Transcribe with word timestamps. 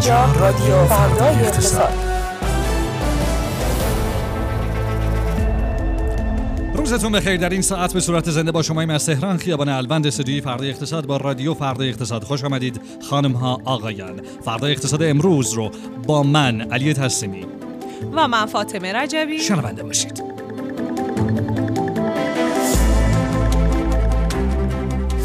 اینجا 0.00 0.32
رادیو 0.32 0.84
فردای 0.84 1.34
اقتصاد 1.34 1.92
روزتون 6.74 7.12
بخیر. 7.12 7.36
در 7.36 7.48
این 7.48 7.62
ساعت 7.62 7.92
به 7.92 8.00
صورت 8.00 8.30
زنده 8.30 8.52
با 8.52 8.62
شما 8.62 8.80
از 8.80 9.06
تهران 9.06 9.36
خیابان 9.36 9.68
الوند 9.68 10.06
استودیوی 10.06 10.40
فردا 10.40 10.64
اقتصاد 10.64 11.06
با 11.06 11.16
رادیو 11.16 11.54
فردا 11.54 11.84
اقتصاد. 11.84 12.24
خوش 12.24 12.44
آمدید 12.44 12.80
خانم 13.10 13.32
ها 13.32 13.60
آقایان. 13.64 14.20
فردا 14.44 14.66
اقتصاد 14.66 15.02
امروز 15.02 15.52
رو 15.52 15.70
با 16.06 16.22
من 16.22 16.60
علی 16.60 16.94
تسلیمی. 16.94 17.46
و 18.12 18.28
من 18.28 18.46
فاطمه 18.46 18.92
رجبی. 18.92 19.38
شنونده 19.38 19.82
باشید. 19.82 20.22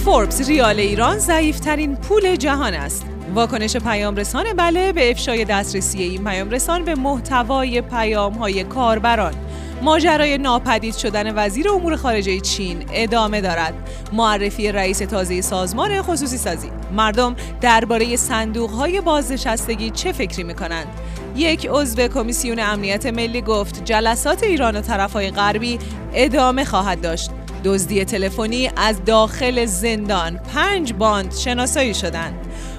فوربس 0.06 0.48
ریال 0.48 0.80
ایران 0.80 1.20
ضعیفترین 1.20 1.96
پول 1.96 2.36
جهان 2.36 2.74
است. 2.74 3.15
واکنش 3.36 3.78
پیام 3.78 4.16
رسان 4.16 4.54
بله 4.54 4.92
به 4.92 5.12
افشای 5.12 5.46
دسترسی 5.46 6.04
این 6.04 6.24
پیام 6.24 6.50
رسان 6.50 6.86
به 6.86 6.96
محتوای 6.96 7.82
پیام 7.82 8.34
های 8.34 8.64
کاربران. 8.64 9.34
ماجرای 9.82 10.38
ناپدید 10.38 10.96
شدن 10.96 11.36
وزیر 11.36 11.70
امور 11.70 11.96
خارجه 11.96 12.40
چین 12.40 12.86
ادامه 12.94 13.42
دارد. 13.42 13.74
معرفی 14.14 14.72
رئیس 14.72 14.98
تازه 14.98 15.42
سازمان 15.42 16.02
خصوصی 16.02 16.38
سازی. 16.38 16.70
مردم 16.94 17.36
درباره 17.62 18.16
صندوق 18.16 18.70
های 18.70 19.02
بازنشستگی 19.02 19.90
چه 19.90 20.12
فکری 20.12 20.44
می 20.44 20.54
کنند 20.54 20.88
یک 21.36 21.68
عضو 21.72 22.08
کمیسیون 22.08 22.60
امنیت 22.60 23.06
ملی 23.06 23.42
گفت 23.42 23.86
جلسات 23.86 24.44
ایران 24.44 24.76
و 24.76 24.82
طرفهای 24.82 25.32
غربی 25.32 25.80
ادامه 26.14 26.66
خواهد 26.66 27.02
داشت. 27.02 27.32
دزدی 27.64 28.06
تلفنی 28.06 28.70
از 28.76 29.06
داخل 29.06 29.66
زندان 29.66 30.38
پنج 30.38 30.94
باند 30.94 31.34
شناسایی 31.34 31.94
شدند. 31.94 32.34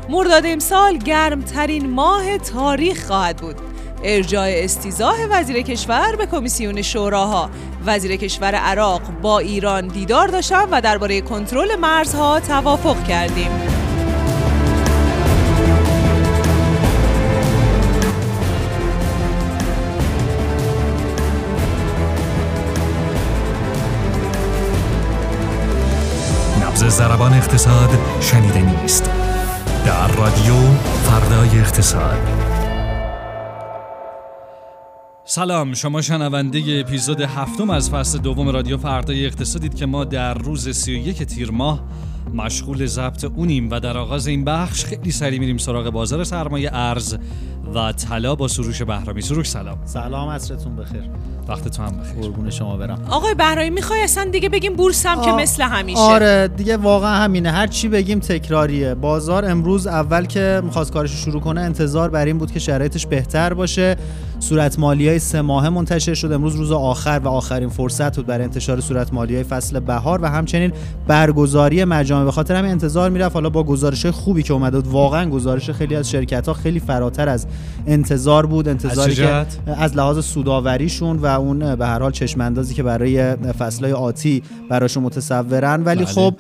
مرداد 0.09 0.43
امسال 0.47 0.99
گرمترین 0.99 1.91
ماه 1.91 2.39
تاریخ 2.39 3.07
خواهد 3.07 3.37
بود. 3.37 3.57
ارجاع 4.05 4.49
استیزاه 4.49 5.17
وزیر 5.31 5.63
کشور 5.63 6.17
به 6.17 6.27
کمیسیون 6.27 6.83
شوراها. 6.83 7.51
وزیر 7.87 8.17
کشور 8.17 8.55
عراق 8.55 9.03
با 9.23 9.39
ایران 9.39 9.87
دیدار 9.87 10.29
داشتم 10.29 10.69
و 10.71 10.81
درباره 10.81 11.21
کنترل 11.21 11.77
مرزها 11.77 12.41
توافق 12.41 13.05
کردیم. 13.05 13.51
نبز 26.63 26.85
زربان 26.85 27.35
اقتصاد 27.35 27.91
شنیده 28.21 28.61
نیست. 28.61 29.26
در 29.87 30.07
رادیو 30.07 30.55
فردای 30.83 31.59
اقتصاد. 31.59 32.19
سلام 35.25 35.75
شما 35.75 36.03
شنونده 36.03 36.81
اپیزود 36.81 37.21
هفتم 37.21 37.71
از 37.71 37.91
فصل 37.91 38.19
دوم 38.19 38.49
رادیو 38.49 38.77
فردای 38.77 39.27
اقتصادید 39.27 39.75
که 39.75 39.87
ما 39.87 40.05
در 40.05 40.35
روز 40.35 40.69
31 40.69 41.23
تیر 41.23 41.51
ماه 41.51 41.85
مشغول 42.35 42.87
ضبط 42.87 43.25
اونیم 43.25 43.71
و 43.71 43.81
در 43.81 43.99
آغاز 43.99 44.27
این 44.27 44.45
بخش 44.45 44.85
خیلی 44.85 45.11
سریع 45.11 45.39
میریم 45.39 45.59
سراغ 45.59 45.91
بازار 45.91 46.25
سرمایه 46.25 46.71
ارز. 46.73 47.17
و 47.75 47.93
طلا 47.93 48.35
با 48.35 48.49
سروش 48.49 48.83
بهرامی. 48.83 49.23
سروش 49.23 49.51
سلام. 49.51 49.79
سلام 49.85 50.29
عصرتون 50.29 50.77
بخیر. 50.77 51.03
وقت 51.49 51.69
تو 51.69 51.83
هم 51.83 51.97
بخیر. 51.97 52.21
قربون 52.23 52.51
شما 52.51 52.77
برم. 52.77 52.99
آقای 53.11 53.35
بهرامی 53.35 53.71
می‌خوای 53.71 54.03
اصلا 54.03 54.25
دیگه 54.25 54.49
بگیم 54.49 54.77
بورس 54.77 55.07
هم 55.07 55.21
که 55.21 55.33
مثل 55.33 55.63
همیشه؟ 55.63 56.01
آره 56.01 56.49
دیگه 56.49 56.77
واقعا 56.77 57.15
همینه. 57.15 57.51
هر 57.51 57.67
چی 57.67 57.89
بگیم 57.89 58.19
تکراریه. 58.19 58.95
بازار 58.95 59.45
امروز 59.45 59.87
اول 59.87 60.27
که 60.27 60.61
می‌خواست 60.65 60.93
کارش 60.93 61.13
شروع 61.13 61.41
کنه 61.41 61.61
انتظار 61.61 62.11
بر 62.11 62.27
این 62.27 62.39
بود 62.39 62.53
که 62.53 62.59
شرایطش 62.59 63.07
بهتر 63.07 63.55
باشه. 63.55 63.97
صورت 64.41 64.79
مالی 64.79 65.09
های 65.09 65.19
سه 65.19 65.41
ماهه 65.41 65.69
منتشر 65.69 66.15
شد. 66.15 66.33
امروز 66.33 66.55
روز 66.55 66.73
آخر 66.73 67.21
و 67.25 67.29
آخرین 67.29 67.69
فرصت 67.69 68.17
بود 68.17 68.27
برای 68.27 68.45
انتشار 68.45 68.81
صورت 68.81 69.13
مالی 69.13 69.35
های 69.35 69.45
فصل 69.45 69.81
بهار 69.81 70.23
و 70.23 70.27
همچنین 70.27 70.73
برگزاری 71.07 71.85
مجامع. 71.85 72.25
به 72.25 72.33
خاطر 72.33 72.55
همین 72.55 72.71
انتظار 72.71 73.11
می‌رفت. 73.11 73.35
حالا 73.35 73.51
با 73.51 73.63
گزارش 73.63 74.07
خوبی 74.07 74.43
که 74.43 74.53
اومده 74.53 74.81
بود 74.81 74.93
واقعا 74.93 75.31
گزارش 75.31 75.71
خیلی 75.71 75.97
از 75.97 76.11
شرکت 76.11 76.49
ها 76.49 76.55
خیلی 76.55 76.81
فراتر 76.81 77.29
از 77.29 77.47
انتظار 77.87 78.47
بود 78.47 78.69
انتظاری 78.69 79.23
از 79.23 79.47
که 79.67 79.73
از 79.77 79.97
لحاظ 79.97 80.25
سوداوریشون 80.25 81.17
و 81.17 81.27
اون 81.27 81.75
به 81.75 81.87
هر 81.87 81.99
حال 81.99 82.11
چشم 82.11 82.41
اندازی 82.41 82.75
که 82.75 82.83
برای 82.83 83.37
فصلهای 83.37 83.93
آتی 83.93 84.43
براشون 84.71 85.03
متصورن. 85.03 85.83
ولی 85.85 86.05
بله. 86.05 86.07
خب 86.07 86.35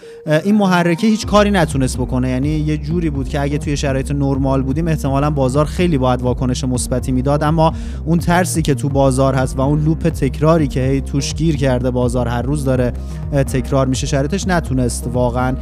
این 0.44 0.54
محرکه 0.54 1.06
هیچ 1.06 1.26
کاری 1.26 1.50
نتونست 1.50 1.98
بکنه. 1.98 2.30
یعنی 2.30 2.48
یه 2.48 2.76
جوری 2.76 3.10
بود 3.10 3.28
که 3.28 3.40
اگه 3.40 3.58
توی 3.58 3.76
شرایط 3.76 4.10
نرمال 4.10 4.62
بودیم 4.62 4.88
احتمالا 4.88 5.30
بازار 5.30 5.64
خیلی 5.64 5.98
باید 5.98 6.22
واکنش 6.22 6.64
مثبتی 6.64 7.12
می‌داد. 7.12 7.42
اما 7.42 7.72
اون 8.04 8.18
ترسی 8.18 8.62
که 8.62 8.74
تو 8.74 8.88
بازار 8.88 9.34
هست 9.34 9.58
و 9.58 9.60
اون 9.60 9.84
لوپ 9.84 10.08
تکراری 10.08 10.68
که 10.68 10.80
هی 10.80 11.00
توش 11.00 11.34
گیر 11.34 11.56
کرده 11.56 11.90
بازار 11.90 12.28
هر 12.28 12.42
روز 12.42 12.64
داره 12.64 12.92
تکرار 13.32 13.86
میشه 13.86 14.06
شرایطش 14.06 14.48
نتونست 14.48 15.10
واقعا 15.12 15.56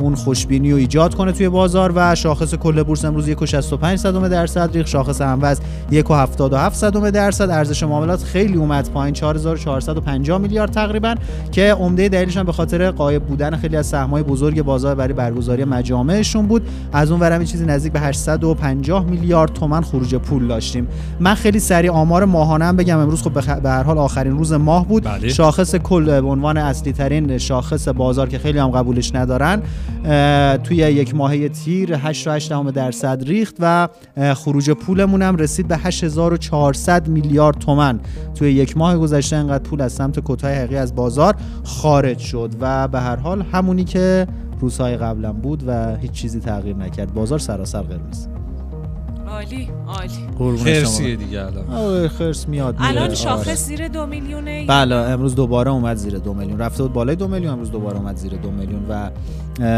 اون 0.00 0.14
خوشبینی 0.14 0.72
رو 0.72 0.78
ایجاد 0.78 1.14
کنه 1.14 1.32
توی 1.32 1.48
بازار. 1.48 1.92
و 1.94 2.14
شاخص 2.14 2.54
کل 2.54 2.82
بورس 2.82 3.04
امروز 3.04 3.28
1.65 3.28 3.96
صدم 3.96 4.28
درصد. 4.28 4.70
ریخت 4.84 4.92
شاخص 4.92 5.20
هموز 5.20 5.60
1.77 5.90 6.72
صدم 6.72 7.10
درصد. 7.10 7.50
ارزش 7.50 7.82
معاملات 7.82 8.22
خیلی 8.22 8.56
اومد 8.56 8.90
پایین. 8.90 9.14
4450 9.14 10.38
میلیارد 10.38 10.70
تقریبا 10.70 11.14
که 11.52 11.72
عمده 11.72 12.08
دلیلش 12.08 12.36
هم 12.36 12.46
به 12.46 12.52
خاطر 12.52 12.90
غایب 12.90 13.22
بودن 13.22 13.56
خیلی 13.56 13.76
از 13.76 13.86
سهم‌های 13.86 14.22
بزرگ 14.22 14.62
بازار 14.62 14.94
برای 14.94 15.12
برگزاری 15.12 15.64
مجامعشون 15.64 16.46
بود. 16.46 16.62
از 16.92 17.10
اون 17.10 17.20
ورم 17.20 17.44
چیزی 17.44 17.66
نزدیک 17.66 17.92
به 17.92 18.00
850 18.00 19.04
میلیارد 19.04 19.52
تومن 19.52 19.80
خروج 19.80 20.14
پول 20.14 20.48
داشتیم. 20.48 20.88
من 21.20 21.34
خیلی 21.34 21.58
سریع 21.58 21.90
آمار 21.90 22.24
ماهانه 22.24 22.64
هم 22.64 22.76
بگم. 22.76 22.98
امروز 22.98 23.22
خب 23.22 23.32
به 23.62 23.70
هر 23.70 23.82
حال 23.82 23.98
آخرین 23.98 24.38
روز 24.38 24.52
ماه 24.52 24.88
بود. 24.88 25.02
بله. 25.02 25.28
شاخص 25.28 25.74
کل 25.74 26.20
به 26.20 26.28
عنوان 26.28 26.56
اصلی 26.56 26.92
ترین 26.92 27.38
شاخص 27.38 27.88
بازار 27.88 28.28
که 28.28 28.38
خیلی 28.38 28.58
هم 28.58 28.68
قبولش 28.68 29.14
ندارن 29.14 29.62
توی 30.62 30.76
یک 30.76 31.14
ماهه 31.14 31.48
تیر 31.48 32.12
8.8 32.12 32.72
درصد 32.74 33.22
ریخت 33.26 33.54
و 33.60 33.88
اه، 34.16 34.34
پولمون 34.74 35.22
هم 35.22 35.36
رسید 35.36 35.68
به 35.68 35.76
8400 35.76 37.08
میلیارد 37.08 37.58
تومن 37.58 38.00
توی 38.34 38.52
یک 38.52 38.76
ماه 38.76 38.96
گذشته 38.96 39.36
انقدر 39.36 39.62
پول 39.62 39.80
از 39.80 39.92
سمت 39.92 40.22
کتای 40.24 40.54
حقیقی 40.54 40.76
از 40.76 40.94
بازار 40.94 41.34
خارج 41.64 42.18
شد 42.18 42.50
و 42.60 42.88
به 42.88 43.00
هر 43.00 43.16
حال 43.16 43.42
همونی 43.42 43.84
که 43.84 44.26
روزهای 44.60 44.96
قبلا 44.96 45.32
بود 45.32 45.64
و 45.66 45.96
هیچ 45.96 46.12
چیزی 46.12 46.40
تغییر 46.40 46.76
نکرد. 46.76 47.14
بازار 47.14 47.38
سراسر 47.38 47.82
قرمز. 47.82 48.33
عالی 49.28 49.68
عالی. 49.86 50.58
خرسیه 50.58 51.16
دیگه 51.16 51.40
الان. 51.40 51.70
آره 51.70 52.08
خرس 52.08 52.48
میاد 52.48 52.74
میره. 52.74 52.88
الان 52.88 53.04
آره. 53.04 53.14
شاخص 53.14 53.66
زیر 53.66 53.88
دو 53.88 54.06
میلیونه 54.06 54.66
بله 54.66 54.94
امروز 54.94 55.34
دوباره 55.34 55.70
اومد 55.70 55.96
زیر 55.96 56.18
دو 56.18 56.34
میلیون. 56.34 56.58
رفته 56.58 56.82
بود 56.82 56.92
بالای 56.92 57.16
دو 57.16 57.28
میلیون 57.28 57.52
امروز 57.52 57.70
دوباره 57.70 57.96
اومد 57.96 58.16
زیر 58.16 58.32
دو 58.32 58.50
میلیون 58.50 58.82
و 58.88 59.10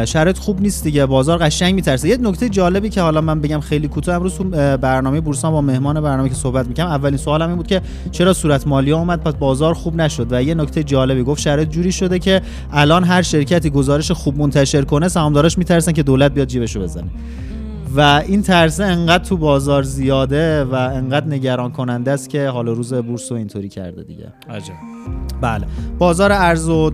شرایط 0.06 0.38
خوب 0.38 0.60
نیست 0.60 0.84
دیگه. 0.84 1.06
بازار 1.06 1.38
قشنگ 1.38 1.74
میترسه. 1.74 2.08
یه 2.08 2.16
نکته 2.16 2.48
جالبی 2.48 2.88
که 2.88 3.00
حالا 3.00 3.20
من 3.20 3.40
بگم 3.40 3.60
خیلی 3.60 3.88
کوتاه 3.88 4.14
امروز 4.14 4.34
تو 4.34 4.44
برنامه 4.76 5.20
بورسان 5.20 5.52
با 5.52 5.60
مهمان 5.60 6.00
برنامه 6.00 6.28
که 6.28 6.34
صحبت 6.34 6.66
می‌کنم 6.66 6.86
اولین 6.86 7.16
سوالم 7.16 7.48
این 7.48 7.56
بود 7.56 7.66
که 7.66 7.82
چرا 8.12 8.32
صورت 8.32 8.66
مالی 8.66 8.92
اومد 8.92 9.20
پس 9.20 9.34
بازار 9.34 9.74
خوب 9.74 9.96
نشد؟ 9.96 10.26
و 10.30 10.42
یه 10.42 10.54
نکته 10.54 10.84
جالبی 10.84 11.22
گفت 11.22 11.40
شرایط 11.40 11.68
جوری 11.68 11.92
شده 11.92 12.18
که 12.18 12.42
الان 12.72 13.04
هر 13.04 13.22
شرکتی 13.22 13.70
گزارش 13.70 14.10
خوب 14.10 14.38
منتشر 14.38 14.82
کنه 14.82 15.08
سهامداراش 15.08 15.58
میترسن 15.58 15.92
که 15.92 16.02
دولت 16.02 16.32
بیاد 16.32 16.48
جیبشو 16.48 16.80
بزنه. 16.80 17.10
و 17.94 18.00
این 18.00 18.42
ترسه 18.42 18.84
انقدر 18.84 19.24
تو 19.24 19.36
بازار 19.36 19.82
زیاده 19.82 20.64
و 20.64 20.74
انقدر 20.74 21.26
نگران 21.26 21.72
کننده 21.72 22.10
است 22.10 22.30
که 22.30 22.48
حالا 22.48 22.72
روز 22.72 22.94
بورس 22.94 23.32
رو 23.32 23.38
اینطوری 23.38 23.68
کرده 23.68 24.02
دیگه. 24.02 24.32
عجب. 24.48 24.95
بله. 25.40 25.66
بازار 25.98 26.32
ارز 26.32 26.68
و 26.68 26.90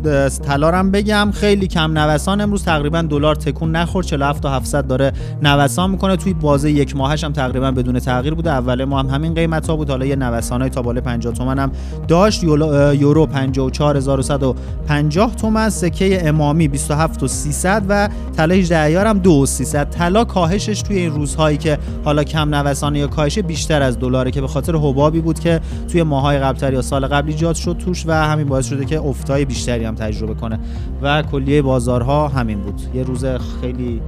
طلا 0.46 0.70
هم 0.70 0.90
بگم. 0.90 1.30
خیلی 1.34 1.66
کم 1.66 1.98
نوسان. 1.98 2.40
امروز 2.40 2.64
تقریبا 2.64 3.02
دلار 3.02 3.34
تکون 3.34 3.76
نخورد. 3.76 4.06
47 4.06 4.42
تا 4.42 4.50
700 4.50 4.86
داره 4.86 5.12
نوسان 5.42 5.90
می‌کنه. 5.90 6.16
توی 6.16 6.34
بازه 6.34 6.70
یک 6.70 6.96
ماهش 6.96 7.24
هم 7.24 7.32
تقریبا 7.32 7.70
بدون 7.70 7.98
تغییر 7.98 8.34
بوده. 8.34 8.50
اول 8.50 8.84
ما 8.84 8.98
هم 8.98 9.06
همین 9.06 9.34
قیمت 9.34 9.66
ها 9.66 9.76
بود. 9.76 9.90
حالا 9.90 10.06
یه 10.06 10.16
نوسانای 10.16 10.70
تا 10.70 10.82
بالای 10.82 11.02
50 11.02 11.32
تومن 11.32 11.58
هم 11.58 11.72
داشت. 12.08 12.44
یورو 12.44 13.26
54150 13.26 15.34
تومن. 15.34 15.70
سکه 15.70 16.28
امامی 16.28 16.68
27 16.68 17.22
و 17.22 17.28
300 17.28 17.82
و 17.88 18.08
طلا 18.36 18.54
18 18.54 18.80
ایار 18.80 19.06
هم 19.06 19.18
2 19.18 19.32
و 19.32 19.46
300 19.46 19.90
طلا 19.90 20.24
کاهشش 20.24 20.82
توی 20.82 20.98
این 20.98 21.12
روزهایی 21.12 21.56
که 21.56 21.78
حالا 22.04 22.24
کم 22.24 22.54
نوسان 22.54 22.96
یا 22.96 23.06
کاهش 23.06 23.38
بیشتر 23.38 23.82
از 23.82 23.98
دلاره 23.98 24.30
که 24.30 24.40
به 24.40 24.48
خاطر 24.48 24.76
حبابی 24.76 25.20
بود 25.20 25.40
که 25.40 25.60
توی 25.92 26.02
ماهای 26.02 26.38
قبلتر 26.38 26.72
یا 26.72 26.82
سال 26.82 27.06
قبل 27.06 27.28
ایجاد 27.28 27.54
شد 27.54 27.76
توش 27.78 28.01
و 28.06 28.12
همین 28.12 28.46
باعث 28.46 28.66
شده 28.66 28.84
که 28.84 29.00
افتای 29.00 29.44
بیشتری 29.44 29.84
هم 29.84 29.94
تجربه 29.94 30.34
کنه. 30.34 30.58
و 31.02 31.22
کلیه 31.22 31.62
بازارها 31.62 32.28
همین 32.28 32.60
بود. 32.60 32.80
یه 32.94 33.02
روز 33.02 33.24
خیلی 33.60 34.02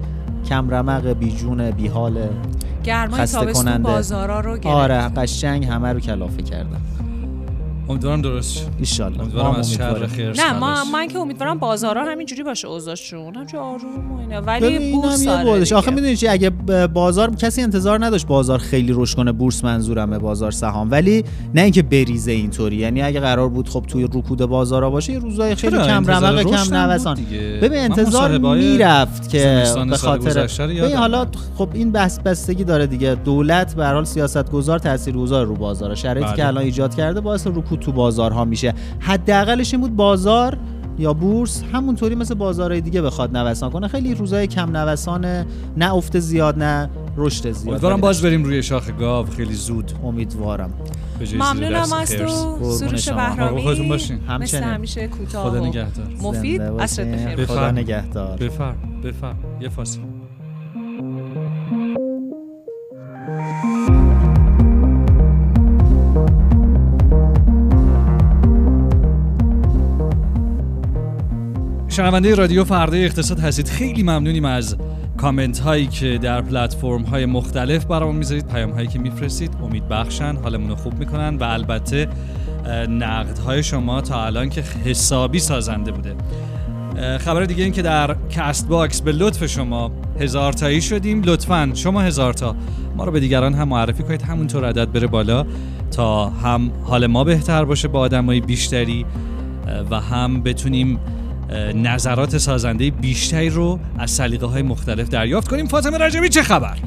کم 0.48 0.70
رمق 0.70 1.06
بیجون 1.06 1.70
بیحال 1.70 2.28
گرمای 2.84 3.20
خسته 3.20 3.38
تابستون 3.38 3.64
کننده. 3.64 3.88
بازارا 3.88 4.40
رو 4.40 4.52
گرفت. 4.52 4.66
آره 4.66 5.08
قشنگ 5.08 5.64
همه 5.64 5.92
رو 5.92 6.00
کلافه 6.00 6.42
کردن. 6.42 6.80
امیدوارم 7.88 8.22
درست 8.22 8.54
شد 8.54 8.62
ایشالله 8.78 9.20
امیدوارم 9.20 9.54
از 9.54 9.72
شر. 9.72 10.06
خیر 10.06 10.30
نه 10.30 10.52
ما. 10.58 10.84
من 10.92 11.08
که 11.08 11.18
امیدوارم 11.18 11.58
بازارها 11.58 12.04
همینجوری 12.04 12.42
باشه 12.42 12.68
اوضاعشون 12.68 13.34
همچون 13.34 13.60
آروم 13.60 14.12
و 14.12 14.20
اینا 14.20 14.40
ولی 14.40 14.92
بورس 14.92 15.28
بودش 15.28 15.72
آخه. 15.72 15.90
می‌دونی 15.90 16.16
چی 16.16 16.28
اگه 16.28 16.50
بازار 16.94 17.34
کسی 17.34 17.62
انتظار 17.62 18.04
نداشت 18.04 18.26
بازار 18.26 18.58
خیلی 18.58 18.92
رشد 18.96 19.16
کنه 19.16 19.32
بورس 19.32 19.64
منظورمه 19.64 20.18
بازار 20.18 20.50
سهام 20.50 20.90
ولی 20.90 21.24
نه 21.54 21.60
اینکه 21.62 21.82
بریزه 21.82 22.32
اینطوری 22.32 22.76
یعنی 22.76 23.02
اگه 23.02 23.20
قرار 23.20 23.48
بود 23.48 23.68
خب 23.68 23.84
توی 23.88 24.04
رکود 24.04 24.38
بازارها 24.38 24.90
باشه 24.90 25.12
یه 25.12 25.18
روزای 25.18 25.54
خیلی؟ 25.54 25.76
کم 25.76 26.10
رمق 26.10 26.42
کم 26.42 26.74
نوسان. 26.74 27.18
ببین 27.62 27.78
انتظار 27.78 28.38
می‌رفت 28.38 29.28
که 29.28 29.64
به 29.90 29.96
خاطر 29.96 30.46
ببین. 30.66 30.96
حالا 30.96 31.26
خب 31.58 31.68
این 31.74 31.92
بس 31.92 32.20
بستگی 32.20 32.64
داره 32.64 32.86
دیگه 32.86 33.14
دولت 33.14 33.74
به 33.74 33.84
هر 33.84 33.94
حال 33.94 34.04
سیاستگزار 34.04 34.78
تاثیرگذار 34.78 35.46
رو 35.46 35.54
بازار 35.54 35.94
شرایطی 35.94 36.26
بله. 36.26 36.36
که 36.36 36.46
الان 36.46 36.64
ایجاد 36.64 36.94
کرده 36.94 37.20
باعث 37.20 37.46
رکود 37.46 37.73
تو 37.80 37.92
بازارها 37.92 38.44
میشه. 38.44 38.74
حداقلش 39.00 39.74
این 39.74 39.80
بود 39.80 39.96
بازار 39.96 40.58
یا 40.98 41.12
بورس 41.12 41.62
همونطوری 41.72 42.14
مثل 42.14 42.34
بازارهای 42.34 42.80
دیگه 42.80 43.02
بخواد 43.02 43.36
نوسان 43.36 43.70
کنه. 43.70 43.88
خیلی 43.88 44.14
روزای 44.14 44.46
کم 44.46 44.76
نوسان 44.76 45.46
نه 45.76 45.94
افت 45.94 46.18
زیاد 46.18 46.58
نه 46.58 46.90
رشد 47.16 47.50
زیاد. 47.50 47.68
امیدوارم 47.68 48.00
باز 48.00 48.22
بریم 48.22 48.44
روی 48.44 48.62
شاخ 48.62 48.90
گاو. 48.98 49.26
خیلی 49.26 49.54
زود. 49.54 49.92
امیدوارم. 50.04 50.72
ممنونم 51.34 51.92
از. 51.92 52.16
تو. 52.16 52.72
سروش. 52.72 53.08
بهرامی. 53.08 53.90
مثل. 54.40 54.62
همیشه 54.62 55.08
کوتاه 55.08 55.50
خدا 55.50 55.66
نگهدار. 55.66 56.06
مفید. 56.22 56.70
باشین. 56.70 57.12
بخیر. 57.12 57.46
خدا. 57.46 57.70
نگهدار. 57.70 58.36
بفر 58.36 58.74
بفر 59.04 59.34
یه 59.60 59.68
فاصله. 59.68 60.04
شنونده 71.94 72.34
رادیو 72.34 72.64
فردا 72.64 72.96
اقتصاد 72.96 73.40
هستید. 73.40 73.68
خیلی 73.68 74.02
ممنونیم 74.02 74.44
از 74.44 74.76
کامنت 75.16 75.58
هایی 75.58 75.86
که 75.86 76.18
در 76.18 76.40
پلتفرم 76.40 77.02
های 77.02 77.26
مختلف 77.26 77.84
برامون 77.84 78.16
می‌ذارید 78.16 78.46
پیام 78.46 78.70
هایی 78.70 78.86
که 78.86 78.98
میفرستید. 78.98 79.50
امید 79.62 79.88
بخشن 79.88 80.36
حالمون 80.36 80.68
رو 80.68 80.76
خوب 80.76 80.98
می‌کنن 80.98 81.36
و 81.36 81.44
البته 81.44 82.08
نقد 82.88 83.38
های 83.38 83.62
شما 83.62 84.00
تا 84.00 84.24
الان 84.24 84.48
که 84.48 84.62
حسابی 84.84 85.38
سازنده 85.38 85.92
بوده. 85.92 86.14
خبر 87.18 87.44
دیگه 87.44 87.64
این 87.64 87.72
که 87.72 87.82
در 87.82 88.16
Castbox 88.30 89.00
به 89.00 89.12
لطف 89.12 89.46
شما 89.46 89.90
هزار 90.20 90.52
تایی 90.52 90.80
شدیم. 90.80 91.22
لطفا 91.22 91.70
شما 91.74 92.00
هزار 92.00 92.32
تا 92.32 92.56
ما 92.96 93.04
رو 93.04 93.12
به 93.12 93.20
دیگران 93.20 93.54
هم 93.54 93.68
معرفی 93.68 94.02
کنید. 94.02 94.22
همونطور 94.22 94.64
عدد 94.64 94.92
بره 94.92 95.06
بالا 95.06 95.46
تا 95.90 96.28
هم 96.28 96.70
حال 96.84 97.06
ما 97.06 97.24
بهتر 97.24 97.64
باشه 97.64 97.88
با 97.88 98.00
آدمای 98.00 98.40
بیشتری 98.40 99.06
و 99.90 100.00
هم 100.00 100.42
بتونیم 100.42 100.98
نظرات 101.74 102.38
سازنده 102.38 102.90
بیشتری 102.90 103.50
رو 103.50 103.78
از 103.98 104.10
سلیقه 104.10 104.46
های 104.46 104.62
مختلف 104.62 105.08
دریافت 105.08 105.48
کنیم. 105.48 105.66
فاطمه 105.66 105.98
رجبی 105.98 106.28
چه 106.28 106.42
خبر؟ 106.42 106.78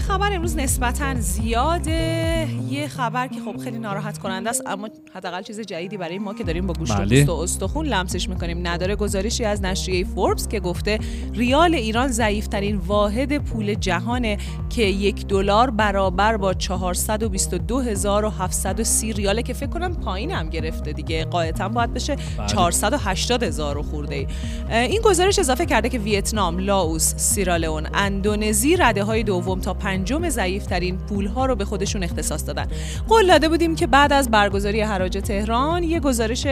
خبر 0.00 0.32
امروز 0.32 0.56
نسبتا 0.56 1.14
زیاده 1.14 2.48
یه 2.70 2.88
خبر 2.88 3.28
که 3.28 3.40
خب 3.40 3.56
خیلی 3.56 3.78
ناراحت 3.78 4.18
کننده 4.18 4.50
است 4.50 4.62
اما 4.66 4.88
حداقل 5.14 5.42
چیز 5.42 5.60
جدیدی 5.60 5.96
برای 5.96 6.18
ما 6.18 6.34
که 6.34 6.44
داریم 6.44 6.66
با 6.66 6.74
گوشت 6.74 6.92
و 6.92 6.96
بله. 6.96 7.26
استخون 7.30 7.86
لمسش 7.86 8.28
می‌کنیم 8.28 8.66
نداره 8.66 8.96
گزارشی 8.96 9.44
از 9.44 9.62
نشریه 9.62 10.04
فوربس 10.04 10.48
که 10.48 10.60
گفته 10.60 10.98
ریال 11.34 11.74
ایران 11.74 12.08
ضعیفترین 12.08 12.76
واحد 12.76 13.38
پول 13.38 13.74
جهانه 13.74 14.38
که 14.70 14.82
یک 14.82 15.26
دلار 15.26 15.70
برابر 15.70 16.36
با 16.36 16.54
422730 16.54 19.12
ریاله 19.12 19.42
که 19.42 19.52
فکر 19.52 19.70
کنم 19.70 19.94
پایین 19.94 20.30
هم 20.30 20.50
گرفته 20.50 20.92
دیگه 20.92 21.24
قاعدتا 21.24 21.68
باید 21.68 21.94
بشه 21.94 22.16
بله. 22.16 22.46
480 22.46 23.42
هزار 23.42 23.78
و 23.78 23.82
خورده 23.82 24.26
این 24.70 25.02
گزارش 25.02 25.38
اضافه 25.38 25.66
کرده 25.66 25.88
که 25.88 25.98
ویتنام، 25.98 26.58
لاوس، 26.58 27.14
سیرالئون، 27.16 27.86
اندونزی 27.94 28.76
رده 28.76 29.04
های 29.04 29.22
دوم 29.22 29.60
تا 29.60 29.74
پنجم 29.88 30.28
ضعیفترین 30.28 30.98
پول 30.98 31.26
ها 31.26 31.46
رو 31.46 31.56
به 31.56 31.64
خودشون 31.64 32.02
اختصاص 32.02 32.46
دادن. 32.46 32.66
قول 33.08 33.26
داده 33.26 33.48
بودیم 33.48 33.74
که 33.74 33.86
بعد 33.86 34.12
از 34.12 34.30
برگزاری 34.30 34.80
حراج 34.80 35.18
تهران 35.18 35.82
یه 35.82 36.00
گزارش 36.00 36.46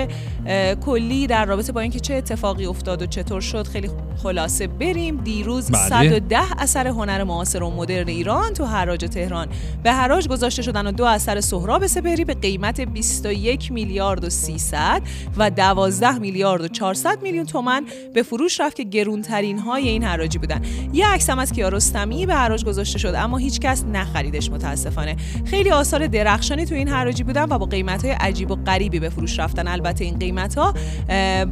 کلی 0.86 1.26
در 1.26 1.44
رابطه 1.44 1.72
با 1.72 1.80
اینکه 1.80 2.00
چه 2.00 2.14
اتفاقی 2.14 2.66
افتاد 2.66 3.02
و 3.02 3.06
چطور 3.06 3.40
شد 3.40 3.66
خیلی 3.66 3.90
خلاصه 4.22 4.66
بریم 4.66 5.16
دیروز 5.16 5.70
بله. 5.70 5.88
110 5.88 6.38
اثر 6.58 6.86
هنر 6.86 7.24
معاصر 7.24 7.62
و 7.62 7.70
مدرن 7.70 8.08
ایران 8.08 8.52
تو 8.52 8.64
حراج 8.64 9.00
تهران 9.00 9.48
به 9.82 9.92
حراج 9.92 10.28
گذاشته 10.28 10.62
شدن 10.62 10.86
و 10.86 10.92
دو 10.92 11.04
اثر 11.04 11.40
سهراب 11.40 11.86
سپهری 11.86 12.24
به 12.24 12.34
قیمت 12.34 12.80
21 12.80 13.72
میلیارد 13.72 14.24
و 14.24 14.30
300 14.30 15.02
و 15.36 15.50
12 15.50 16.18
میلیارد 16.18 16.64
و 16.64 16.68
400 16.68 17.22
میلیون 17.22 17.46
تومن 17.46 17.86
به 18.14 18.22
فروش 18.22 18.60
رفت 18.60 18.76
که 18.76 18.84
گرونترین 18.84 19.58
های 19.58 19.88
این 19.88 20.04
حراجی 20.04 20.38
بودن 20.38 20.62
یه 20.92 21.06
عکس 21.06 21.30
هم 21.30 21.38
از 21.38 21.52
کیارستمی 21.52 22.26
به 22.26 22.34
حراج 22.34 22.64
گذاشته 22.64 22.98
شد 22.98 23.14
اما 23.26 23.36
هیچ 23.36 23.60
کس 23.60 23.84
نخریدش 23.84 24.50
متاسفانه. 24.50 25.16
خیلی 25.44 25.70
آثار 25.70 26.06
درخشانی 26.06 26.64
تو 26.64 26.74
این 26.74 26.88
حراجی 26.88 27.22
بودن 27.22 27.42
و 27.42 27.58
با 27.58 27.66
قیمت 27.66 28.04
های 28.04 28.14
عجیب 28.14 28.50
و 28.50 28.56
غریبی 28.56 29.00
به 29.00 29.08
فروش 29.08 29.38
رفتن. 29.38 29.68
البته 29.68 30.04
این 30.04 30.18
قیمت 30.18 30.58
ها 30.58 30.74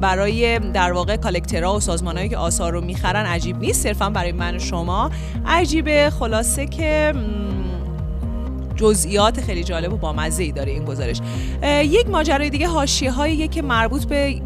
برای 0.00 0.59
در 0.59 0.93
واقع 0.93 1.17
کالکترها 1.17 1.76
و 1.76 1.81
سازمانهایی 1.81 2.29
که 2.29 2.37
آثار 2.37 2.73
رو 2.73 2.81
می‌خرن 2.81 3.26
عجیب 3.26 3.59
نیست. 3.59 3.82
صرفا 3.82 4.11
برای 4.11 4.32
من 4.32 4.56
و 4.56 4.59
شما 4.59 5.11
عجیبه. 5.47 6.11
خلاصه 6.11 6.67
که 6.67 7.15
جزئیات 8.76 9.41
خیلی 9.41 9.65
جالب 9.65 9.93
و 9.93 9.97
بامزه 9.97 10.43
ای 10.43 10.53
داره 10.53 10.73
این 10.73 10.85
گزارش. 10.85 11.21
یک 11.85 12.09
ماجرای 12.09 12.50
دیگه 12.50 12.69
حاشیه 12.69 13.49
که 13.49 13.62
مربوط 13.62 14.05
به 14.05 14.41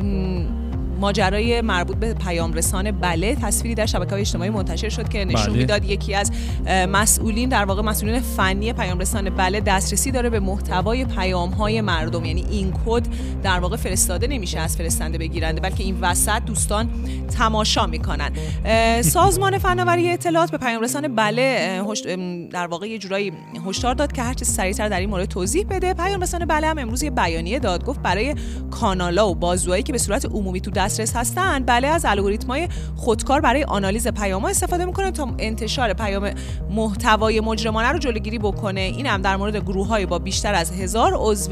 ماجرای 0.99 1.61
مربوط 1.61 1.97
به 1.97 2.15
پیام 2.15 2.53
رسان 2.53 2.91
بله 2.91 3.35
تصویری 3.35 3.75
در 3.75 3.87
شبکه 3.87 4.11
های 4.11 4.21
اجتماعی 4.21 4.51
منتشر 4.51 4.89
شد 4.89 5.09
که 5.09 5.25
نشون 5.25 5.47
بله. 5.47 5.59
می‌داد 5.59 5.85
یکی 5.85 6.15
از 6.15 6.33
مسئولین 6.69 7.49
در 7.49 7.65
واقع 7.65 7.83
مسئولین 7.83 8.21
فنی 8.21 8.73
پیام 8.73 8.99
رسان 8.99 9.31
بله 9.31 9.61
دسترسی 9.61 10.11
داره 10.11 10.31
به 10.31 10.41
محتوای 10.41 11.05
پیام 11.05 11.51
های 11.51 11.81
مردم. 11.81 12.25
یعنی 12.25 12.45
این 12.51 12.75
کد 12.87 13.07
در 13.43 13.59
واقع 13.59 13.77
فرستاده 13.77 14.27
نمیشه 14.27 14.59
از 14.59 14.77
فرستنده 14.77 15.19
بگیرنده 15.19 15.61
بلکه 15.61 15.85
این 15.85 16.01
وسط 16.01 16.43
دوستان 16.47 16.91
تماشا 17.39 17.87
می‌کنن. 17.87 18.31
سازمان 19.03 19.59
فناوری 19.59 20.11
اطلاعات 20.11 20.51
به 20.51 20.59
پیام 20.59 20.83
رسان 20.83 21.15
بله 21.15 21.83
در 22.53 22.67
واقع 22.67 22.89
یه 22.89 22.99
جورایی 22.99 23.33
هشدار 23.67 23.95
داد 23.95 24.13
که 24.13 24.23
هرچه 24.23 24.45
سریعتر 24.45 24.89
در 24.89 25.01
این 25.01 25.11
مورد 25.11 25.25
توضیح 25.25 25.67
بده. 25.71 25.95
پیام 25.95 26.21
رسان 26.21 26.45
بله 26.45 26.67
هم 26.67 26.79
امروز 26.79 27.03
یه 27.03 27.11
بیانیه 27.11 27.59
داد 27.59 27.85
گفت 27.85 28.01
برای 28.01 28.35
کانالا 28.71 29.31
و 29.31 29.35
بازوهایی 29.35 29.83
که 29.83 29.93
به 29.93 29.99
صورت 29.99 30.27
عمومی 30.27 30.61
تو 30.61 30.71
دسترس 30.89 31.17
هستن. 31.17 31.65
بله 31.65 31.89
از 31.89 32.05
الگوریتم‌های 32.05 32.69
خودکار 32.97 33.41
برای 33.41 33.65
آنالیز 33.65 34.09
پیام‌ها 34.09 34.49
استفاده 34.49 34.85
می‌کنه 34.85 35.11
تا 35.11 35.29
انتشار 35.39 35.93
پیام 35.93 36.31
محتوای 36.71 37.41
مجرمانه 37.41 37.89
رو 37.89 37.99
جلوگیری 37.99 38.39
بکنه. 38.39 38.81
این 38.81 39.07
هم 39.07 39.23
در 39.23 39.37
مورد 39.37 39.57
گروه‌های 39.57 40.07
با 40.07 40.19
بیشتر 40.19 40.55
از 40.55 40.73
هزار 40.73 41.13
عضو 41.17 41.51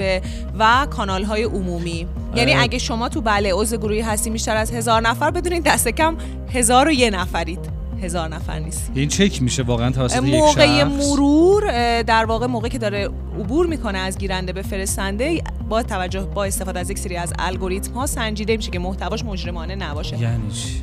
و 0.58 0.86
کانال‌های 0.90 1.42
عمومی. 1.42 2.06
یعنی. 2.34 2.54
اگه 2.54 2.78
شما 2.78 3.08
تو 3.08 3.20
بله 3.20 3.54
عضو 3.54 3.76
گروهی 3.76 4.00
هستی 4.00 4.30
بیشتر 4.30 4.56
از 4.56 4.72
هزار 4.72 5.02
نفر 5.02 5.30
بدونید 5.30 5.62
دست 5.64 5.88
کم 5.88 6.16
هزار 6.52 6.88
و 6.88 6.92
یه 6.92 7.10
نفرید. 7.10 7.75
هزار 8.02 8.28
نفر 8.28 8.58
نیست. 8.58 8.90
این 8.94 9.08
چک 9.08 9.42
میشه 9.42 9.62
واقعا 9.62 9.90
توسط 9.90 10.22
یک 10.22 10.34
موقع 10.34 10.66
شخص؟ 10.66 10.92
مرور 10.92 12.02
در 12.02 12.24
واقع 12.24 12.46
موقعی 12.46 12.70
که 12.70 12.78
داره 12.78 13.08
عبور 13.40 13.66
می‌کنه 13.66 13.98
از 13.98 14.18
گیرنده 14.18 14.52
به 14.52 14.62
فرستنده 14.62 15.42
با 15.68 15.82
توجه 15.82 16.20
با 16.20 16.44
استفاده 16.44 16.80
از 16.80 16.90
یک 16.90 16.98
سری 16.98 17.16
از 17.16 17.32
الگوریتم 17.38 17.92
ها 17.92 18.06
سنجیده 18.06 18.56
میشه 18.56 18.70
که 18.70 18.78
محتواش 18.78 19.24
مجرمانه 19.24 19.74
نباشه. 19.74 20.18
یعنی 20.18 20.50
چی؟ 20.52 20.82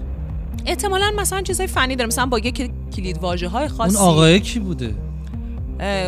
احتمالا 0.65 1.11
مثلا 1.17 1.41
چیزای 1.41 1.67
فنی 1.67 1.95
داره. 1.95 2.07
مثلا 2.07 2.25
با 2.25 2.39
یک 2.39 2.71
کلید 2.95 3.17
واژه 3.17 3.47
های 3.47 3.65
اون 3.65 3.77
خاصی 3.77 3.97
آقای 3.97 4.39
کی 4.39 4.59
بوده؟ 4.59 4.95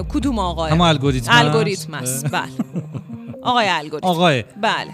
کدوم 0.10 0.40
آقای؟ 0.40 0.72
الگوریتم؟ 0.72 1.32
الگوریتم 1.34 1.94
است 1.94 2.32
بله. 2.32 2.50
آقای 3.46 3.68
الگوریتم. 3.70 4.08
آقای. 4.08 4.44
بله. 4.62 4.92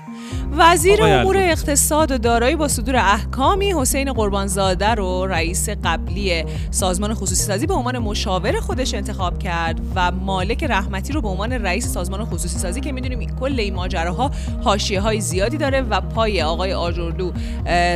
وزیر 0.57 1.03
امور. 1.03 1.37
اقتصاد 1.37 2.11
و 2.11 2.17
دارایی 2.17 2.55
با 2.55 2.67
صدور 2.67 2.95
احکامی 2.95 3.73
حسین 3.73 4.13
قربانزاده 4.13 4.87
رو 4.87 5.25
رئیس 5.25 5.69
قبلی 5.69 6.43
سازمان 6.71 7.13
خصوصی 7.13 7.43
سازی 7.43 7.67
به 7.67 7.73
عنوان 7.73 7.97
مشاور 7.97 8.59
خودش 8.59 8.93
انتخاب 8.93 9.39
کرد 9.39 9.81
و 9.95 10.11
مالک 10.11 10.63
رحمتی 10.63 11.13
رو 11.13 11.21
به 11.21 11.27
عنوان 11.27 11.51
رئیس 11.51 11.87
سازمان 11.87 12.25
خصوصی 12.25 12.59
سازی 12.59 12.81
که 12.81 12.91
می‌دونیم 12.91 13.35
کل 13.39 13.59
این 13.59 13.73
ماجراها 13.73 14.31
حاشیه 14.63 15.01
های 15.01 15.21
زیادی 15.21 15.57
داره 15.57 15.81
و 15.81 16.01
پای 16.01 16.41
آقای 16.41 16.73
آجرلو 16.73 17.31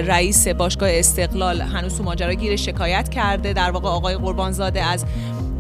رئیس 0.08 0.48
باشگاه 0.48 0.90
استقلال 0.92 1.62
هنوز 1.62 1.98
تو 1.98 2.04
ماجرا 2.04 2.34
گیر 2.34 2.56
شکایت 2.56 3.10
کرده. 3.10 3.54
در 3.54 3.72
واقع 3.72 3.90
آقای 3.90 4.16
قربانزاده 4.16 4.84
از 4.84 5.06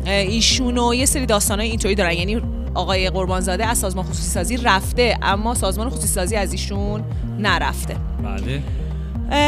ایشون 0.06 0.78
و 0.78 0.94
یه 0.94 1.06
سری 1.06 1.25
داستانای 1.25 1.70
اینطوری 1.70 1.96
دارن. 1.96 2.14
یعنی 2.14 2.42
آقای 2.75 3.10
قربانزاده 3.10 3.65
از 3.65 3.77
سازمان 3.77 4.05
خصوصی 4.05 4.29
سازی 4.29 4.58
رفته 4.58 5.17
اما 5.22 5.53
سازمان 5.53 5.89
خصوصی 5.89 6.08
سازی 6.08 6.36
از 6.36 6.51
ایشون 6.51 7.03
نرفته. 7.39 7.96
بله. 8.24 8.62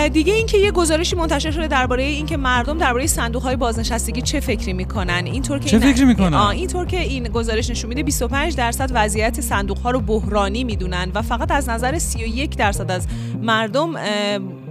دیگه 0.10 0.34
اینکه 0.34 0.58
یه 0.58 0.72
گزارشی 0.72 1.16
منتشر 1.16 1.52
شده 1.52 1.68
درباره 1.68 2.04
اینکه 2.04 2.38
مردم 2.38 2.78
درباره 2.78 3.08
صندوق 3.08 3.44
های 3.44 3.56
بازنشستگی 3.56 4.22
چه 4.22 4.40
فکری 4.40 4.74
می‌کنن 4.74 5.22
اینطور 5.26 5.60
که 5.60 5.70
چه 5.70 5.78
این- 5.78 5.94
فکری 5.94 6.06
می‌کنن؟ 6.06 6.34
اینطور 6.38 6.86
که 6.86 7.00
این 7.00 7.24
گزارش 7.24 7.70
نشون 7.70 7.90
میده 7.90 8.04
25 8.04 8.56
درصد 8.56 8.90
وضعیت 8.94 9.42
صندوق 9.42 9.78
ها 9.78 9.92
رو 9.92 10.00
بحرانی 10.02 10.64
می‌دونن 10.64 11.12
و 11.14 11.22
فقط 11.22 11.52
از 11.52 11.70
نظر 11.70 11.98
31 12.00 12.58
درصد 12.58 12.92
از 12.92 13.08
مردم 13.42 13.90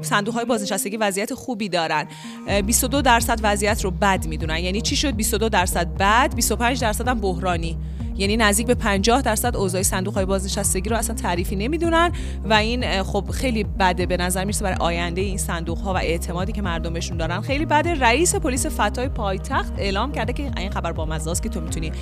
صندوق 0.02 0.34
های 0.34 0.44
بازنشستگی 0.44 0.96
وضعیت 0.96 1.34
خوبی 1.34 1.68
دارن. 1.68 2.04
اه، 2.48 2.62
22 2.62 3.02
درصد 3.02 3.40
وضعیت 3.42 3.84
رو 3.84 3.90
بد 3.90 4.26
می‌دونن. 4.26 4.58
یعنی 4.58 4.80
چی 4.80 4.96
شد 4.96 5.10
22 5.16 5.48
درصد 5.48 5.88
بد 5.98 6.34
25 6.34 6.80
درصد 6.80 7.08
هم 7.08 7.20
بحرانی. 7.20 7.76
یعنی 8.18 8.36
نزدیک 8.36 8.66
به 8.66 8.74
50 8.74 9.22
درصد 9.22 9.56
اوضاع 9.56 9.82
صندوق 9.82 10.14
های 10.14 10.24
بازنشستگی 10.24 10.90
رو 10.90 10.96
اصلا 10.96 11.16
تعریفی 11.16 11.56
نمی‌دونن 11.56 12.12
و 12.44 12.54
این 12.54 13.02
خب 13.02 13.30
خیلی 13.30 13.64
بده 13.64 14.06
به 14.06 14.16
نظر 14.16 14.44
می‌رسه 14.44 14.64
برای 14.64 14.76
آینده 14.80 15.20
این 15.20 15.38
صندوق 15.38 15.78
ها 15.78 15.94
و 15.94 15.96
اعتمادی 15.96 16.52
که 16.52 16.62
مردم 16.62 16.92
بهشون 16.92 17.16
دارن 17.16 17.40
خیلی 17.40 17.66
بده 17.66 17.94
رئیس 17.94 18.34
پلیس 18.34 18.66
فتای 18.66 19.08
پایتخت 19.08 19.72
اعلام 19.78 20.12
کرده 20.12 20.32
که 20.32 20.50
این 20.56 20.70
خبر 20.70 20.92
با 20.92 21.04
مزاست 21.04 21.42
که 21.42 21.48
تو 21.48 21.60
می‌تونی 21.60 21.92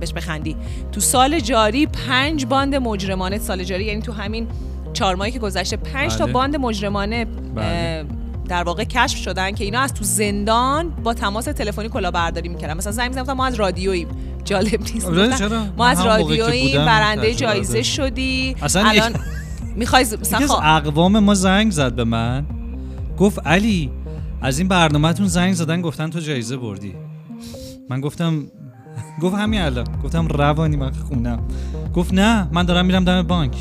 بهش 0.00 0.12
بخندی 0.12 0.56
تو 0.92 1.00
سال 1.00 1.40
جاری 1.40 1.86
پنج 1.86 2.46
باند 2.46 2.74
مجرمانه 2.74 3.38
سال 3.38 3.64
جاری 3.64 3.84
یعنی 3.84 4.02
تو 4.02 4.12
همین 4.12 4.48
چهار 4.92 5.14
ماهی 5.14 5.30
که 5.30 5.38
گذشته 5.38 5.76
پنج 5.76 6.16
تا 6.16 6.24
بله. 6.24 6.32
باند 6.32 6.56
مجرمانه 6.56 7.24
بله. 7.24 8.04
در 8.52 8.62
واقع 8.62 8.84
کشف 8.84 9.18
شدن 9.18 9.52
که 9.52 9.64
اینا 9.64 9.80
از 9.80 9.94
تو 9.94 10.04
زندان 10.04 10.88
با 10.90 11.14
تماس 11.14 11.44
تلفنی 11.44 11.88
کلاهبرداری 11.88 12.48
می‌کردن. 12.48 12.76
مثلا 12.76 12.92
زنگ 12.92 13.08
می‌زدن 13.08 13.32
ما 13.32 13.46
از 13.46 13.54
رادیوییم. 13.54 14.08
جالب 14.44 14.80
نیست. 14.80 15.06
آره،؟ 15.06 15.72
ما 15.76 15.86
از 15.86 15.98
بودم 15.98 16.86
برنده 16.86 17.34
جایزه. 17.34 17.82
شدی. 17.82 18.56
اصلا 18.62 18.88
الان 18.88 19.12
می‌خوای 19.76 20.02
مثلا 20.02 20.38
از 20.38 20.50
خب- 20.50 20.60
اقوام 20.62 21.18
ما 21.18 21.34
زنگ 21.34 21.70
زد 21.70 21.94
به 21.94 22.04
من. 22.04 22.46
گفت 23.18 23.46
علی 23.46 23.90
از 24.42 24.58
این 24.58 24.68
برنامهتون 24.68 25.26
زنگ 25.26 25.52
زدن 25.54 25.82
گفتن 25.82 26.10
تو 26.10 26.20
جایزه 26.20 26.56
بردی. 26.56 26.94
من 27.90 28.00
گفتم 28.00 28.44
گفت 29.22 29.34
همین 29.34 29.60
الان. 29.60 29.86
گفتم 30.04 30.28
روانی 30.28 30.76
من 30.76 30.92
خونم. 30.92 31.42
گفت 31.94 32.14
نه 32.14 32.48
من 32.52 32.62
دارم 32.62 32.86
میرم 32.86 33.04
دم 33.04 33.22
بانک. 33.22 33.56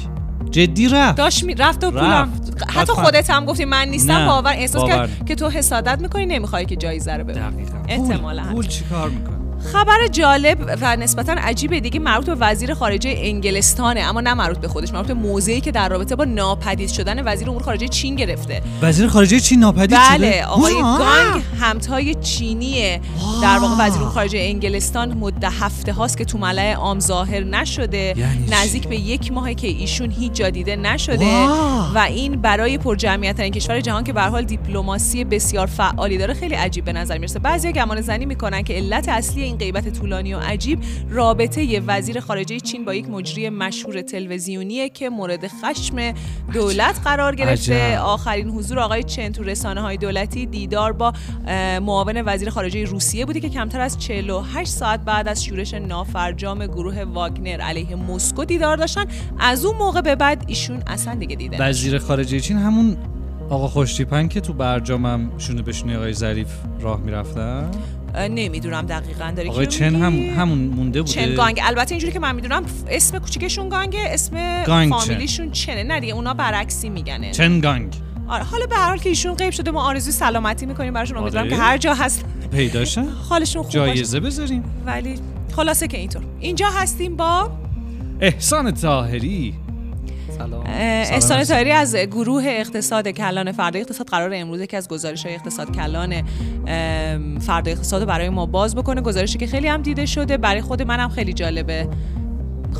جدی 0.51 0.87
رفت. 0.87 1.17
داشت 1.17 1.43
می 1.43 1.55
رفت 1.55 1.83
و 1.83 1.91
پولم 1.91 2.03
رفت. 2.03 2.63
حتی 2.69 2.93
خودت 2.93 3.29
هم 3.29 3.45
گفتی 3.45 3.65
من 3.65 3.87
نیستم 3.87 4.25
باور 4.25 4.53
احساس 4.53 4.89
کرد 4.89 5.25
که 5.25 5.35
تو 5.35 5.49
حسادت 5.49 6.01
می‌کنی 6.01 6.25
نمی‌خوای 6.25 6.65
که 6.65 6.75
جایزه 6.75 7.13
رو 7.13 7.23
ببری. 7.23 7.65
احتمالاً. 7.87 8.43
پول, 8.43 8.51
پول 8.51 8.67
چی 8.67 8.83
کار 8.83 9.09
می‌کنه؟ 9.09 9.40
خبر 9.61 10.07
جالب 10.11 10.77
و 10.81 10.95
نسبتا 10.95 11.33
عجیب 11.33 11.79
دیگه 11.79 11.99
مربوط 11.99 12.25
به 12.25 12.35
وزیر 12.35 12.73
خارجه 12.73 13.13
انگلستانه 13.17 13.99
اما 14.01 14.21
نه 14.21 14.33
مربوط 14.33 14.57
به 14.57 14.67
خودش 14.67 14.93
مربوط 14.93 15.07
به 15.07 15.13
موضعی 15.13 15.61
که 15.61 15.71
در 15.71 15.89
رابطه 15.89 16.15
با 16.15 16.23
ناپدید 16.23 16.89
شدن 16.89 17.27
وزیر 17.27 17.49
امور 17.49 17.63
خارجه 17.63 17.87
چین 17.87 18.15
گرفته. 18.15 18.61
وزیر 18.81 19.07
خارجه 19.07 19.39
چین 19.39 19.59
ناپدید 19.59 19.99
شده؟ 20.07 20.17
بله 20.17 20.45
آقای 20.45 20.73
واه! 20.73 20.99
گانگ 20.99 21.43
همتای 21.59 22.15
چینیه. 22.15 23.01
در 23.41 23.57
واقع 23.57 23.85
وزیر 23.85 24.01
امور 24.01 24.13
خارجه 24.13 24.39
انگلستان 24.39 25.13
مدت 25.13 25.53
هفته 25.59 25.93
هاست 25.93 26.17
که 26.17 26.25
تو 26.25 26.37
ملأ 26.37 26.73
عام 26.73 26.99
ظاهر 26.99 27.43
نشده. 27.43 28.13
یعنی؟ 28.17 28.45
نزدیک 28.51 28.87
به 28.87 28.95
یک 28.95 29.31
ماه 29.31 29.53
که 29.53 29.67
ایشون 29.67 30.11
هیچ 30.11 30.31
جا 30.31 30.49
دیده 30.49 30.75
نشده. 30.75 31.25
واه! 31.25 31.91
و 31.95 31.97
این 31.97 32.41
برای 32.41 32.77
پرجمعیت 32.77 33.37
ترین 33.37 33.53
کشور 33.53 33.79
جهان 33.79 34.03
که 34.03 34.13
به 34.13 34.21
هر 34.21 34.29
حال 34.29 34.43
دیپلماسی 34.43 35.23
بسیار 35.23 35.67
فعالی 35.67 36.17
داره 36.17 36.33
خیلی 36.33 36.55
عجیب 36.55 36.85
به 36.85 36.93
نظر 36.93 37.17
می‌رسه. 37.17 37.39
بعضیا 37.39 37.71
گمان 37.71 38.01
زنی 38.01 38.25
می‌کنن 38.25 38.61
که 38.61 38.73
علت 38.73 39.09
اصلی 39.09 39.43
این 39.51 39.59
غیبت 39.59 39.99
طولانی 39.99 40.33
و 40.33 40.39
عجیب 40.39 40.79
رابطه 41.09 41.81
وزیر 41.87 42.19
خارجه 42.19 42.59
چین 42.59 42.85
با 42.85 42.93
یک 42.93 43.09
مجری 43.09 43.49
مشهور 43.49 44.01
تلویزیونیه 44.01 44.89
که 44.89 45.09
مورد 45.09 45.47
خشم 45.47 46.13
دولت 46.53 46.99
قرار 47.03 47.35
گرفته. 47.35 47.99
آخرین 47.99 48.49
حضور 48.49 48.79
آقای 48.79 49.03
چن 49.03 49.31
تو 49.31 49.43
رسانه 49.43 49.81
های 49.81 49.97
دولتی 49.97 50.45
دیدار 50.45 50.91
با 50.91 51.13
معاون 51.81 52.21
وزیر 52.25 52.49
خارجه 52.49 52.83
روسیه 52.83 53.25
بوده 53.25 53.39
که 53.39 53.49
کمتر 53.49 53.81
از 53.81 53.99
48 53.99 54.71
ساعت 54.71 54.99
بعد 54.99 55.27
از 55.27 55.43
شورش 55.45 55.73
نافرجام 55.73 56.65
گروه 56.65 57.03
واگنر 57.03 57.61
علیه 57.61 57.95
مسکو 57.95 58.45
دیدار 58.45 58.77
داشتن. 58.77 59.05
از 59.39 59.65
اون 59.65 59.77
موقع 59.77 60.01
به 60.01 60.15
بعد 60.15 60.43
ایشون 60.47 60.83
اصلا 60.87 61.15
دیگه 61.15 61.35
دیده 61.35 61.57
وزیر 61.63 61.97
خارجه 61.97 62.39
چین 62.39 62.57
همون 62.57 62.97
آقا 63.49 63.67
خوشتیپن 63.67 64.27
که 64.27 64.41
تو 64.41 64.53
برجامم 64.53 65.31
شونه 65.37 65.61
به 65.61 65.71
شونه 65.71 65.97
آقای 65.97 66.13
ظریف 66.13 66.47
راه 66.79 66.99
می‌رفتن؟ 66.99 67.71
نمی‌دونم 68.17 68.81
دقیقا 68.85 69.33
داری 69.35 69.49
آقای 69.49 69.67
چن 69.67 69.95
هم؟ 69.95 70.13
همون 70.13 70.57
مونده 70.57 71.01
بوده. 71.01 71.13
چن 71.13 71.35
گانگ. 71.35 71.59
البته 71.63 71.91
اینجوری 71.91 72.13
که 72.13 72.19
من 72.19 72.35
می‌دونم 72.35 72.63
اسم 72.89 73.19
کوچیکشون 73.19 73.69
گانگه 73.69 74.03
اسم 74.05 74.63
گانگ 74.63 74.89
فامیلیشون 74.93 75.51
چنه. 75.51 75.83
نه 75.83 75.99
دیگه 75.99 76.13
اونا 76.13 76.33
برعکسی 76.33 76.89
میگنه. 76.89 77.31
چن 77.31 77.59
گانگ. 77.59 77.93
آره 78.27 78.43
حالا 78.43 78.65
به 78.65 78.75
هر 78.75 78.87
حال 78.87 78.97
که 78.97 79.09
ایشون 79.09 79.33
غیب 79.33 79.49
شده 79.49 79.71
ما 79.71 79.83
آرزوی 79.83 80.11
سلامتی 80.11 80.65
می‌کنیم. 80.65 80.93
براشون 80.93 81.17
امیدوارم 81.17 81.45
آره. 81.45 81.55
که 81.55 81.61
هر 81.61 81.77
جا 81.77 81.93
هست. 81.93 82.25
پیداشن 82.51 83.05
حالشون 83.29 83.63
خوب 83.63 83.71
باشه. 83.71 83.93
جایزه 83.93 84.19
بذاریم. 84.19 84.63
ولی 84.85 85.15
خلاصه 85.55 85.87
که 85.87 85.97
اینطور. 85.97 86.21
اینجا 86.39 86.69
هستیم 86.69 87.15
با 87.15 87.51
احسان 88.21 88.71
طاهری. 88.71 89.53
سلام. 90.41 90.63
احسان. 90.67 91.43
طاهری 91.43 91.71
از 91.71 91.95
گروه 91.95 92.43
اقتصاد 92.45 93.07
کلان 93.07 93.51
فردا 93.51 93.79
اقتصاد 93.79 94.07
قرار 94.07 94.31
امروز 94.33 94.61
که 94.61 94.77
از 94.77 94.87
گزارش 94.87 95.25
های 95.25 95.35
اقتصاد 95.35 95.75
کلان 95.75 96.23
فردا 97.39 97.71
اقتصاد 97.71 98.01
رو 98.01 98.07
برای 98.07 98.29
ما 98.29 98.45
باز 98.45 98.75
بکنه. 98.75 99.01
گزارشی 99.01 99.37
که 99.37 99.47
خیلی 99.47 99.67
هم 99.67 99.81
دیده 99.81 100.05
شده. 100.05 100.37
برای 100.37 100.61
خود 100.61 100.81
منم 100.81 101.09
خیلی 101.09 101.33
جالبه. 101.33 101.87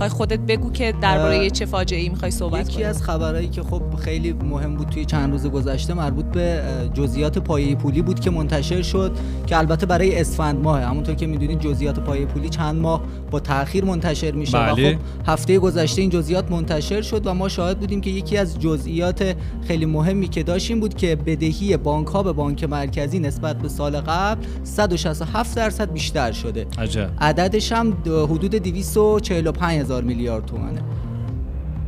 می‌خوای 0.04 0.18
خودت 0.18 0.40
بگو 0.40 0.72
که 0.72 0.94
درباره 1.02 1.50
چه 1.50 1.66
فاجعه 1.66 2.00
ای 2.00 2.10
می‌خوای 2.10 2.32
صحبت 2.32 2.66
یکی 2.66 2.74
کنی؟ 2.74 2.84
از 2.84 3.04
خبرهایی 3.04 3.48
که 3.48 3.64
خب 3.64 3.82
خیلی 3.96 4.34
مهم 4.34 4.76
بود 4.76 4.90
توی 4.90 5.06
چند 5.06 5.32
روز 5.32 5.48
گذشته 5.48 5.94
مربوط 5.94 6.26
به 6.26 6.62
جزئیات 6.94 7.38
پایه 7.38 7.76
پولی 7.76 8.02
بود 8.02 8.20
که 8.20 8.30
منتشر 8.32 8.82
شد 8.82 9.18
که 9.48 9.58
البته 9.58 9.86
برای 9.86 10.20
اسفند 10.22 10.64
ماه 10.64 10.82
همونطور 10.82 11.16
که 11.16 11.28
می‌دونید 11.28 11.60
جزئیات 11.60 12.00
پایه 12.00 12.26
پولی 12.26 12.50
چند 12.50 12.82
ماه 12.82 13.02
با 13.32 13.40
تاخیر 13.40 13.86
منتشر 13.86 14.32
میشه 14.32 14.58
بله. 14.58 14.72
و 14.72 14.98
خب 14.98 15.02
هفته 15.28 15.60
گذشته 15.60 16.02
این 16.02 16.10
جزئیات 16.10 16.52
منتشر 16.52 17.02
شد 17.02 17.28
و 17.28 17.34
ما 17.34 17.50
شاهد 17.50 17.80
بودیم 17.80 18.02
که 18.02 18.10
یکی 18.10 18.38
از 18.38 18.60
جزئیات 18.60 19.36
خیلی 19.68 19.86
مهمی 19.86 20.28
که 20.28 20.44
داشتیم 20.44 20.80
بود 20.80 20.94
که 20.94 21.16
بدهی 21.16 21.78
بانک 21.78 22.08
ها 22.08 22.24
به 22.24 22.32
بانک 22.32 22.64
مرکزی 22.64 23.20
نسبت 23.20 23.58
به 23.58 23.70
سال 23.70 24.02
قبل 24.02 24.46
167 24.64 25.56
درصد 25.56 25.92
بیشتر 25.94 26.32
شده. 26.32 26.68
عجب. 26.78 27.10
عددش 27.20 27.72
هم 27.72 27.98
حدود 28.06 28.56
245 28.56 29.91
هزار 29.92 30.04
میلیارد 30.04 30.46
تومنه. 30.46 30.82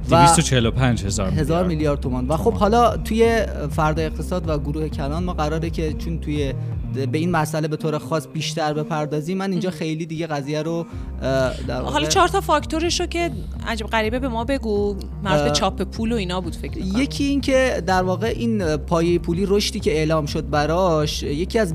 و 0.10 0.16
245 0.16 1.06
هزار 1.06 1.30
هزار 1.30 1.68
میلیارد 1.68 2.00
تومان. 2.00 2.28
و 2.28 2.38
خب 2.38 2.54
حالا 2.54 2.98
توی 2.98 3.46
فردا 3.72 4.02
اقتصاد 4.02 4.50
و 4.50 4.60
گروه 4.60 4.90
کلان 4.90 5.24
ما 5.24 5.34
قراره 5.34 5.70
که 5.70 5.94
چون 5.94 6.20
توی 6.20 6.54
به 6.94 7.18
این 7.18 7.32
مسئله 7.32 7.68
به 7.68 7.78
طور 7.78 7.98
خاص 7.98 8.28
بیشتر 8.34 8.74
بپردازیم 8.74 9.38
من 9.38 9.52
اینجا 9.52 9.70
خیلی 9.70 10.06
دیگه 10.06 10.28
قضیه 10.28 10.62
رو 10.62 10.86
در 11.68 11.82
حالا 11.82 12.08
چهار 12.08 12.28
تا 12.28 12.42
فاکتورش 12.42 13.00
رو 13.00 13.06
که 13.06 13.32
عجب 13.68 13.86
غریبه 13.86 14.20
به 14.20 14.28
ما 14.28 14.44
بگو 14.44 14.96
مربوط 15.24 15.42
به 15.42 15.48
اه، 15.48 15.52
چاپ 15.52 15.82
پول 15.82 16.12
و 16.12 16.16
اینا 16.16 16.42
بود 16.42 16.56
فکر 16.56 16.78
می‌کنم. 16.78 17.02
یکی 17.02 17.24
این 17.24 17.42
که 17.42 17.84
در 17.86 18.04
واقع 18.04 18.28
این 18.28 18.78
پایه 18.78 19.20
پولی 19.20 19.46
رشدی 19.46 19.80
که 19.80 19.92
اعلام 19.92 20.26
شد 20.26 20.50
براش 20.50 21.24
یکی 21.24 21.60
از 21.60 21.74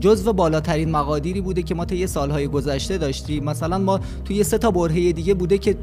جزو 0.00 0.32
بالاترین 0.32 0.90
مقادیری 0.90 1.40
بوده 1.40 1.62
که 1.62 1.74
ما 1.74 1.84
طی 1.84 2.06
سالهای 2.06 2.48
گذشته 2.48 2.98
داشتیم 2.98 3.44
مثلا 3.44 3.78
ما 3.78 4.00
توی 4.24 4.44
سه 4.44 4.58
تا 4.58 4.70
برهه 4.70 5.12
دیگه 5.12 5.34
بوده 5.34 5.58
که 5.58 5.76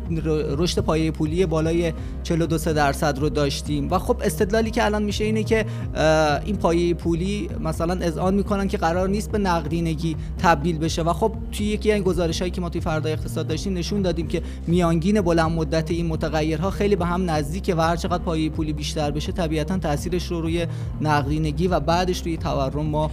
رشد 0.57 0.81
پایه 0.81 1.11
پولی 1.11 1.45
بالای 1.45 1.93
42 2.23 2.57
درصد 2.73 3.19
رو 3.19 3.29
داشتیم 3.29 3.91
و 3.91 3.99
خب 3.99 4.21
استدلالی 4.23 4.71
که 4.71 4.85
الان 4.85 5.03
میشه 5.03 5.23
اینه 5.23 5.43
که 5.43 5.65
این 6.45 6.55
پایه 6.55 6.93
پولی 6.93 7.49
مثلا 7.59 7.93
اذعان 7.93 8.33
می‌کنن 8.33 8.67
که 8.69 8.77
قرار 8.77 9.09
نیست 9.09 9.31
به 9.31 9.37
نقدینگی 9.37 10.15
تبدیل 10.37 10.77
بشه. 10.77 11.01
و 11.01 11.13
خب 11.13 11.31
توی 11.51 11.65
یکی 11.65 11.91
از 11.91 12.01
گزارش 12.01 12.39
هایی 12.39 12.51
که 12.51 12.61
ما 12.61 12.69
توی 12.69 12.81
فردا 12.81 13.09
اقتصاد 13.09 13.47
داشتیم 13.47 13.73
نشون 13.73 14.01
دادیم 14.01 14.27
که 14.27 14.41
میانگین 14.67 15.21
بلند 15.21 15.51
مدت 15.51 15.91
این 15.91 16.07
متغیرها 16.07 16.71
خیلی 16.71 16.95
به 16.95 17.05
هم 17.05 17.29
نزدیکه 17.29 17.75
و 17.75 17.81
هر 17.81 17.95
چقدر 17.95 18.23
پایه 18.23 18.49
پولی 18.49 18.73
بیشتر 18.73 19.11
بشه 19.11 19.31
طبیعتا 19.31 19.77
تاثیرش 19.77 20.27
رو 20.27 20.41
روی 20.41 20.67
نقدینگی 21.01 21.67
و 21.67 21.79
بعدش 21.79 22.21
روی 22.21 22.37
تورم 22.37 22.85
ما 22.85 23.11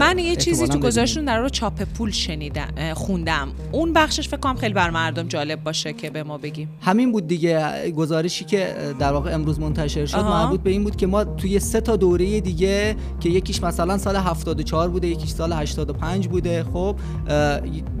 من 0.00 0.18
یه 0.18 0.36
چیزی 0.36 0.68
تو. 0.68 0.78
گذاشتون 0.78 1.24
در 1.24 1.38
رو 1.38 1.48
چاپ 1.48 1.82
پول 1.82 2.10
شنیدم 2.10 2.68
خوندم. 2.94 3.48
اون 3.72 3.92
بخشش 3.92 4.28
فکر 4.28 4.36
کنم 4.36 4.56
خیلی 4.56 4.74
بر 4.74 4.90
مردم 4.90 5.28
جالب 5.28 5.64
باشه 5.64 5.92
که 5.92 6.10
به 6.10 6.22
ما 6.22 6.38
بگیم. 6.38 6.68
همین 6.80 7.12
بود 7.12 7.26
دیگه. 7.26 7.90
گزارشی 7.96 8.44
که 8.44 8.74
در 8.98 9.12
واقع 9.12 9.34
امروز 9.34 9.60
منتشر 9.60 10.06
شد. 10.06 10.18
مربوط 10.18 10.60
به 10.60 10.70
این 10.70 10.84
بود 10.84 10.96
که 10.96 11.06
ما 11.06 11.24
توی 11.24 11.58
سه 11.58 11.80
تا 11.80 11.96
دوره 11.96 12.40
دیگه 12.40 12.96
که 13.20 13.28
یکیش 13.28 13.62
مثلا 13.62 13.98
سال 13.98 14.16
74 14.16 14.62
چهار 14.62 14.88
بوده 14.88 15.06
یکیش 15.06 15.30
سال 15.30 15.52
85 15.52 16.28
بوده 16.28 16.64
خب 16.72 16.96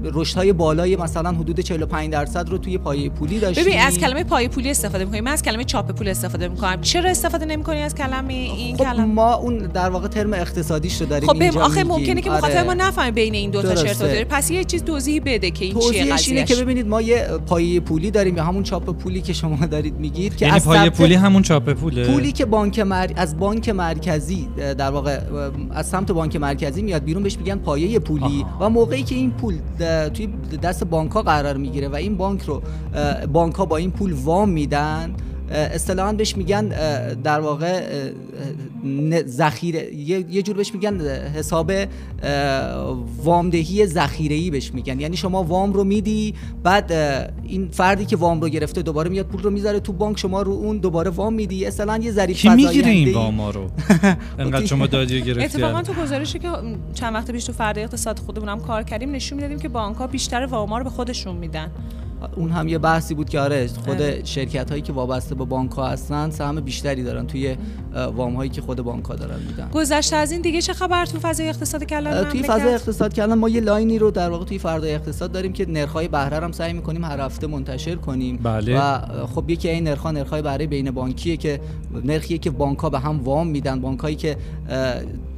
رشد 0.04 0.36
های 0.36 0.52
بالای 0.52 0.96
مثلا 0.96 1.32
حدود 1.32 1.60
45 1.60 2.12
درصد 2.12 2.48
رو 2.48 2.58
توی 2.58 2.78
پایه 2.78 3.08
پولی 3.10 3.38
داشتیم. 3.38 3.64
ببین 3.64 3.78
از 3.80 3.98
کلمه 3.98 4.24
پایه 4.24 4.48
پولی 4.48 4.70
استفاده 4.70 5.04
می‌کنیم. 5.04 5.24
من 5.24 5.32
از 5.32 5.42
کلمه 5.42 5.64
چاپ 5.64 5.92
پول 5.92 6.08
استفاده 6.08 6.48
می‌کنم. 6.48 6.80
چرا 6.80 7.10
استفاده 7.10 7.46
نمی‌کنی 7.46 7.82
از 7.82 7.94
کلمه 7.94 8.32
این 8.32 8.76
خب 8.76 8.84
کلمه؟ 8.84 9.04
ما 9.04 9.34
اون 9.34 9.58
در 9.58 9.90
واقع 9.90 10.08
ترم 10.08 10.32
اقتصادیش 10.32 11.00
رو 11.00 11.06
داریم 11.06 11.28
خب 11.28 11.57
آخه 11.62 11.82
میگیم. 11.82 11.96
ممکنه 11.96 12.20
که 12.20 12.30
آره. 12.30 12.38
مخاطب 12.38 12.66
ما 12.66 12.74
نفهمه 12.74 13.10
بین 13.10 13.34
این 13.34 13.50
دو 13.50 13.62
تا. 13.62 13.74
چرت 13.74 13.96
و 13.96 14.04
داره 14.04 14.24
پس 14.24 14.50
یه 14.50 14.64
چیز 14.64 14.84
توضیح 14.84 15.22
بده 15.24 15.50
که 15.50 15.64
این 15.64 15.74
چیه 15.74 15.82
توضیحش 15.82 16.28
اینه 16.28 16.40
که 16.40 16.44
قضیهش 16.44 16.62
ببینید 16.62 16.88
ما 16.88 17.00
یه 17.02 17.28
پایه 17.46 17.80
پولی 17.80 18.10
داریم 18.10 18.36
یا 18.36 18.44
همون 18.44 18.62
چاپ 18.62 18.90
پولی 18.98 19.20
که 19.20 19.32
شما 19.32 19.66
دارید 19.66 19.94
میگید 19.98 20.36
که 20.36 20.46
یعنی 20.46 20.56
از 20.56 20.64
پای 20.64 20.78
ثبت- 20.78 20.96
پولی 20.96 21.14
همون 21.14 21.42
چاپ 21.42 21.72
پوله 21.72 22.06
پولی 22.06 22.32
که 22.32 22.44
بانک 22.44 22.78
مر... 22.78 23.06
از 23.16 23.38
بانک 23.38 23.68
مرکزی 23.68 24.48
در 24.78 24.90
واقع 24.90 25.20
از 25.70 25.88
سمت 25.88 26.12
بانک 26.12 26.36
مرکزی 26.36 26.82
میاد 26.82 27.04
بیرون 27.04 27.22
بهش 27.22 27.38
میگن 27.38 27.58
پایه 27.58 27.98
پولی 27.98 28.44
آها. 28.44 28.66
و 28.66 28.70
موقعی 28.70 29.02
که 29.02 29.14
این 29.14 29.30
پول 29.30 29.54
توی 30.14 30.28
دست 30.62 30.84
بانک 30.84 31.12
ها 31.12 31.22
قرار 31.22 31.56
می‌گیره 31.56 31.88
و 31.88 31.94
این 31.94 32.16
بانک 32.16 32.42
رو 32.42 32.62
بانک 33.32 33.54
ها 33.54 33.64
با 33.66 33.76
این 33.76 33.90
پول 33.90 34.12
وام 34.12 34.48
میدن 34.48 35.14
اصطلاحا 35.50 36.12
بهش 36.12 36.36
میگن 36.36 36.68
در 37.24 37.40
واقع 37.40 37.82
ذخیره 39.26 39.94
یه 39.94 40.24
یه 40.30 40.42
جور 40.42 40.56
بهش 40.56 40.74
میگن 40.74 41.00
حساب 41.10 41.72
وامدهی 43.24 43.86
ذخیره‌ای 43.86 44.50
بهش 44.50 44.74
میگن. 44.74 45.00
یعنی 45.00 45.16
شما 45.16 45.42
وام 45.42 45.72
رو 45.72 45.84
میدی 45.84 46.34
بعد 46.62 46.92
این 47.44 47.68
فردی 47.72 48.04
که 48.04 48.16
وام 48.16 48.40
رو 48.40 48.48
گرفته 48.48 48.82
دوباره 48.82 49.10
میاد 49.10 49.26
پول 49.26 49.42
رو 49.42 49.50
می‌ذاره 49.50 49.80
تو 49.80 49.92
بانک 49.92 50.18
شما 50.18 50.42
رو 50.42 50.52
اون 50.52 50.78
دوباره 50.78 51.10
وام 51.10 51.34
میدی. 51.34 51.66
اصطلاحا 51.66 51.98
یه 51.98 52.10
ظریف 52.10 52.36
کی 52.36 52.48
می‌گیره 52.48 52.90
این. 52.90 53.14
واما 53.14 53.50
رو؟ 53.50 53.66
انقدر 54.38 54.66
شما 54.66 54.86
دادی 54.86 55.22
گرفتی. 55.22 55.44
اتفاقا 55.44 55.82
تو 55.82 55.92
گزارشی 56.02 56.38
که 56.38 56.48
چند 56.94 57.14
وقت 57.14 57.30
پیش 57.30 57.44
تو 57.44 57.52
فردا 57.52 57.80
اقتصاد 57.80 58.18
خودمونم 58.18 58.60
کار 58.60 58.82
کردیم 58.82 59.10
نشون 59.10 59.36
می‌دادیم 59.36 59.58
که 59.58 59.68
بانک 59.68 59.96
ها 59.96 60.06
بیشتر 60.06 60.46
واما 60.46 60.78
رو 60.78 60.84
به 60.84 60.90
خودشون 60.90 61.36
میدن. 61.36 61.70
اون 62.36 62.50
هم 62.50 62.68
یه 62.68 62.78
بحثی 62.78 63.14
بود 63.14 63.28
که 63.28 63.40
آره 63.40 63.66
خود 63.66 64.02
آره. 64.02 64.20
شرکت 64.24 64.70
هایی 64.70 64.82
که 64.82 64.92
وابسته 64.92 65.34
به 65.34 65.44
بانک 65.44 65.70
ها 65.70 65.88
هستن 65.88 66.30
سهم 66.30 66.60
بیشتری 66.60 67.02
دارن 67.02 67.26
توی 67.26 67.56
وام 68.16 68.34
هایی 68.34 68.50
که 68.50 68.60
خود 68.60 68.82
بانک 68.82 69.04
ها 69.04 69.14
دارن 69.14 69.40
میدن 69.48 69.68
گذشته 69.74 70.16
از 70.16 70.32
این 70.32 70.40
دیگه 70.40 70.62
چه 70.62 70.72
خبر 70.72 71.06
تو 71.06 71.18
فضای 71.18 71.48
اقتصاد 71.48 71.84
کلان 71.84 72.24
توی؟ 72.24 72.42
فضای 72.42 72.74
اقتصاد 72.74 73.12
کردن 73.12 73.34
ما 73.34 73.48
یه 73.48 73.60
لاینی 73.60 73.98
رو 73.98 74.10
در 74.10 74.30
واقع 74.30 74.44
توی 74.44 74.58
فردای 74.58 74.94
اقتصاد 74.94 75.32
داریم 75.32 75.52
که 75.52 75.66
نرخ‌های 75.68 76.08
بهره 76.08 76.38
رو 76.38 76.44
هم 76.44 76.52
سعی 76.52 76.72
می‌کنیم 76.72 77.04
هر 77.04 77.20
هفته 77.20 77.46
منتشر 77.46 77.94
کنیم 77.94 78.36
بله. 78.36 78.80
و 78.80 78.98
خب 79.26 79.50
یکی 79.50 79.68
این 79.68 79.84
نرخ‌ها 79.84 80.10
نرخ‌های 80.10 80.42
بهره 80.42 80.66
بین 80.66 80.90
بانکیه 80.90 81.36
که 81.36 81.60
نرخیه 82.04 82.38
که 82.38 82.50
بانک‌ها 82.50 82.90
به 82.90 82.98
هم 82.98 83.20
وام 83.24 83.46
میدن 83.46 83.80
بانک‌هایی 83.80 84.16
که 84.16 84.36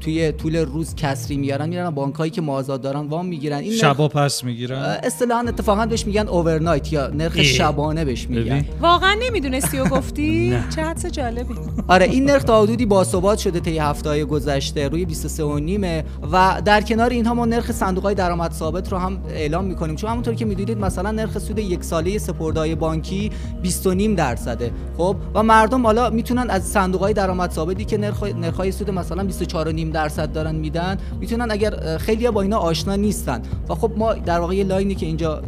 توی 0.01 0.33
طول 0.33 0.57
روز 0.57 0.95
کسری 0.95 1.37
میارن 1.37 1.69
میرن 1.69 1.91
بانک‌هایی 1.91 2.31
که 2.31 2.41
مازاد 2.41 2.81
دارن 2.81 3.01
وام 3.01 3.27
می‌گیرن 3.27 3.59
این 3.59 3.73
نرخ- 3.73 3.81
شبا 3.81 4.09
پس 4.09 4.45
می‌گیرن 4.45 4.79
اصطلاحاً 4.79 5.49
اتفاقا 5.49 5.87
بهش 5.87 6.07
میگن 6.07 6.29
اوورنایت 6.29 6.70
یا 6.93 7.09
نرخ. 7.09 7.43
شبانه 7.43 8.05
بهش 8.05 8.27
میگن. 8.29 8.65
واقعا 8.81 9.17
نمی‌دونستی 9.23 9.79
و 9.79 9.85
گفتی. 9.85 10.57
چه 10.77 10.83
حدس 10.83 11.07
جالبی. 11.07 11.55
آره 11.89 12.07
این 12.07 12.25
نرخ 12.25 12.43
تا 12.43 12.63
حدودی 12.63 12.87
باثبات 12.87 13.39
شده 13.39 13.61
طی 13.61 13.79
هفته‌های 13.79 14.25
گذشته 14.25 14.89
روی 14.89 15.05
23 15.05 15.45
و 15.45 15.59
نیمه 15.59 16.05
و 16.33 16.63
در 16.65 16.81
کنار 16.81 17.11
اینها 17.11 17.35
ما 17.35 17.45
نرخ 17.45 17.73
صندوق‌های 17.73 18.15
درآمد 18.15 18.53
ثابت 18.53 18.93
رو 18.93 18.99
هم 18.99 19.19
اعلام 19.31 19.65
می‌کنیم. 19.65 19.97
چون 19.97 20.11
همونطور 20.11 20.35
که 20.35 20.45
می‌دونید 20.45 20.79
مثلا 20.79 21.11
نرخ 21.11 21.39
سود 21.39 21.59
یک 21.59 21.85
ساله 21.85 22.19
سپرده‌های 22.19 22.75
بانکی 22.75 23.31
20.5 23.65 24.17
درصده. 24.17 24.71
خب؟ 24.97 25.17
و 25.35 25.43
مردم 25.43 25.87
حالا 25.87 26.11
می‌تونن 26.11 26.51
از 26.51 26.65
صندوق‌های 26.65 27.13
درآمد 27.13 27.51
ثابتی 27.51 27.85
که 27.85 27.99
نرخ 27.99 28.23
نرخ‌های 28.23 28.73
سود 28.73 28.91
مثلا 28.91 29.29
24.5 29.29 29.93
درصد 29.93 30.33
دارن 30.33 30.55
میدن 30.55 30.99
می‌تونن 31.21 31.51
اگر 31.51 31.99
خیلی 31.99 32.31
با 32.31 32.43
اینا 32.43 32.59
آشنا 32.59 32.97
نیستن. 32.97 33.43
و 33.69 33.75
خب 33.75 33.93
ما 33.97 34.13
در 34.15 34.41
واقع 34.41 34.55
یه 34.55 34.65
لاینی 34.65 34.95
که 34.95 35.07
اینجا 35.07 35.43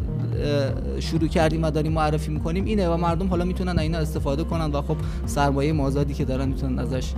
شروع 1.00 1.28
کردیم 1.28 1.64
و 1.64 1.70
داریم 1.70 1.92
معرفی 1.92 2.30
می‌کنیم 2.30 2.64
اینه 2.64 2.88
و 2.88 2.96
مردم 2.96 3.28
حالا 3.28 3.44
می‌تونن 3.44 3.78
اینا 3.78 3.98
استفاده 3.98 4.44
کنن 4.44 4.70
و 4.72 4.82
خب 4.82 4.96
سرمایه 5.26 5.72
مازادی 5.72 6.14
که 6.14 6.24
دارن 6.24 6.48
می‌تونن 6.48 6.78
ازش 6.78 7.12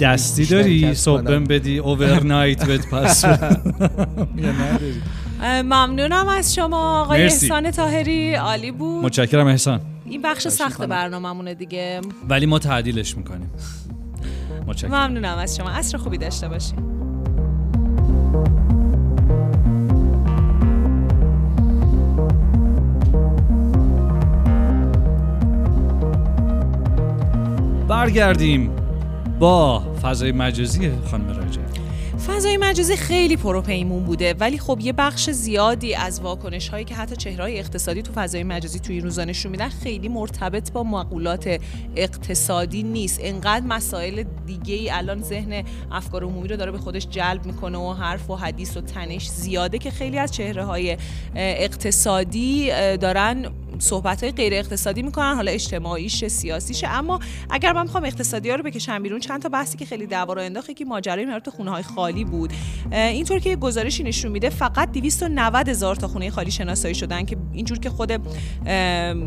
دستی 0.00 0.46
داری؟ 0.46 0.80
کسب 0.80 0.92
صبح 0.92 1.22
کنن. 1.22 1.44
بدی 1.44 1.78
اوورنایت 1.78 2.66
بهت 2.66 2.90
پس. 2.90 3.24
ممنونم 5.64 6.28
از 6.28 6.54
شما. 6.54 7.00
آقای 7.02 7.22
مرسی. 7.22 7.46
احسان 7.46 7.70
تاهری 7.70 8.34
عالی 8.34 8.70
بود. 8.70 9.04
متشکرم 9.04 9.46
احسان. 9.46 9.80
این 10.04 10.22
بخش 10.22 10.48
سخت. 10.48 10.82
برنامه‌مونه 10.82 11.54
دیگه. 11.54 12.00
ولی 12.28 12.46
ما 12.46 12.58
تعدیلش 12.58 13.16
می‌کنیم. 13.16 13.50
متشکرم. 14.66 14.90
ممنونم 14.90 15.38
از 15.38 15.56
شما. 15.56 15.70
عصر 15.70 15.98
خوبی 15.98 16.18
داشته 16.18 16.48
باشید 16.48 16.95
برگردیم 27.88 28.76
با 29.38 29.80
فضای 30.02 30.32
مجازی 30.32 30.90
خانم 31.10 31.28
راجع. 31.28 31.60
فضای 32.26 32.56
مجازی 32.56 32.96
خیلی 32.96 33.36
پروپیمون 33.36 34.04
بوده 34.04 34.34
ولی 34.34 34.58
خب 34.58 34.78
یه 34.80 34.92
بخش 34.92 35.30
زیادی 35.30 35.94
از 35.94 36.20
واکنش 36.20 36.68
هایی 36.68 36.84
که 36.84 36.94
حتی 36.94 37.16
چهرهای 37.16 37.58
اقتصادی 37.58 38.02
تو 38.02 38.12
فضای 38.12 38.44
مجازی 38.44 38.78
توی 38.78 38.94
این 38.94 39.04
روزا 39.04 39.24
نشون 39.24 39.50
میدن 39.52 39.68
خیلی 39.68 40.08
مرتبط 40.08 40.72
با 40.72 40.82
مقولات 40.82 41.60
اقتصادی 41.96 42.82
نیست. 42.82 43.20
انقدر 43.22 43.66
مسائل 43.66 44.24
دیگه 44.46 44.74
ای 44.74 44.90
الان 44.90 45.22
ذهن 45.22 45.64
افکار 45.92 46.24
عمومی 46.24 46.48
رو 46.48 46.56
داره 46.56 46.72
به 46.72 46.78
خودش 46.78 47.06
جلب 47.10 47.46
می‌کنه 47.46 47.78
و 47.78 47.92
حرف 47.92 48.30
و 48.30 48.36
حدیث 48.36 48.76
و 48.76 48.80
تنش 48.80 49.28
زیاده 49.28 49.78
که 49.78 49.90
خیلی 49.90 50.18
از 50.18 50.32
چهره 50.32 50.64
های 50.64 50.96
اقتصادی 51.36 52.70
دارن 52.96 53.46
صحبت 53.78 54.22
های 54.22 54.32
غیر 54.32 54.54
اقتصادی 54.54 55.02
می‌کنن 55.02 55.34
حالا 55.34 55.50
اجتماعیش 55.50 56.24
سیاسیشه 56.24 56.88
اما 56.88 57.20
اگر 57.50 57.72
من 57.72 57.84
بخوام 57.84 58.04
اقتصادی 58.04 58.50
ها 58.50 58.56
رو 58.56 58.62
بکشم 58.62 59.02
بیرون 59.02 59.20
چند 59.20 59.42
تا 59.42 59.48
بحثی 59.48 59.78
که 59.78 59.84
خیلی 59.86 60.06
دعوا 60.06 60.32
رو 60.32 60.60
که 60.60 60.84
ماجرای 60.84 61.24
مربوط 61.24 61.48
خونه 61.48 61.70
های 61.70 61.82
خالی 61.82 62.24
بود. 62.24 62.52
اینطور 62.92 63.38
که 63.38 63.56
گزارشی 63.56 64.02
نشون 64.02 64.32
میده 64.32 64.50
فقط 64.50 64.92
290 64.92 65.68
هزار 65.68 65.96
تا 65.96 66.08
خونه 66.08 66.30
خالی 66.30 66.50
شناسایی 66.50 66.94
شدن 66.94 67.24
که 67.24 67.36
اینجور 67.56 67.78
که 67.78 67.90
خود 67.90 68.12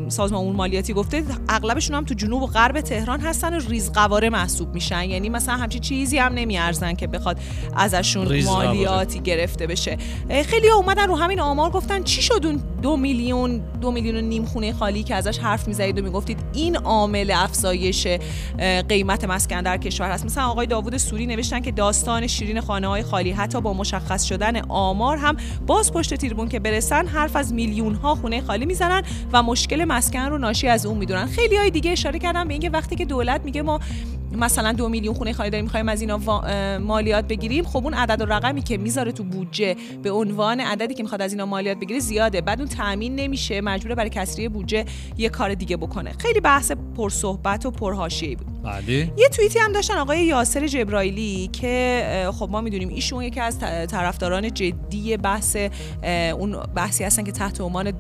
سازمان 0.10 0.42
امور 0.42 0.56
مالیاتی 0.56 0.94
گفته 0.94 1.24
اغلبشون 1.50 1.96
هم 1.96 2.06
تو 2.06 2.14
جنوب 2.14 2.42
و 2.42 2.48
غرب 2.48 2.82
تهران 2.82 3.20
هستن 3.20 3.58
و 3.58 3.60
ریزقواره 3.70 4.30
محسوب 4.30 4.74
میشن. 4.74 5.04
یعنی 5.04 5.30
مثلا 5.30 5.56
همچین 5.56 5.82
چیزی 5.82 6.18
هم 6.18 6.34
نمیارزن 6.34 6.94
که 6.94 7.08
بخواد 7.08 7.40
ازشون. 7.76 8.44
مالیاتی 8.44 9.20
گرفته 9.20 9.68
بشه. 9.68 9.98
خیلی 10.46 10.68
ها 10.68 10.76
اومدن 10.76 11.08
رو 11.08 11.16
همین 11.16 11.40
آمار 11.40 11.70
گفتن 11.70 12.04
چی 12.04 12.22
شد 12.22 12.46
اون 12.46 12.64
دو 12.82 12.98
میلیون 12.98 13.62
دو 13.82 13.92
میلیون 13.92 14.16
و 14.16 14.22
نیم 14.22 14.46
خونه 14.46 14.74
خالی 14.74 15.04
که 15.04 15.16
ازش 15.16 15.38
حرف 15.38 15.68
می‌زنید 15.68 16.00
و 16.00 16.02
می‌گفتید 16.02 16.38
این 16.54 16.76
عامل 16.76 17.34
افزایش 17.36 18.08
قیمت 18.90 19.24
مسکن 19.24 19.62
در 19.62 19.78
کشور 19.78 20.12
هست؟ 20.12 20.26
مثلا 20.26 20.48
آقای 20.48 20.68
داوود 20.68 20.98
سوری 20.98 21.26
نوشتن 21.26 21.60
که 21.60 21.72
داستان 21.72 22.28
شیرین 22.28 22.62
خانه 22.62 22.88
های 22.88 23.04
خالی 23.04 23.32
حتی 23.32 23.62
با 23.62 23.74
مشخص 23.74 24.24
شدن 24.24 24.62
آمار 24.70 25.18
هم 25.18 25.38
باز 25.68 25.94
پشت 25.94 26.14
تیربون 26.14 26.48
که 26.48 26.60
برسن 26.60 27.08
حرف 27.08 27.36
از 27.36 27.54
میلیون 27.54 27.96
ها 27.96 28.16
خونه 28.22 28.42
خالی 28.42 28.66
می‌زنن 28.66 29.04
و 29.34 29.44
مشکل 29.44 29.86
مسکن 29.86 30.20
رو 30.20 30.38
ناشی 30.38 30.68
از 30.68 30.86
اون 30.86 30.98
می‌دونن. 30.98 31.26
خیلی 31.26 31.56
های 31.56 31.70
دیگه 31.70 31.92
اشاره 31.92 32.20
کردن 32.20 32.48
به 32.48 32.54
اینکه 32.54 32.70
وقتی 32.70 32.96
که 32.96 33.06
دولت 33.06 33.42
میگه 33.46 33.62
ما 33.62 33.80
مثلا 34.32 34.72
دو 34.72 34.90
میلیون 34.90 35.14
خونه 35.14 35.34
خالی 35.34 35.50
داریم 35.50 35.66
می‌خوایم 35.66 35.90
از 35.90 36.02
اینا 36.02 36.20
مالیات 36.78 37.28
بگیریم 37.28 37.64
خب 37.64 37.84
اون 37.84 37.94
عدد 37.94 38.22
و 38.22 38.26
رقمی 38.26 38.62
که 38.62 38.78
می‌ذاره 38.78 39.12
تو 39.12 39.24
بودجه 39.24 39.76
به 40.04 40.12
عنوان 40.12 40.60
عددی 40.60 40.94
که 40.94 41.04
می‌خواد 41.04 41.22
از 41.22 41.32
اینا 41.32 41.46
مالیات 41.46 41.78
بگیره 41.80 42.00
زیاده. 42.00 42.42
بعد 42.42 42.60
اون 42.60 42.70
تامین 42.70 43.16
نمیشه 43.16 43.62
مجبوره 43.62 43.96
برای 43.96 44.10
کسری 44.10 44.50
بودجه 44.50 44.86
یه 45.18 45.30
کار 45.30 45.54
دیگه 45.54 45.78
بکنه. 45.78 46.12
خیلی 46.20 46.40
بحث 46.40 46.72
پرصحبت 46.98 47.66
و 47.66 47.72
پرحاشیه‌ای 47.72 48.36
بود. 48.36 48.48
بله 48.64 49.12
یه 49.18 49.30
توییتی 49.30 49.60
هم 49.60 49.72
داشتن 49.72 49.98
آقای 49.98 50.26
یاسر 50.26 50.68
جبرائیلی 50.68 51.50
که 51.54 52.30
خب 52.34 52.50
ما 52.52 52.62
می‌دونیم 52.62 52.90
ایشون 52.90 53.24
یکی 53.24 53.40
از 53.40 53.60
طرفداران 53.60 54.54
جدی 54.54 55.18
بحث 55.18 55.58
اون 56.38 56.60
بحثی 56.76 57.04
هستن 57.04 57.24
که 57.24 57.32
تحت 57.32 57.62
عنوان 57.62 57.92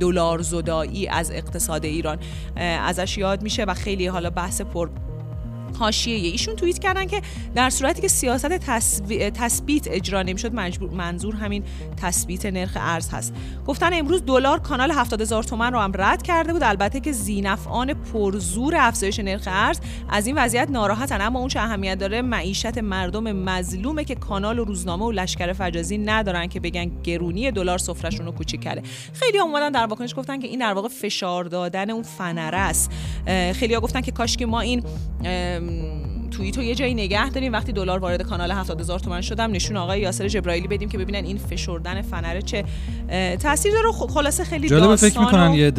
دلار 0.00 0.42
زدایی 0.42 1.08
از 1.08 1.30
اقتصاد 1.30 1.84
ایران 1.84 2.18
ازش 2.56 3.18
یاد 3.18 3.42
میشه 3.42 3.64
و 3.64 3.74
خیلی 3.74 4.06
حالا 4.06 4.30
بحث 4.30 4.60
پر 4.60 4.88
حاشیه. 5.76 6.30
ایشون 6.30 6.56
توییت 6.56 6.78
کردن 6.78 7.06
که 7.06 7.22
در 7.54 7.70
صورتی 7.70 8.02
که 8.02 8.08
سیاست 8.08 8.46
تثبیت 9.34 9.88
اجرا 9.88 10.22
نمی‌شد 10.22 10.54
مجبور 10.54 10.90
منظور 10.90 11.34
همین 11.34 11.64
تثبیت 11.96 12.46
نرخ 12.46 12.72
ارز 12.76 13.08
هست. 13.08 13.34
گفتن 13.66 13.90
امروز 13.92 14.24
دلار 14.24 14.58
کانال 14.58 14.90
70 14.90 15.20
هزار 15.20 15.42
تومن 15.42 15.72
رو 15.72 15.78
هم 15.78 15.92
رد 15.94 16.22
کرده 16.22 16.52
بود. 16.52 16.62
البته 16.62 17.00
که 17.00 17.12
زینفعان 17.12 17.94
پرزور 17.94 18.74
افزایش 18.76 19.20
نرخ 19.20 19.42
ارز 19.46 19.80
از 20.08 20.26
این 20.26 20.38
وضعیت 20.38 20.70
ناراحتن. 20.70 21.20
اما 21.20 21.38
اون 21.38 21.48
چه 21.48 21.60
اهمیت 21.60 21.98
داره؟ 21.98 22.22
معیشت 22.22 22.78
مردم 22.78 23.32
مظلومه 23.32 24.04
که 24.04 24.14
کانال 24.14 24.58
و 24.58 24.64
روزنامه 24.64 25.04
و 25.04 25.10
لشکر 25.10 25.52
فجازی 25.52 25.98
ندارن 25.98 26.46
که 26.46 26.60
بگن 26.60 26.90
گرونی 27.02 27.50
دلار 27.50 27.78
سفرشون 27.78 28.26
رو 28.26 28.32
کوچیک 28.32 28.60
کرده. 28.60 28.82
خیلی 29.12 29.38
اومدن 29.38 29.70
در 29.70 29.86
واکنش 29.86 30.14
گفتن 30.16 30.40
که 30.40 30.48
این 30.48 30.58
در 30.58 30.72
واقع 30.72 30.88
فشار 30.88 31.44
دادن 31.44 31.90
اون 31.90 32.02
فنره 32.02 32.56
است. 32.56 32.90
خیلی 33.52 33.74
ها 33.74 33.80
گفتن 33.80 34.00
که 34.00 34.12
کاش 34.12 34.36
که 34.36 34.46
ما 34.46 34.60
این 34.60 34.84
توییتو 36.30 36.62
یه 36.62 36.74
جایی 36.74 36.94
نگه 36.94 37.30
داریم. 37.30 37.52
وقتی 37.52 37.72
دلار 37.72 37.98
وارد 37.98 38.22
کانال 38.22 38.50
70 38.52 38.80
هزار 38.80 38.98
تومن 38.98 39.20
شدم 39.20 39.50
نشون 39.52 39.76
آقای 39.76 40.00
یاسر 40.00 40.28
جبرائیلی 40.28 40.68
بدیم 40.68 40.88
که 40.88 40.98
ببینن 40.98 41.24
این 41.24 41.38
فشردن 41.38 42.02
فنره 42.02 42.42
چه 42.42 42.64
تاثیر 43.36 43.72
داره. 43.72 43.92
خ- 43.92 44.10
خلاصه 44.12 44.44
خیلی 44.44 44.68
جالب 44.68 44.96
فکر 44.96 45.20
می‌کنن 45.20 45.50
و- 45.50 45.56
یه 45.56 45.70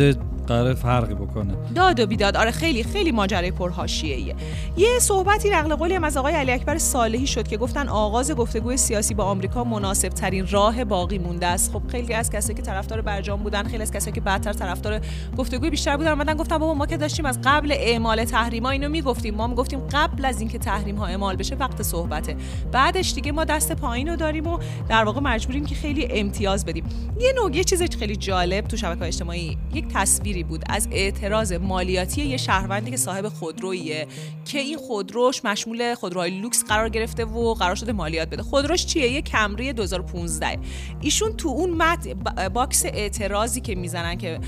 قرار 0.48 0.74
فرقی 0.74 1.14
بکنه. 1.14 1.54
داد 1.76 2.00
و 2.00 2.06
بیداد. 2.06 2.38
آره 2.38 2.52
خیلی 2.52 2.84
خیلی 2.84 3.12
ماجرای 3.12 3.52
پرحاشیه‌ایه 3.52 4.36
یه 4.78 5.00
صحبتی 5.02 5.50
نقل 5.50 5.76
قولی 5.76 5.94
هم 5.94 6.04
از 6.04 6.18
آقای 6.18 6.34
علی 6.34 6.52
اکبر 6.52 6.78
صالحی 6.78 7.28
شد 7.28 7.48
که 7.48 7.58
گفتن 7.58 7.88
آغاز 7.88 8.32
گفتگوی 8.32 8.78
سیاسی 8.78 9.14
با 9.14 9.24
آمریکا 9.24 9.64
مناسب 9.64 10.10
ترین 10.10 10.48
راه 10.48 10.84
باقی 10.84 11.18
مونده 11.18 11.48
است. 11.48 11.72
خب 11.74 11.82
خیلی 11.88 12.14
از 12.14 12.30
کسایی 12.30 12.56
که 12.56 12.62
طرفدار 12.62 13.02
برجام 13.02 13.44
بودن 13.44 13.64
خیلی 13.64 13.82
از 13.82 13.92
کسایی 13.92 14.14
که 14.14 14.22
بعدتر 14.22 14.54
طرفدار 14.54 15.02
گفتگوی 15.38 15.70
بیشتر 15.70 15.98
بودن 15.98 16.12
اومدن 16.12 16.34
گفتن 16.34 16.58
بابا 16.58 16.74
ما 16.74 16.86
که 16.86 16.98
داشتیم 16.98 17.26
از 17.26 17.40
قبل 17.44 17.72
اعمال 17.72 18.26
تحریما 18.26 18.70
اینو 18.70 18.90
می‌گفتیم. 18.90 19.36
ما 19.36 19.48
می‌گفتیم 19.48 19.80
قبل 19.92 20.26
از 20.26 20.40
اینکه 20.40 20.58
تحریم 20.58 20.96
ها 20.96 21.06
اعمال 21.06 21.36
بشه 21.36 21.56
وقت 21.56 21.82
صحبته. 21.82 22.36
بعدش 22.72 23.14
دیگه 23.14 23.32
ما 23.32 23.44
دست 23.44 23.72
پایین 23.72 24.08
رو 24.08 24.16
داریم 24.16 24.48
و 24.48 24.60
در 24.90 25.04
واقع 25.04 25.22
مجبوریم 25.22 25.66
که 25.66 25.76
خیلی 25.76 26.08
امتیاز 26.12 26.66
بدیم. 26.66 26.84
یه 27.20 27.34
نوع 27.36 27.56
یه 27.56 27.64
چیز 27.64 27.84
خیلی 28.00 28.16
جالب 28.16 28.68
تو 28.68 28.78
شبکه‌های 28.78 29.08
اجتماعی 29.08 29.58
یک 29.74 29.88
بود 30.44 30.64
از 30.70 30.88
اعتراض 30.92 31.54
مالیاتی 31.54 32.26
یه 32.26 32.38
شهروندی 32.38 32.92
که 32.92 32.98
صاحب 32.98 33.28
خودرویه 33.30 34.08
که 34.46 34.60
این 34.60 34.78
خودروش 34.78 35.46
مشمول 35.46 35.96
خودروهای 35.96 36.32
لوکس 36.40 36.64
قرار 36.64 36.90
گرفته 36.90 37.26
و 37.26 37.54
قرار 37.54 37.76
شده 37.76 37.92
مالیات 37.92 38.30
بده. 38.30 38.44
خودروش 38.44 38.86
چیه؟ 38.86 39.12
یه 39.12 39.22
کمری 39.22 39.74
2015 39.74 40.58
ایشون 41.02 41.34
تو 41.38 41.50
اون 41.50 41.70
مت 41.70 42.08
با- 42.08 42.50
box 42.50 42.86
اعتراضی 42.86 43.62
که 43.62 43.76
می‌زنن 43.76 44.18
که 44.18 44.40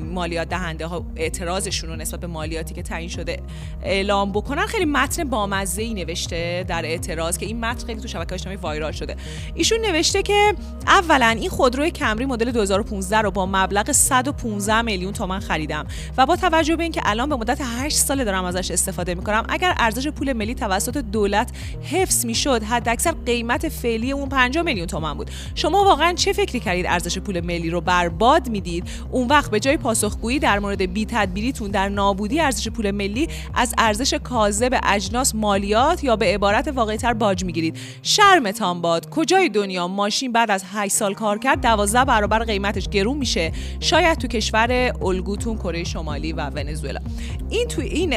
مالیات 0.00 0.48
دهنده 0.48 0.86
ها 0.86 1.04
اعتراضشون 1.16 1.90
رو 1.90 1.96
نسبت 1.96 2.20
به 2.20 2.26
مالیاتی 2.26 2.74
که 2.74 2.82
تعیین 2.82 3.08
شده 3.08 3.42
اعلام 3.82 4.32
بکنن 4.32 4.66
خیلی 4.66 4.84
متن 4.84 5.24
بامزه 5.24 5.82
ای 5.82 5.94
نوشته 5.94 6.64
در 6.68 6.84
اعتراض 6.84 7.38
که 7.38 7.46
این 7.46 7.60
متن 7.60 7.86
خیلی 7.86 8.00
تو 8.00 8.08
شبکه‌های 8.08 8.34
اجتماعی 8.34 8.56
viral 8.58 8.92
شده. 8.92 9.16
ایشون 9.54 9.78
نوشته 9.80 10.22
که 10.22 10.54
اولا 10.86 11.26
این 11.40 11.50
خودروی 11.50 11.90
کمری 11.90 12.24
مدل 12.26 12.50
2015 12.52 13.18
رو 13.18 13.30
با 13.30 13.46
مبلغ 13.46 13.92
115 13.92 14.82
میلیون 14.82 15.12
تومان 15.18 15.40
خریدم. 15.40 15.86
و 16.16 16.26
با 16.26 16.36
توجه 16.36 16.76
به 16.76 16.82
اینکه 16.82 17.00
الان 17.04 17.28
به 17.28 17.36
مدت 17.36 17.60
8 17.60 17.96
سال 17.96 18.24
دارم 18.24 18.44
ازش 18.44 18.70
استفاده 18.70 19.14
می‌کنم 19.14 19.44
اگر 19.48 19.74
ارزش 19.78 20.08
پول 20.08 20.32
ملی 20.32 20.54
توسط 20.54 20.96
دولت 20.96 21.50
حفظ 21.82 22.24
می‌شد 22.26 22.62
حداکثر 22.62 23.14
قیمت 23.26 23.68
فعلی 23.68 24.12
اون 24.12 24.28
50 24.28 24.64
میلیون 24.64 24.86
تومان 24.86 25.16
بود. 25.16 25.30
شما 25.54 25.84
واقعا 25.84 26.12
چه 26.12 26.32
فکری 26.32 26.60
کردید 26.60 26.86
ارزش 26.86 27.18
پول 27.18 27.40
ملی 27.40 27.70
رو 27.70 27.80
برباد 27.80 28.48
می‌دید؟ 28.48 28.84
اون 29.10 29.28
وقت 29.28 29.50
به 29.50 29.60
جای 29.60 29.76
پاسخگویی 29.76 30.38
در 30.38 30.58
مورد 30.58 30.92
بی 30.92 31.06
تدبیریتون 31.06 31.70
در 31.70 31.88
نابودی 31.88 32.40
ارزش 32.40 32.68
پول 32.68 32.90
ملی 32.90 33.28
از 33.54 33.74
ارزش 33.78 34.14
کاذب 34.14 34.80
اجناس 34.82 35.34
مالیات 35.34 36.04
یا 36.04 36.16
به 36.16 36.34
عبارت 36.34 36.68
واقعیتر 36.68 37.12
باج 37.12 37.44
می‌گیرید. 37.44 37.76
شرمتان 38.02 38.80
باد 38.80 39.10
کجای 39.10 39.48
دنیا 39.48 39.88
ماشین 39.88 40.32
بعد 40.32 40.50
از 40.50 40.64
8 40.72 40.94
سال 40.94 41.14
کار 41.14 41.38
کرد 41.38 41.60
12 41.60 42.04
برابر 42.04 42.44
قیمتش 42.44 42.88
گرون 42.88 43.16
میشه. 43.16 43.52
شاید 43.80 44.18
تو 44.18 44.28
کشور 44.28 44.92
الگوتون 45.08 45.56
کره 45.56 45.84
شمالی 45.84 46.32
و 46.32 46.50
ونزوئلا. 46.50 47.00
این 47.48 47.68
تو 47.68 47.82
این 47.82 48.14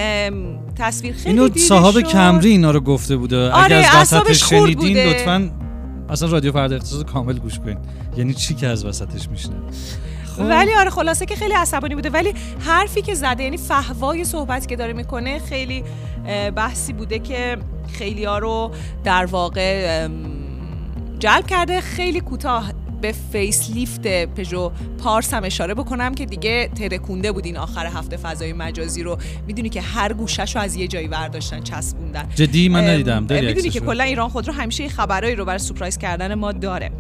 تصویر 0.75 1.13
خیلی 1.13 1.39
اینو 1.39 1.55
صاحب 1.55 1.93
شد. 1.93 2.01
کمری 2.01 2.49
اینا 2.49 2.71
رو 2.71 2.79
گفته 2.79 3.17
بوده. 3.17 3.51
آره، 3.51 3.75
اگر 3.75 3.89
از 3.93 4.13
وسطش 4.13 4.49
شنیدین. 4.49 4.97
لطفا 4.97 5.51
اصلا 6.09 6.29
رادیو 6.29 6.51
فردا 6.51 6.75
اقتصاد 6.75 7.05
کامل 7.11 7.39
گوش 7.39 7.59
کنین. 7.59 7.77
یعنی 8.17 8.33
چی 8.33 8.53
که 8.53 8.67
از 8.67 8.85
وسطش 8.85 9.29
میشنوه 9.29 9.55
ولی 10.39 10.73
آره 10.73 10.89
خلاصه 10.89 11.25
که 11.25 11.35
خیلی 11.35 11.53
عصبانی 11.53 11.95
بوده. 11.95 12.09
ولی 12.09 12.33
حرفی 12.59 13.01
که 13.01 13.13
زده 13.13 13.43
یعنی 13.43 13.57
فحوای 13.57 14.23
صحبتی 14.23 14.67
که 14.67 14.75
داره 14.75 14.93
می‌کنه 14.93 15.39
خیلی 15.39 15.83
بحثی 16.55 16.93
بوده 16.93 17.19
که 17.19 17.57
خیلی 17.93 18.25
ها 18.25 18.37
رو 18.37 18.71
در 19.03 19.25
واقع 19.25 20.07
جلب 21.19 21.47
کرده 21.47 21.81
خیلی 21.81 22.19
کوتاه 22.19 22.71
به 23.01 23.11
facelift 23.31 24.07
پژو 24.07 24.71
پارس 25.03 25.33
هم 25.33 25.43
اشاره 25.43 25.73
بکنم 25.73 26.15
که 26.15 26.25
دیگه 26.25 26.69
ترکونده 26.75 27.31
بود 27.31 27.45
این 27.45 27.57
آخر 27.57 27.85
هفته 27.85 28.17
فضای 28.17 28.53
مجازی 28.53 29.03
رو. 29.03 29.17
می‌دونی 29.47 29.69
که 29.69 29.81
هر 29.81 30.13
گوشه‌ش 30.13 30.55
رو 30.55 30.61
از 30.61 30.75
یه 30.75 30.87
جایی 30.87 31.07
برداشتن 31.07 31.61
چسبوندن. 31.61 32.29
جدی؟ 32.35 32.69
من 32.69 32.89
ندیدم. 32.89 33.21
می‌دونی 33.21 33.69
که؟ 33.69 33.79
کلا 33.79 34.03
ایران 34.03 34.29
خودرو 34.29 34.53
همیشه 34.53 34.83
یه 34.83 34.89
خبرایی 34.89 35.35
رو 35.35 35.45
برای 35.45 35.59
سورپرایز 35.59 35.97
کردن 35.97 36.33
ما 36.33 36.51
داره. 36.51 36.91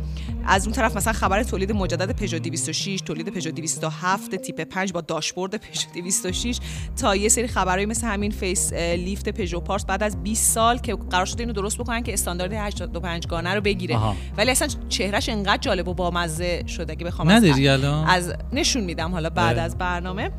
از 0.45 0.65
اون 0.67 0.75
طرف 0.75 0.97
مثلا 0.97 1.13
خبر 1.13 1.43
تولید 1.43 1.71
مجدد 1.71 2.11
پژو 2.11 2.39
206 2.39 3.01
تولید 3.05 3.29
پژو 3.29 3.51
207 3.51 4.35
تیپ 4.35 4.61
5 4.63 4.93
با 4.93 5.01
داشبورد 5.01 5.55
پژو 5.57 5.87
206 5.93 6.57
تا 7.01 7.15
یه 7.15 7.29
سری 7.29 7.47
خبرایی 7.47 7.85
مثل 7.85 8.07
همین 8.07 8.31
facelift 8.31 9.29
پژو 9.29 9.59
پارس 9.59 9.85
بعد 9.85 10.03
از 10.03 10.23
20 10.23 10.51
سال 10.51 10.77
که 10.77 10.95
قرار 10.95 11.25
شده 11.25 11.39
اینو 11.43 11.53
درست 11.53 11.77
بکنن 11.77 12.03
که 12.03 12.13
استاندارد 12.13 12.53
85 12.53 13.27
گانه 13.27 13.53
رو 13.53 13.61
بگیره 13.61 13.95
آها. 13.95 14.15
ولی 14.37 14.51
اصلا 14.51 14.67
چهرهش 14.89 15.29
انقدر 15.29 15.57
جالب 15.61 15.87
و 15.87 15.93
بامزه 15.93 16.63
شده 16.67 16.95
که 16.95 17.05
بخوام 17.05 17.27
از- 17.27 17.43
نداری 17.43 17.67
الان 17.67 18.07
از 18.07 18.33
نشون 18.53 18.83
میدم 18.83 19.11
حالا 19.11 19.29
بعد 19.29 19.57
اه. 19.57 19.63
از 19.63 19.77
برنامه 19.77 20.31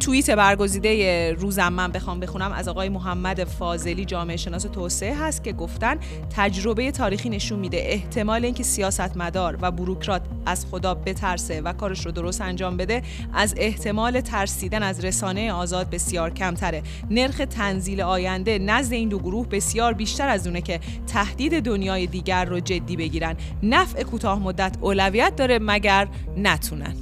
توییت 0.00 0.30
برگزیده 0.30 1.32
روزم 1.32 1.68
من 1.68 1.92
بخوام 1.92 2.20
بخونم 2.20 2.52
از 2.52 2.68
آقای 2.68 2.88
محمد 2.88 3.44
فاضلی 3.44 4.04
جامعه 4.04 4.36
شناس 4.36 4.62
توسعه 4.62 5.14
هست 5.14 5.44
که 5.44 5.52
گفتن 5.52 5.98
تجربه 6.36 6.90
تاریخی 6.90 7.28
نشون 7.28 7.58
میده 7.58 7.78
احتمال 7.80 8.44
اینکه 8.44 8.62
سیاستمدار 8.62 9.58
و 9.60 9.70
بروکرات 9.70 10.22
از 10.46 10.66
خدا 10.66 10.94
بترسه 10.94 11.60
و 11.60 11.72
کارش 11.72 12.06
رو 12.06 12.12
درست 12.12 12.40
انجام 12.40 12.76
بده 12.76 13.02
از 13.34 13.54
احتمال 13.56 14.20
ترسیدن 14.20 14.82
از 14.82 15.04
رسانه 15.04 15.52
آزاد 15.52 15.90
بسیار 15.90 16.30
کمتره. 16.30 16.82
نرخ 17.10 17.42
تنزیل 17.50 18.00
آینده 18.00 18.58
نزد 18.58 18.92
این 18.92 19.08
دو 19.08 19.18
گروه 19.18 19.48
بسیار 19.48 19.92
بیشتر 19.92 20.28
از 20.28 20.46
اونه 20.46 20.60
که 20.60 20.80
تهدید 21.06 21.62
دنیای 21.62 22.06
دیگر 22.06 22.44
رو 22.44 22.60
جدی 22.60 22.96
بگیرن. 22.96 23.36
نفع 23.62 24.02
کوتاه 24.02 24.38
مدت 24.38 24.76
اولویت 24.80 25.36
داره 25.36 25.58
مگر 25.62 26.08
نتونن. 26.36 26.94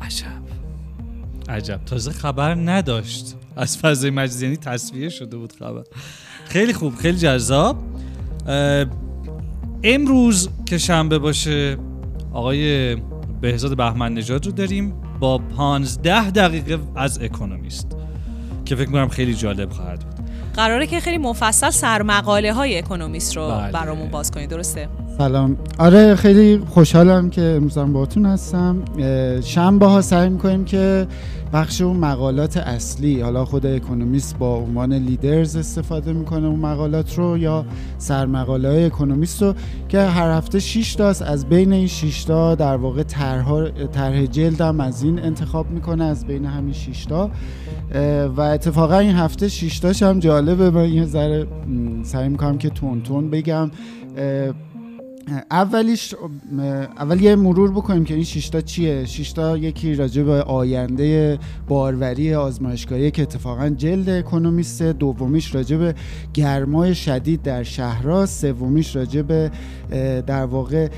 عجب. 0.00 0.39
عجب. 1.50 1.80
تازه 1.86 2.10
خبر 2.10 2.54
نداشت. 2.54 3.36
از 3.56 3.78
فضای 3.78 4.10
مجازی 4.10 4.44
یعنی 4.44 4.56
تصویه 4.56 5.08
شده 5.08 5.36
بود 5.36 5.52
خبر. 5.52 5.82
خیلی 6.44 6.72
خوب 6.72 6.94
خیلی 6.96 7.18
جذاب. 7.18 7.76
امروز 9.84 10.48
که 10.66 10.78
شنبه 10.78 11.18
باشه 11.18 11.76
آقای 12.32 12.96
بهزاد 13.40 13.76
بهمن 13.76 14.14
نژاد 14.14 14.46
رو 14.46 14.52
داریم 14.52 14.94
با 15.20 15.38
15 15.38 16.30
دقیقه 16.30 16.78
از 16.96 17.22
اکونومیست 17.22 17.86
که 18.64 18.76
فکر 18.76 18.86
می‌کنم 18.86 19.08
خیلی 19.08 19.34
جالب 19.34 19.70
خواهد 19.70 20.00
بود. 20.00 20.26
قراره 20.54 20.86
که 20.86 21.00
خیلی 21.00 21.18
مفصل 21.18 21.70
سرمقاله 21.70 22.52
های 22.52 22.78
اکونومیست 22.78 23.36
رو 23.36 23.48
بله. 23.48 23.72
برامون 23.72 24.10
باز 24.10 24.30
کنید 24.30 24.50
درسته؟ 24.50 24.88
سلام. 25.20 25.56
آره 25.78 26.14
خیلی 26.14 26.58
خوشحالم 26.68 27.30
که 27.30 27.42
امروز 27.42 27.78
هم 27.78 27.92
باهاتون 27.92 28.26
هستم. 28.26 28.82
شنبه 29.40 29.86
ها 29.86 30.00
سعی 30.00 30.28
می‌کنیم 30.28 30.64
که 30.64 31.06
بخش 31.52 31.80
اون 31.80 31.96
مقالات 31.96 32.56
اصلی 32.56 33.20
حالا 33.20 33.44
خود 33.44 33.66
اکونومیست 33.66 34.38
با 34.38 34.56
عنوان 34.56 34.92
لیدرز 34.92 35.56
استفاده 35.56 36.12
می‌کنه 36.12 36.46
اون 36.46 36.60
مقالات 36.60 37.18
رو 37.18 37.38
یا 37.38 37.64
سرمقاله 37.98 38.68
های 38.68 38.84
اکونومیست 38.84 39.42
رو 39.42 39.54
که 39.88 40.00
هر 40.00 40.30
هفته 40.30 40.58
6 40.58 40.94
تاست. 40.94 41.22
از 41.22 41.46
بین 41.46 41.72
این 41.72 41.86
6 41.86 42.24
تا 42.24 42.54
در 42.54 42.76
واقع 42.76 43.02
طرح 43.92 44.26
جلد 44.26 44.60
هم 44.60 44.80
از 44.80 45.02
این 45.02 45.18
انتخاب 45.18 45.70
می‌کنه 45.70 46.04
از 46.04 46.26
بین 46.26 46.44
همین 46.44 46.72
6 46.72 47.04
تا. 47.04 47.30
و 48.36 48.40
اتفاقا 48.40 48.98
این 48.98 49.16
هفته 49.16 49.48
6 49.48 49.78
تاش 49.78 50.02
هم 50.02 50.18
جالبه. 50.18 50.70
من 50.70 50.92
یه 50.92 51.04
ذره 51.04 51.46
سعی 52.02 52.28
می‌کنم 52.28 52.58
که 52.58 52.70
تون 52.70 53.02
تون 53.02 53.30
بگم. 53.30 53.70
اولیش 55.50 56.14
اول 56.98 57.20
یه 57.20 57.36
مرور 57.36 57.70
بکنیم 57.70 58.04
که 58.04 58.14
این 58.14 58.24
شیشتا 58.24 58.60
چیه؟ 58.60 59.04
شیشتا 59.04 59.56
یکی 59.56 59.94
راجع 59.94 60.22
به 60.22 60.42
آینده 60.42 61.38
باروری 61.68 62.34
آزمایشگاهی 62.34 63.10
که 63.10 63.22
اتفاقا 63.22 63.68
جلد 63.68 64.08
اکونومیست 64.08 64.82
دومیش 64.82 65.54
راجع 65.54 65.76
به 65.76 65.94
گرمای 66.34 66.94
شدید 66.94 67.42
در 67.42 67.62
شهرها 67.62 68.26
سومیش 68.26 68.96
راجع 68.96 69.22
به 69.22 69.50
در 70.26 70.44
واقع 70.44 70.88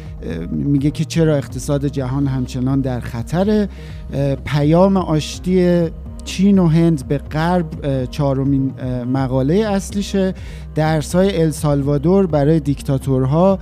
میگه 0.51 0.91
که 0.91 1.05
چرا 1.05 1.37
اقتصاد 1.37 1.87
جهان 1.87 2.27
همچنان 2.27 2.81
در 2.81 3.01
خطره. 3.01 3.69
اه، 4.13 4.35
پیام 4.35 4.97
آشتی 4.97 5.89
چین 6.25 6.59
و 6.59 6.67
هند 6.67 7.09
به 7.09 7.19
غرب 7.19 8.05
چهارمین 8.11 8.73
مقاله 9.13 9.55
اصلیشه. 9.55 10.35
درس 10.75 11.15
های 11.15 11.43
السالوادور 11.43 12.27
برای 12.27 12.61
دیکتاتورها 12.61 13.59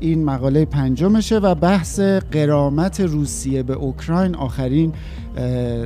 این 0.00 0.24
مقاله 0.24 0.64
پنجمشه 0.64 1.38
و 1.38 1.54
بحث 1.54 2.00
قرامت 2.00 3.00
روسیه 3.00 3.62
به 3.62 3.74
اوکراین. 3.74 4.34
آخرین 4.34 4.92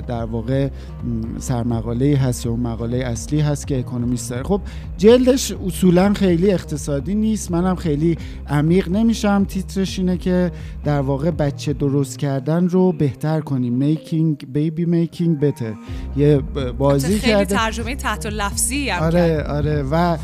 در 0.07 0.25
واقع 0.25 0.69
سرمقاله 1.39 2.17
هست 2.17 2.47
یا 2.47 2.53
اون 2.53 2.61
مقاله 2.61 2.97
اصلی 2.97 3.41
هست 3.41 3.67
که 3.67 3.79
اکونومیست 3.79 4.31
داره. 4.31 4.43
خب 4.43 4.61
جلدش 4.99 5.53
اصولا 5.67 6.13
خیلی 6.13 6.51
اقتصادی 6.51 7.15
نیست. 7.15 7.51
منم 7.51 7.77
خیلی 7.77 8.19
عمیق 8.49 8.89
نمیشم. 8.89 9.45
تیترش 9.45 9.99
اینه 9.99 10.17
که 10.17 10.53
در 10.85 11.01
واقع 11.01 11.31
بچه 11.31 11.73
درست 11.73 12.19
کردن 12.19 12.69
رو 12.69 12.93
بهتر 12.93 13.41
کنیم. 13.41 13.95
Making 13.95 14.45
baby 14.55 14.87
making 14.87 15.45
better. 15.45 15.75
یه 16.17 16.39
بازی 16.79 17.19
خیلی 17.19 17.33
کرده. 17.33 17.57
ترجمه 17.57 17.97
تحت 17.97 18.27
لفظی 18.27 18.89
هم 18.89 19.03
آره 19.03 19.37
کرد. 19.37 19.47
آره. 19.51 19.83
و 19.91 20.17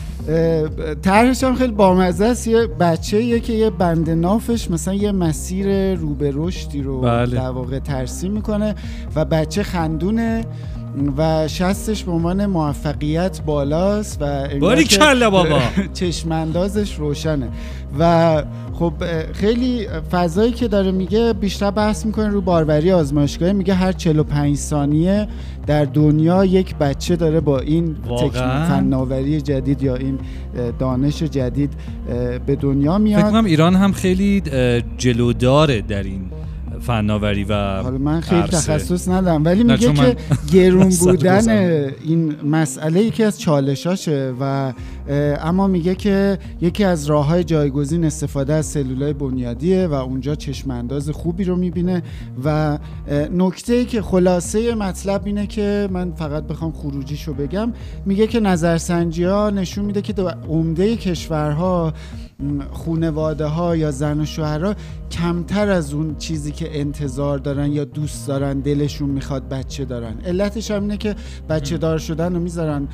طرحش 1.03 1.45
هم 1.45 1.55
خیلی 1.55 1.73
بامزه 1.73 2.25
است 2.25 2.47
یه 2.47 2.67
بچه 2.67 3.41
که 3.41 3.53
یه 3.53 3.71
بند 3.71 4.11
نافش 4.11 4.71
مثلا 4.71 4.95
یه 4.95 5.13
مسیر 5.13 5.95
رو 5.95 6.15
به 6.15 6.33
رشدی 6.35 6.83
رو 6.83 7.01
بله. 7.01 7.37
در 7.37 7.51
واقع 7.51 7.79
ترسیم 7.79 8.33
می‌کنه 8.33 8.75
و 9.15 9.25
بچه 9.25 9.63
خندونه 9.63 10.45
و 11.17 11.49
شستش 11.49 12.05
به 12.05 12.13
عنوان 12.13 12.47
موفقیت 12.47 13.43
بالاست 13.43 14.19
و 14.21 14.49
باری 14.59 14.85
کلا 14.85 15.31
بابا. 15.31 15.61
چشماندازش 15.95 16.95
روشنه. 16.95 17.49
و 17.99 18.43
خب 18.73 18.93
خیلی 19.33 19.87
فضایی 20.11 20.53
که 20.53 20.69
داره 20.69 20.91
میگه 20.91 21.33
بیشتر 21.33 21.71
بحث 21.71 22.07
می‌کنه 22.07 22.29
رو 22.29 22.41
باروری 22.41 22.93
آزمایشگاهی. 22.93 23.53
میگه 23.53 23.75
هر 23.75 23.93
45 23.93 24.57
ثانیه 24.57 25.29
در 25.67 25.85
دنیا 25.85 26.45
یک 26.45 26.77
بچه 26.77 27.17
داره 27.17 27.41
با 27.41 27.59
این 27.59 27.97
فناوری 28.69 29.41
جدید 29.41 29.83
یا 29.83 29.97
این 29.97 30.19
دانش 30.79 31.23
جدید 31.23 31.73
به 32.47 32.57
دنیا 32.57 32.93
فکر 32.93 33.03
میاد 33.03 33.31
کنم 33.31 33.45
ایران 33.45 33.75
هم 33.75 33.93
خیلی 33.93 34.43
جلوداره 34.99 35.81
در 35.81 36.03
این 36.03 36.31
فناوری 36.81 37.45
و 37.45 37.55
حالا 37.83 37.99
من 37.99 38.21
خیلی 38.21 38.41
عرصه. 38.41 38.57
تخصص 38.57 39.09
ندارم 39.09 39.45
ولی 39.45 39.65
میگه 39.65 39.93
که 39.93 40.03
من 40.03 40.15
گرون 40.53 40.89
بودن. 41.01 41.49
این 42.05 42.37
مسئله 42.45 43.03
یکی 43.03 43.23
از 43.25 43.41
چالشاشه 43.41 44.35
و 44.41 44.73
اما 45.41 45.67
میگه 45.67 45.95
که 45.95 46.39
یکی 46.61 46.85
از 46.85 47.07
راه 47.07 47.27
های 47.27 47.45
جایگزین 47.45 48.05
استفاده 48.05 48.53
از 48.53 48.67
سلولای 48.67 49.13
بنیادیه 49.13 49.87
و 49.87 49.95
اونجا 49.95 50.35
چشم 50.35 50.71
انداز 50.71 51.11
خوبی 51.11 51.45
رو 51.45 51.57
می‌بینه 51.57 52.03
و 52.45 52.79
نکته 53.33 53.73
ای 53.73 53.85
که 53.85 54.03
خلاصه 54.03 54.75
مطلب 54.75 55.23
اینه 55.25 55.47
که 55.47 55.89
من 55.93 56.13
فقط 56.13 56.45
بخوام 56.45 56.73
خروجیشو 56.73 57.35
بگم 57.35 57.73
میگه 58.07 58.27
که 58.27 58.41
نظرسنجی 58.41 59.25
ها 59.25 59.51
نشون 59.51 59.85
میده 59.85 60.03
که 60.03 60.15
عمده 60.49 60.97
کشورها 60.97 61.93
خونواده 62.71 63.47
ها 63.47 63.77
یا 63.77 63.91
زن 63.91 64.21
و 64.21 64.25
شوهرها 64.25 64.75
کمتر 65.11 65.71
از 65.71 65.95
اون 65.95 66.17
چیزی 66.17 66.53
که 66.53 66.81
انتظار 66.81 67.39
دارن 67.39 67.73
یا 67.73 67.85
دوست 67.85 68.29
دارن 68.29 68.61
دلشون 68.61 69.11
می‌خواد 69.11 69.49
بچه 69.49 69.85
دارن. 69.85 70.15
علتش 70.27 70.71
هم 70.71 70.83
اینه 70.83 70.97
که 70.97 71.15
بچه 71.49 71.79
دار 71.79 71.99
شدن 71.99 72.35
رو 72.35 72.41
می‌ذارن 72.41 72.89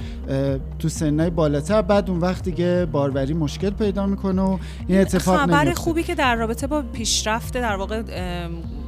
تو 0.78 0.88
سنهای 0.88 1.30
بالاتر. 1.30 1.82
بعد 1.82 2.05
اون 2.10 2.20
وقت 2.20 2.44
دیگه 2.44 2.86
باروری 2.92 3.34
مشکل 3.34 3.70
پیدا 3.70 4.06
می‌کنه 4.06 4.42
و 4.42 4.58
این 4.88 5.00
اتفاق 5.00 5.40
خبر 5.40 5.64
نمیفته. 5.64 5.80
خوبی 5.80 6.02
که 6.02 6.14
در 6.14 6.34
رابطه 6.34 6.66
با 6.66 6.82
پیشرفت 6.82 7.54
در 7.54 7.76
واقع 7.76 8.02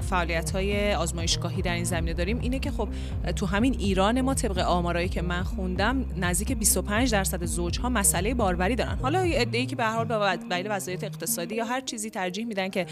فعالیت 0.08 0.50
های 0.50 0.94
آزمایشگاهی 0.94 1.62
در 1.62 1.74
این 1.74 1.84
زمینه 1.84 2.12
داریم 2.12 2.38
اینه 2.40 2.58
که 2.58 2.70
خب 2.70 2.88
تو 3.36 3.46
همین 3.46 3.76
ایران 3.78 4.20
ما 4.20 4.34
طبق 4.34 4.58
آمارایی 4.58 5.08
که 5.08 5.22
من 5.22 5.42
خوندم 5.42 6.04
نزدیک 6.16 6.52
25 6.52 7.12
درصد 7.12 7.44
زوجها 7.44 7.88
مسئله 7.88 8.34
باروری 8.34 8.76
دارن 8.76 8.98
حالا 9.02 9.20
عده‌ای 9.20 9.66
که 9.66 9.76
به 9.76 9.84
هر 9.84 9.96
حال 9.96 10.04
به 10.04 10.38
دلیل 10.50 10.66
وضعیت 10.70 11.04
اقتصادی 11.04 11.54
یا 11.54 11.64
هر 11.64 11.80
چیزی 11.80 12.10
ترجیح 12.10 12.46
میدن 12.46 12.68
که 12.68 12.86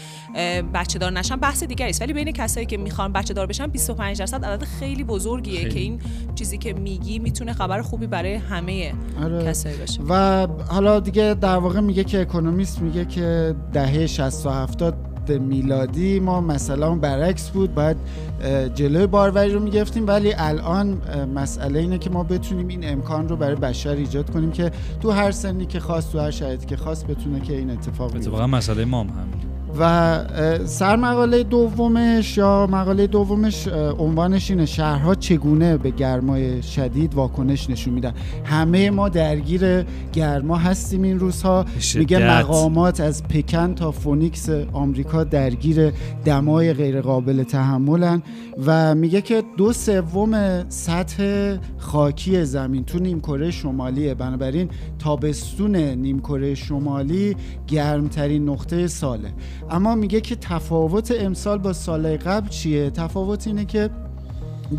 بچه 0.73 0.99
دار 0.99 1.11
نشن 1.11 1.35
بحث 1.35 1.63
دیگری 1.63 1.89
است 1.89 2.01
ولی 2.01 2.13
بین 2.13 2.31
کسایی 2.31 2.65
که 2.65 2.77
می‌خوان 2.77 3.13
بچه 3.13 3.33
دار 3.33 3.45
بشن 3.45 3.67
25 3.67 4.19
درصد 4.19 4.45
عدد 4.45 4.63
خیلی 4.63 5.03
بزرگیه 5.03 5.57
خیلی. 5.59 5.69
که 5.69 5.79
این 5.79 6.01
چیزی 6.35 6.57
که 6.57 6.73
میگی 6.73 7.19
می‌تونه 7.19 7.53
خبر 7.53 7.81
خوبی 7.81 8.07
برای 8.07 8.35
همه 8.35 8.93
آره. 9.23 9.45
کسایی 9.45 9.77
باشه 9.77 10.01
و 10.09 10.47
حالا 10.69 10.99
دیگه 10.99 11.33
در 11.33 11.57
واقع 11.57 11.79
میگه 11.79 12.03
که 12.03 12.21
اکونومیست 12.21 12.81
میگه 12.81 13.05
که 13.05 13.55
دهه 13.73 14.07
60 14.07 14.45
و 14.45 14.49
70 14.49 15.16
میلادی 15.31 16.19
ما 16.19 16.41
مثلا 16.41 16.95
برعکس 16.95 17.49
بود 17.49 17.75
باید 17.75 17.97
اه، 18.41 18.69
جلوی 18.69 19.07
باروری 19.07 19.51
رو 19.51 19.59
می‌گرفتیم 19.59 20.07
ولی 20.07 20.33
الان 20.37 21.01
مسئله 21.35 21.79
اینه 21.79 21.97
که 21.97 22.09
ما 22.09 22.23
بتونیم 22.23 22.67
این 22.67 22.89
امکان 22.89 23.29
رو 23.29 23.35
برای 23.35 23.55
بشر 23.55 23.89
ایجاد 23.89 24.29
کنیم 24.29 24.51
که 24.51 24.71
تو 25.01 25.11
هر 25.11 25.31
سنی 25.31 25.65
که 25.65 25.79
خواست 25.79 26.11
تو 26.11 26.19
هر 26.19 26.31
شرایطی 26.31 26.65
که 26.65 26.77
خواست 26.77 27.07
بتونه 27.07 27.39
که 27.39 27.57
این 27.57 27.69
اتفاق 27.69 28.13
بیفته. 28.13 28.45
مسئله 28.45 28.85
ما 28.85 29.01
هم 29.01 29.09
همین 29.09 29.56
و 29.79 29.83
اه، 29.83 30.65
سرمقاله 30.65 31.43
دومش 31.43 32.37
یا 32.37 32.67
مقاله 32.71 33.07
دومش 33.07 33.67
عنوانش 33.99 34.51
اینه 34.51 34.65
شهرها 34.65 35.15
چگونه 35.15 35.77
به 35.77 35.89
گرمای 35.89 36.63
شدید 36.63 37.13
واکنش 37.13 37.69
نشون 37.69 37.93
میدن. 37.93 38.13
همه 38.43 38.89
ما 38.89 39.09
درگیر 39.09 39.83
گرما 40.13 40.57
هستیم 40.57 41.01
این 41.01 41.19
روزها. 41.19 41.65
میگه 41.95 42.19
مقامات 42.19 42.99
از 42.99 43.23
پکن 43.23 43.75
تا 43.75 43.91
فونیکس 43.91 44.49
آمریکا 44.73 45.23
درگیر 45.23 45.91
دمای 46.25 46.73
غیرقابل 46.73 47.43
تحملن 47.43 48.21
و 48.65 48.95
میگه 48.95 49.21
که 49.21 49.43
دو 49.57 49.73
سوم 49.73 50.65
سطح 50.69 51.55
خاکی 51.77 52.45
زمین 52.45 52.83
تو 52.83 52.99
نیمکره 52.99 53.51
شمالیه. 53.51 54.13
بنابراین 54.13 54.69
تابستون 54.99 55.75
نیمکره 55.75 56.55
شمالی 56.55 57.35
گرمترین 57.67 58.49
نقطه 58.49 58.87
ساله. 58.87 59.29
اما 59.69 59.95
میگه 59.95 60.21
که 60.21 60.35
تفاوت 60.35 61.13
امسال 61.19 61.57
با 61.57 61.73
سال 61.73 62.17
قبل 62.17 62.49
چیه؟ 62.49 62.89
تفاوت 62.89 63.47
اینه 63.47 63.65
که 63.65 63.89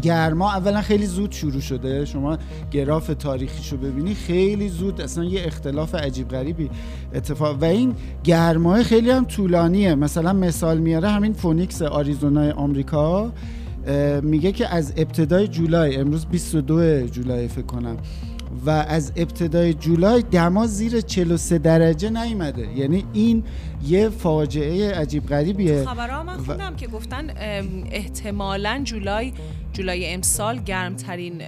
گرما 0.02 0.52
اولا 0.52 0.82
خیلی 0.82 1.06
زود 1.06 1.32
شروع 1.32 1.60
شده. 1.60 2.04
شما 2.04 2.38
گراف 2.70 3.10
تاریخیشو 3.18 3.76
ببینی 3.76 4.14
خیلی 4.14 4.68
زود 4.68 5.00
اصلا 5.00 5.24
یه 5.24 5.42
اختلاف 5.44 5.94
عجیب 5.94 6.28
غریبی 6.28 6.70
اتفاق. 7.14 7.58
و 7.60 7.64
این 7.64 7.94
گرمای 8.24 8.84
خیلی 8.84 9.10
هم 9.10 9.24
طولانیه. 9.24 9.94
مثلا 9.94 10.32
مثال 10.32 10.78
میاره 10.78 11.08
همین 11.08 11.32
فونیکس 11.32 11.82
آریزونای 11.82 12.50
آمریکا. 12.50 13.32
میگه 14.22 14.52
که 14.52 14.74
از 14.74 14.92
ابتدای 14.96 15.48
جولای 15.48 15.96
امروز 15.96 16.26
22 16.26 17.06
جولای 17.06 17.48
فکر 17.48 17.66
کنم. 17.66 17.96
و 18.66 18.70
از 18.70 19.12
ابتدای 19.16 19.74
جولای 19.74 20.22
دما 20.22 20.66
زیر 20.66 21.00
43 21.00 21.58
درجه 21.58 22.10
نیومده. 22.10 22.68
یعنی 22.76 23.04
این 23.12 23.44
یه 23.86 24.08
فاجعه 24.08 24.92
عجیب 24.92 25.26
غریبیه. 25.26 25.84
خبرها 25.84 26.22
من 26.22 26.36
خوندم 26.36 26.76
که 26.76 26.86
گفتن 26.86 27.30
احتمالاً 27.90 28.80
جولای 28.84 29.32
جولای 29.72 30.14
امسال 30.14 30.58
گرمترین 30.58 31.42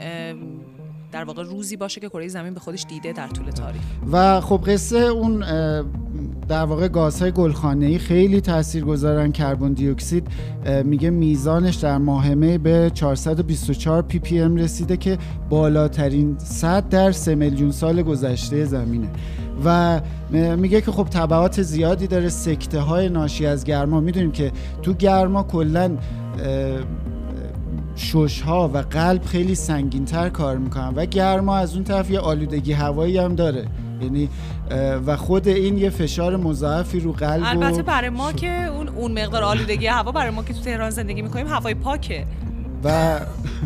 در 1.13 1.25
واقع 1.25 1.43
روزی 1.43 1.77
باشه 1.77 2.01
که 2.01 2.09
کره 2.09 2.29
زمین 2.29 2.55
به 2.55 2.61
خودش 2.61 2.85
دیده 2.89 3.13
در 3.13 3.29
طول 3.29 3.51
تاریخ. 3.51 3.83
و 4.13 4.41
خب 4.41 4.61
قصه 4.67 4.99
اون 4.99 5.45
در 6.49 6.65
واقع 6.65 6.89
گازهای 6.89 7.31
گلخانه‌ای 7.31 7.99
خیلی 7.99 8.41
تاثیرگذارن 8.41 9.33
کربن 9.33 9.73
دی 9.73 9.89
اکسید 9.89 10.27
میگه 10.85 11.11
میزانش 11.11 11.75
در 11.75 11.99
ماه 11.99 12.35
می 12.35 12.59
به 12.59 12.91
424 12.95 14.03
پی 14.03 14.19
پی 14.19 14.41
ام 14.41 14.57
رسیده 14.57 14.97
که 14.97 15.19
بالاترین 15.49 16.39
صد 16.39 16.89
در 16.89 17.13
3 17.13 17.35
میلیون 17.35 17.71
سال 17.71 18.03
گذشته 18.03 18.65
زمینه. 18.65 19.09
و 19.65 20.01
میگه 20.57 20.81
که 20.81 20.91
خب 20.93 21.05
تبعات 21.05 21.63
زیادی 21.63 22.07
داره 22.07 22.29
سکته 22.29 22.81
های 22.81 23.09
ناشی 23.09 23.47
از 23.47 23.65
گرما. 23.65 24.01
می‌دونیم 24.01 24.33
که 24.33 24.53
تو 24.83 24.93
گرما 24.93 25.43
کلا 25.43 25.97
شش 27.97 28.41
ها 28.41 28.71
و 28.75 28.79
قلب 28.79 29.25
خیلی 29.25 29.55
سنگینتر 29.55 30.29
کار 30.29 30.57
می‌کنن. 30.57 30.93
و 30.97 31.07
گرما 31.07 31.57
از 31.57 31.75
اون 31.75 31.85
طرف 31.85 32.11
یه 32.11 32.21
آلودگی 32.21 32.73
هوایی 32.73 33.19
هم 33.19 33.35
داره. 33.35 33.67
یعنی 34.03 34.29
و 35.07 35.17
خود 35.17 35.49
این 35.49 35.79
یه 35.79 35.91
فشار 35.91 36.37
مضاعفی 36.37 37.01
رو 37.01 37.13
قلب 37.13 37.43
البته 37.45 37.83
برای 37.83 38.11
ما 38.11 38.33
که 38.33 38.67
اون 38.67 38.89
اون 38.89 39.13
مقدار 39.23 39.43
آلودگی 39.43 39.87
هوا 39.87 40.13
برای 40.13 40.31
ما 40.31 40.43
که 40.43 40.55
تو 40.55 40.61
تهران 40.61 40.91
زندگی 40.91 41.23
می‌کنیم 41.23 41.47
هوای 41.47 41.75
پاکه. 41.75 42.27
و 42.85 43.21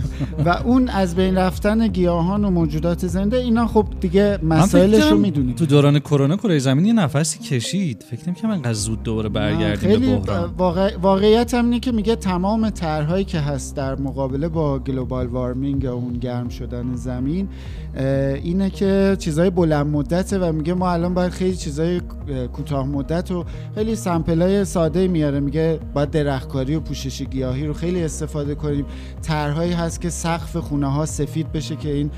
و 0.45 0.49
اون 0.49 0.89
از 0.89 1.17
بین 1.17 1.37
رفتن 1.37 1.89
گیاهان 1.89 2.45
و 2.45 2.51
موجودات 2.51 3.07
زنده 3.07 3.37
اینا 3.37 3.67
خب 3.67 3.87
دیگه 4.01 4.39
مسائلش 4.43 5.11
رو 5.11 5.19
می‌دونیم. 5.19 5.55
تو 5.55 5.67
دوران 5.67 5.99
کرونا 5.99 6.37
کره 6.37 6.59
زمین 6.59 6.87
یه 6.87 6.93
نفسی 6.93 7.39
کشید. 7.39 8.05
فکر 8.11 8.21
نمی‌کنم 8.27 8.51
انقدر 8.51 8.73
زود 8.73 9.03
دوباره 9.03 9.29
برگردیم 9.29 9.91
به 9.91 9.99
خیلی 9.99 10.17
بحران 10.17 10.51
واقع... 10.59 10.97
واقعیت 10.97 11.55
هم 11.55 11.65
اینه 11.65 11.81
که 11.81 11.93
میگه 11.93 12.17
تمام 12.17 12.71
طرحهایی 12.71 13.25
که 13.25 13.39
هست 13.41 13.77
در 13.77 13.97
مقابله 13.97 14.49
با 14.49 14.79
گلوبال 14.79 15.27
وارمینگ 15.27 15.85
یا 15.85 15.95
اون 15.95 16.13
گرم 16.13 16.49
شدن 16.49 16.95
زمین 16.95 17.49
اینه 17.97 18.71
که 18.71 19.17
چیزای 19.19 19.51
بلند 19.51 19.87
مدته 19.87 20.39
و 20.39 20.53
میگه 20.53 20.75
ما 20.75 20.91
الان 20.91 21.15
باید 21.15 21.33
خیلی 21.33 21.57
چیزای 21.57 21.97
اه، 22.29 22.47
کوتاه 22.47 22.87
مدت 22.87 23.31
و 23.31 23.45
خیلی 23.75 23.97
سمپلای 23.97 24.65
ساده 24.65 25.09
میاره. 25.09 25.41
میگه 25.41 25.79
باید 25.95 26.11
درختکاری 26.11 26.75
و 26.75 26.81
پوشش 26.81 27.23
گیاهی 27.23 27.67
رو 27.67 27.73
خیلی 27.73 28.05
استفاده 28.05 28.55
کنیم. 28.55 28.87
طرحهایی 29.23 29.73
هست 29.73 30.01
که 30.01 30.11
سقف 30.11 30.57
خونه 30.57 30.93
ها 30.93 31.07
سفید 31.07 31.53
بشه 31.53 31.77
که 31.77 31.93
این 31.93 32.11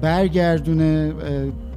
برگردونه 0.00 1.14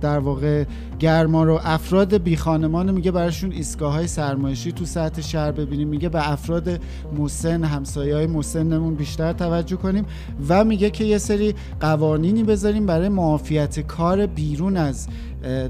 در 0.01 0.19
واقع 0.19 0.65
گرما 0.99 1.43
رو 1.43 1.59
افراد 1.63 2.17
بی 2.17 2.37
خانمان 2.37 2.91
میگه 2.91 3.11
براشون 3.11 3.51
ایستگاه 3.51 3.93
های 3.93 4.07
سرمایشی 4.07 4.71
تو 4.71 4.85
سطح 4.85 5.21
شهر 5.21 5.51
ببینیم 5.51 5.87
میگه 5.87 6.09
به 6.09 6.31
افراد 6.31 6.81
مسن 7.17 7.63
همسایه 7.63 8.15
های 8.15 8.27
مسنمون 8.27 8.95
بیشتر 8.95 9.33
توجه 9.33 9.75
کنیم 9.75 10.05
و 10.49 10.63
میگه 10.63 10.89
که 10.89 11.03
یه 11.03 11.17
سری 11.17 11.55
قوانینی 11.79 12.43
بذاریم 12.43 12.85
برای 12.85 13.09
معافیت 13.09 13.79
کار 13.79 14.25
بیرون 14.25 14.77
از 14.77 15.07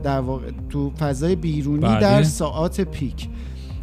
در 0.04 0.20
واقع 0.20 0.52
تو 0.70 0.92
فضای 1.00 1.36
بیرونی 1.36 1.82
بله. 1.82 2.00
در 2.00 2.24
ساعات 2.24 2.82
پیک 2.82 3.30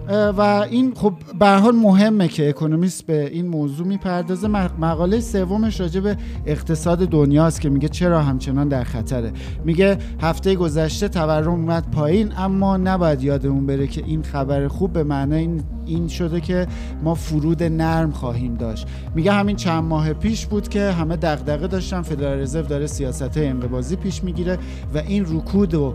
و 0.08 0.66
این 0.70 0.94
خب 0.94 1.12
به 1.38 1.48
حال 1.48 1.74
مهمه 1.74 2.28
که 2.28 2.48
اکونومیست 2.48 3.06
به 3.06 3.26
این 3.26 3.46
موضوع 3.46 3.86
می‌پردازه. 3.86 4.48
مقاله 4.78 5.20
سومش 5.20 5.80
راجع 5.80 6.00
به 6.00 6.16
اقتصاد 6.46 6.98
دنیاست 6.98 7.60
که 7.60 7.68
میگه 7.68 7.88
چرا 7.88 8.22
همچنان 8.22 8.68
در 8.68 8.84
خطره. 8.84 9.32
میگه 9.64 9.98
هفته 10.20 10.54
گذشته 10.54 11.08
تورم 11.08 11.50
اومد 11.50 11.90
پایین 11.90 12.32
اما 12.36 12.76
نباید 12.76 13.22
یادمون 13.22 13.66
بره 13.66 13.86
که 13.86 14.04
این 14.06 14.22
خبر 14.22 14.68
خوب 14.68 14.92
به 14.92 15.04
معنای 15.04 15.48
این 15.88 16.08
شده 16.08 16.40
که 16.40 16.66
ما 17.02 17.14
فرود 17.14 17.62
نرم 17.62 18.10
خواهیم 18.10 18.54
داشت. 18.54 18.86
میگه 19.14 19.32
همین 19.32 19.56
چند 19.56 19.84
ماه 19.84 20.12
پیش 20.12 20.46
بود 20.46 20.68
که 20.68 20.90
همه 20.90 21.16
دغدغه 21.16 21.66
داشتن 21.66 22.02
فدرال 22.02 22.38
رزرو 22.38 22.66
داره 22.66 22.86
سیاست 22.86 23.38
انقباضی 23.38 23.96
پیش 23.96 24.24
می‌گیره 24.24 24.58
و 24.94 24.98
این 24.98 25.26
رکود 25.36 25.74
رو 25.74 25.94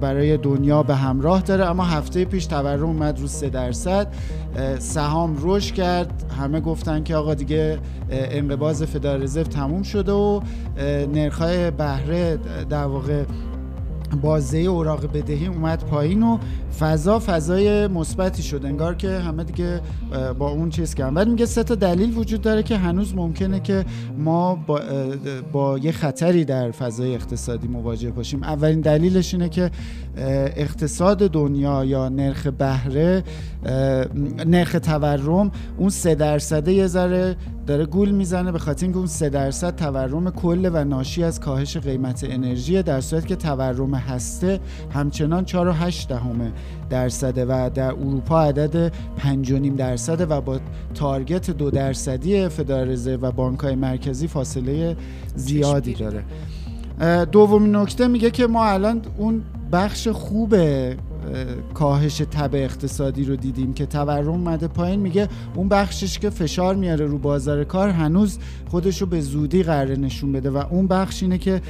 برای 0.00 0.36
دنیا 0.36 0.82
به 0.82 0.94
همراه 0.94 1.42
داره. 1.42 1.64
اما 1.64 1.84
هفته 1.84 2.24
پیش 2.24 2.46
تورم 2.46 2.82
اومد 2.82 3.20
رو 3.20 3.26
3 3.26 3.48
درصد. 3.48 4.14
سهام 4.78 5.36
رشد 5.42 5.74
کرد. 5.74 6.32
همه 6.40 6.60
گفتن 6.60 7.02
که 7.02 7.16
آقا 7.16 7.34
دیگه 7.34 7.78
انقباض 8.10 8.82
فدرال 8.82 9.22
رزرو 9.22 9.44
تموم 9.44 9.82
شده 9.82 10.12
و 10.12 10.40
نرخ‌های 11.14 11.70
بهره 11.70 12.38
در 12.70 12.84
واقع 12.84 13.22
بازه 14.14 14.58
اوراق 14.58 15.12
بدهی 15.12 15.46
اومد 15.46 15.84
پایین 15.84 16.22
و 16.22 16.38
فضا 16.78 17.18
فضای 17.26 17.86
مثبتی 17.86 18.42
شد. 18.42 18.64
انگار 18.64 18.94
که 18.94 19.08
همه 19.08 19.44
دیگه 19.44 19.80
با 20.38 20.50
اون 20.50 20.70
چیز 20.70 20.94
کردن. 20.94 21.14
ولی 21.14 21.30
میگه 21.30 21.46
سه 21.46 21.62
تا 21.62 21.74
دلیل 21.74 22.18
وجود 22.18 22.40
داره 22.40 22.62
که 22.62 22.76
هنوز 22.76 23.14
ممکنه 23.14 23.60
که 23.60 23.84
ما 24.18 24.54
با, 24.54 24.80
با 25.52 25.78
یه 25.78 25.92
خطری 25.92 26.44
در 26.44 26.70
فضای 26.70 27.14
اقتصادی 27.14 27.68
مواجه 27.68 28.10
باشیم. 28.10 28.42
اولین 28.42 28.80
دلیلش 28.80 29.34
اینه 29.34 29.48
که 29.48 29.70
اقتصاد 30.56 31.30
دنیا 31.30 31.84
یا 31.84 32.08
نرخ 32.08 32.46
بهره 32.46 33.24
نرخ 34.46 34.76
تورم 34.82 35.50
اون 35.78 35.88
سه 35.88 36.14
درصده 36.14 36.72
یه 36.72 36.86
ذره 36.86 37.36
داره 37.66 37.86
گول 37.86 38.10
می‌زنه 38.10 38.52
به 38.52 38.58
خاطر 38.58 38.84
اینکه 38.84 38.98
اون 38.98 39.06
سه 39.06 39.28
درصد 39.28 39.76
تورم 39.76 40.30
کل 40.30 40.70
و 40.72 40.84
ناشی 40.84 41.24
از 41.24 41.40
کاهش 41.40 41.76
قیمت 41.76 42.24
انرژی 42.28 42.82
در 42.82 43.00
صورتی 43.00 43.26
که 43.26 43.36
تورم 43.36 43.94
هسته 43.94 44.60
همچنان 44.90 45.44
4 45.44 45.68
و 45.68 45.72
8 45.72 46.08
دهمه 46.08 46.52
درصده 46.90 47.44
و 47.44 47.70
در 47.74 47.90
اروپا 47.90 48.42
عدد 48.42 48.92
5.5 49.18 49.76
درصده 49.76 50.26
و 50.26 50.40
با 50.40 50.60
تارگت 50.94 51.50
دو 51.50 51.70
درصدی 51.70 52.48
فدرال 52.48 52.88
رزرو 52.88 53.20
و 53.20 53.30
بانک 53.30 53.60
های 53.60 53.74
مرکزی 53.74 54.28
فاصله 54.28 54.96
زیادی 55.34 55.94
داره. 55.94 56.24
دومین 57.24 57.76
نکته 57.76 58.08
میگه 58.08 58.30
که 58.30 58.46
ما 58.46 58.64
الان 58.64 59.02
اون 59.16 59.42
بخش 59.72 60.08
خوب 60.08 60.54
کاهش 61.74 62.16
تب 62.16 62.50
اقتصادی 62.54 63.24
رو 63.24 63.36
دیدیم 63.36 63.72
که 63.72 63.86
تورم 63.86 64.28
اومده 64.28 64.68
پایین. 64.68 65.00
میگه 65.00 65.28
اون 65.54 65.68
بخشش 65.68 66.18
که 66.18 66.30
فشار 66.30 66.74
میاره 66.74 67.06
رو 67.06 67.18
بازار 67.18 67.64
کار 67.64 67.88
هنوز 67.88 68.38
خودش 68.68 69.00
رو 69.00 69.06
به 69.06 69.20
زودی 69.20 69.62
قرار 69.62 69.98
نشون 69.98 70.32
بده 70.32 70.50
و 70.50 70.56
اون 70.70 70.86
بخش 70.86 71.22
اینه 71.22 71.38
که 71.38 71.60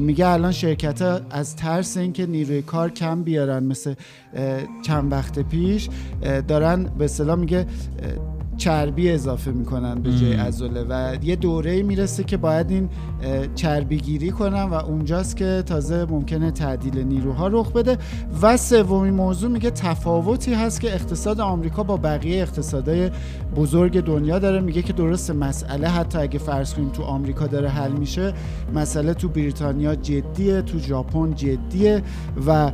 میگه 0.00 0.26
الان 0.26 0.52
شرکت 0.52 1.02
ها 1.02 1.20
از 1.30 1.56
ترس 1.56 1.96
اینکه 1.96 2.26
نیروی 2.26 2.62
کار 2.62 2.90
کم 2.90 3.22
بیارن 3.22 3.62
مثل 3.62 3.94
چند 4.82 5.12
وقت 5.12 5.38
پیش 5.38 5.88
دارن 6.48 6.84
به 6.84 7.04
اصطلاح 7.04 7.36
میگه 7.36 7.66
چربی 8.60 9.10
اضافه 9.10 9.50
می‌کنن 9.50 9.94
به 9.94 10.12
جای 10.12 10.34
ازوله 10.34 10.84
و 10.88 11.16
یه 11.22 11.36
دوره 11.36 11.82
می‌رسه 11.82 12.24
که 12.24 12.36
باید 12.36 12.70
این 12.70 12.88
چربی 13.54 13.96
گیری 13.96 14.30
کنن 14.30 14.62
و 14.62 14.74
اونجاست 14.74 15.36
که 15.36 15.62
تازه 15.66 16.04
ممکنه 16.04 16.50
تعدیل 16.50 16.98
نیروها 16.98 17.48
رخ 17.48 17.72
بده. 17.72 17.98
و 18.42 18.56
سومین 18.56 19.14
موضوع 19.14 19.50
میگه 19.50 19.70
تفاوتی 19.70 20.54
هست 20.54 20.80
که 20.80 20.94
اقتصاد 20.94 21.40
آمریکا 21.40 21.82
با 21.82 21.96
بقیه 21.96 22.42
اقتصادهای 22.42 23.10
بزرگ 23.56 24.00
دنیا 24.00 24.38
داره. 24.38 24.60
میگه 24.60 24.82
که 24.82 24.92
درست 24.92 25.30
مسئله 25.30 25.88
حتی 25.88 26.18
اگه 26.18 26.38
فرض 26.38 26.74
کنیم 26.74 26.88
تو 26.88 27.02
آمریکا 27.02 27.46
داره 27.46 27.68
حل 27.68 27.92
میشه 27.92 28.32
مسئله 28.74 29.14
تو 29.14 29.28
بریتانیا 29.28 29.94
جدیه 29.94 30.62
تو 30.62 30.78
ژاپن 30.78 31.34
جدیه 31.34 32.02
و 32.46 32.72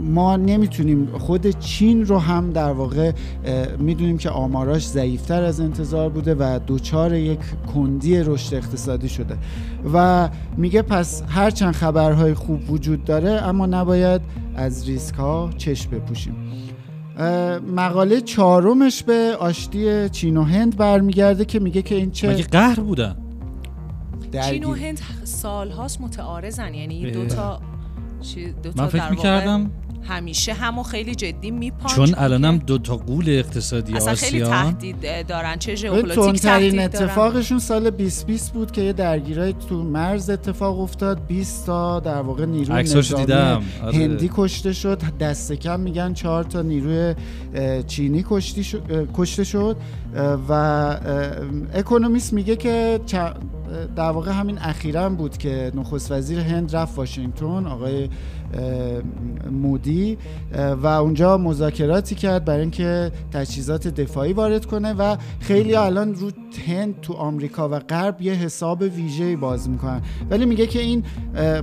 ما 0.00 0.36
نمی‌تونیم 0.36 1.18
خود 1.18 1.58
چین 1.60 2.06
رو 2.06 2.18
هم 2.18 2.50
در 2.50 2.72
واقع 2.72 3.12
می‌دونیم 3.78 4.18
که 4.18 4.30
آماراش 4.30 4.86
ضعیفتر 4.86 5.42
از 5.42 5.60
انتظار 5.60 6.10
بوده 6.10 6.34
و 6.34 6.58
دوچار 6.66 7.14
یک 7.14 7.38
کندی 7.74 8.18
رشد 8.18 8.54
اقتصادی 8.54 9.08
شده 9.08 9.38
و 9.94 10.28
میگه 10.56 10.82
پس 10.82 11.22
هرچند 11.28 11.74
خبرهای 11.74 12.34
خوب 12.34 12.70
وجود 12.70 13.04
داره 13.04 13.30
اما 13.30 13.66
نباید 13.66 14.20
از 14.56 14.88
ریسک 14.88 15.14
ها 15.14 15.50
چشم 15.56 15.90
بپوشیم. 15.90 16.34
مقاله 17.76 18.20
چهارمش 18.20 19.02
به 19.02 19.36
آشتی 19.40 20.08
چین 20.08 20.36
و 20.36 20.42
هند 20.42 20.76
برمیگرده 20.76 21.44
که 21.44 21.60
میگه 21.60 21.82
که 21.82 21.94
این 21.94 22.10
چه 22.10 22.30
مگه 22.30 22.44
قهر 22.44 22.80
بودن 22.80 23.16
چین 24.48 24.64
و 24.64 24.74
هند 24.74 25.00
سالهاست 25.24 26.00
متعارضن 26.00 26.74
یعنی 26.74 27.10
دو 27.10 27.26
تا 27.26 27.60
دو 28.62 28.72
تا 28.72 28.82
من 28.82 28.88
فکر 28.88 29.10
می‌کردم 29.10 29.70
همیشه 30.04 30.52
همو 30.54 30.82
خیلی 30.82 31.14
جدی 31.14 31.50
میپان 31.50 31.94
چون 31.94 32.14
الانم 32.16 32.58
دو 32.58 32.78
تا 32.78 32.96
قول 32.96 33.24
اقتصادی 33.28 33.94
اصلا 33.94 34.12
آسیا. 34.12 34.28
خیلی 34.30 34.44
تهدید 34.44 35.26
دارن. 35.26 35.58
چه 35.58 35.74
ژئوپلیتیک 35.74 36.40
تهدید 36.42 36.72
دارن. 36.72 36.84
اتفاقشون 36.84 37.58
سال 37.58 37.90
2020 37.90 38.52
بود 38.52 38.70
که 38.72 38.80
یه 38.80 38.92
درگیری‌ای 38.92 39.54
تو 39.68 39.82
مرز 39.82 40.30
اتفاق 40.30 40.80
افتاد. 40.80 41.26
20 41.26 41.66
تا 41.66 42.00
در 42.00 42.20
واقع 42.22 42.44
نیروی 42.46 42.82
نظامی 42.82 43.20
دیدم. 43.24 43.62
آره. 43.84 43.96
هندی 43.96 44.30
کشته 44.34 44.72
شد. 44.72 45.02
دست 45.20 45.52
کم 45.52 45.80
میگن 45.80 46.12
چهار 46.12 46.44
تا 46.44 46.62
نیروی 46.62 47.14
چینی 47.86 48.24
کشتی 48.30 48.64
شد- 48.64 48.82
اه، 48.90 49.04
کشته 49.14 49.44
شد. 49.44 49.76
و 50.48 50.52
اکونومیست 51.74 52.32
میگه 52.32 52.56
که 52.56 53.00
چ- 53.06 53.16
در 53.96 54.10
واقع 54.10 54.32
همین 54.32 54.58
اخیرا 54.58 55.08
بود 55.10 55.36
که 55.38 55.72
نخست 55.74 56.12
وزیر 56.12 56.38
هند 56.38 56.76
رفت 56.76 56.98
واشنگتن. 56.98 57.66
آقای 57.66 58.08
مودی 59.50 60.18
و 60.82 60.86
اونجا 60.86 61.38
مذاکراتی 61.38 62.14
کرد 62.14 62.44
برای 62.44 62.60
اینکه 62.60 63.12
تجهیزات 63.32 63.88
دفاعی 63.88 64.32
وارد 64.32 64.66
کنه 64.66 64.92
و 64.92 65.16
خیلی 65.40 65.74
الان 65.74 66.14
رو 66.14 66.30
هند 66.66 67.00
تو 67.00 67.12
آمریکا 67.12 67.68
و 67.68 67.78
غرب 67.78 68.22
یه 68.22 68.32
حساب 68.32 68.82
ویژه‌ای 68.82 69.36
باز 69.36 69.68
می‌کنن. 69.68 70.02
ولی 70.30 70.46
میگه 70.46 70.66
که 70.66 70.80
این 70.80 71.04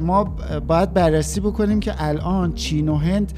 ما 0.01 0.23
باید 0.67 0.93
بررسی 0.93 1.39
بکنیم 1.39 1.79
که 1.79 1.93
الان 1.97 2.53
چین 2.53 2.89
و 2.89 2.95
هند 2.95 3.33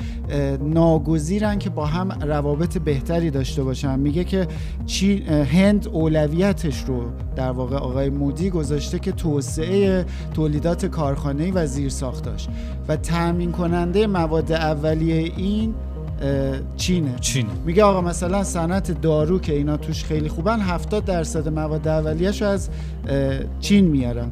ناگزیرن 0.62 1.60
که 1.60 1.70
با 1.70 1.86
هم 1.86 2.12
روابط 2.12 2.78
بهتری 2.78 3.30
داشته 3.30 3.64
باشن. 3.64 4.00
میگه 4.00 4.24
که 4.24 4.48
چین 4.86 5.28
هند 5.28 5.88
اولویتش 5.88 6.84
رو 6.84 7.04
در 7.36 7.52
واقع 7.52 7.76
آقای 7.78 8.10
مودی 8.10 8.50
گذاشته 8.50 9.00
که 9.00 9.12
توسعه 9.12 10.06
تولیدات 10.34 10.86
کارخانه‌ای 10.86 11.52
و 11.52 11.66
زیرساختاش. 11.66 12.48
و 12.88 12.98
تامین 13.41 13.51
کننده 13.51 14.08
مواد 14.08 14.51
اولیه 14.51 15.15
این 15.38 15.73
چینه. 16.77 17.15
چین 17.19 17.45
میگه 17.65 17.84
آقا 17.84 18.01
مثلا 18.01 18.43
صنعت 18.43 19.01
دارو 19.01 19.39
که 19.39 19.54
اینا 19.54 19.77
توش 19.77 20.04
خیلی 20.04 20.30
خوبن 20.30 20.60
70 20.60 21.06
درصد 21.06 21.47
مواد 21.47 21.88
اولیه‌شو 21.88 22.45
از 22.45 22.69
چین 23.60 23.86
میارن. 23.86 24.32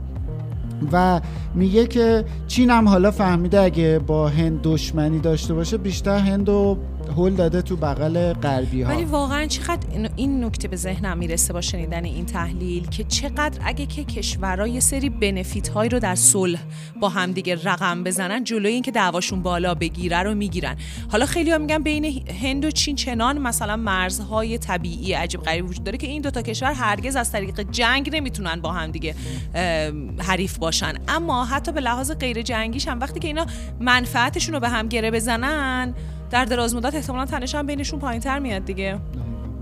و 0.91 1.21
میگه 1.55 1.87
که 1.87 2.25
چین 2.47 2.69
هم 2.69 2.87
حالا 2.87 3.11
فهمیده 3.11 3.61
اگه 3.61 3.99
با 4.07 4.27
هند 4.27 4.61
دشمنی 4.61 5.19
داشته 5.19 5.53
باشه 5.53 5.77
بیشتر 5.77 6.17
هند 6.17 6.49
رو 6.49 6.77
هل 7.17 7.35
داده 7.35 7.61
تو 7.61 7.75
بغل 7.75 8.33
غربی 8.33 8.81
ها 8.81 8.89
ولی 8.93 9.05
واقعا 9.05 9.45
چقدر 9.45 9.87
این- 10.15 10.43
نکته 10.43 10.67
به 10.67 10.75
ذهنم 10.75 11.17
می‌رسه 11.17 11.53
با 11.53 11.61
شنیدن 11.61 12.05
این 12.05 12.25
تحلیل 12.25 12.87
که 12.87 13.03
چقدر 13.03 13.59
اگه 13.65 13.85
که 13.85 14.03
کشورها 14.03 14.67
یه 14.67 14.79
سری 14.79 15.09
بنفیت 15.09 15.67
هایی 15.67 15.89
رو 15.89 15.99
در 15.99 16.15
صلح 16.15 16.59
با 17.01 17.09
همدیگه 17.09 17.55
رقم 17.63 18.03
بزنن 18.03 18.43
جلوی 18.43 18.73
اینکه 18.73 18.91
دعواشون 18.91 19.41
بالا 19.41 19.75
بگیره 19.75 20.23
رو 20.23 20.35
می‌گیرن. 20.35 20.75
حالا 21.11 21.25
خیلی 21.25 21.51
ها 21.51 21.57
میگن 21.57 21.83
بین 21.83 22.23
هند 22.41 22.65
و 22.65 22.71
چین 22.71 22.95
چنان 22.95 23.37
مثلا 23.37 23.75
مرزهای 23.75 24.57
طبیعی 24.57 25.13
عجیب 25.13 25.41
غریب 25.41 25.69
وجود 25.69 25.83
داره 25.83 25.97
که 25.97 26.07
این 26.07 26.21
دوتا 26.21 26.41
کشور 26.41 26.73
هرگز 26.73 27.15
از 27.15 27.31
طریق 27.31 27.71
جنگ 27.71 28.09
نمی‌تونن 28.15 28.61
با 28.61 28.71
همدیگه 28.71 29.15
ام، 29.55 30.21
حریف 30.21 30.57
باشن. 30.57 30.93
اما 31.07 31.45
حتی 31.45 31.71
به 31.71 31.81
لحاظ 31.81 32.11
غیر 32.11 32.41
جنگیش 32.41 32.87
هم 32.87 32.99
وقتی 32.99 33.19
که 33.19 33.27
اینا 33.27 33.45
منفعتشون 33.79 34.53
رو 34.53 34.59
به 34.59 34.69
هم 34.69 34.87
گره 34.87 35.11
بزنن 35.11 35.93
در 36.29 36.45
دراز 36.45 36.75
مدت 36.75 36.95
احتمالا 36.95 37.25
تنش 37.25 37.55
هم 37.55 37.67
بینشون 37.67 37.99
پایین 37.99 38.21
تر 38.21 38.39
میاد 38.39 38.65
دیگه. 38.65 38.99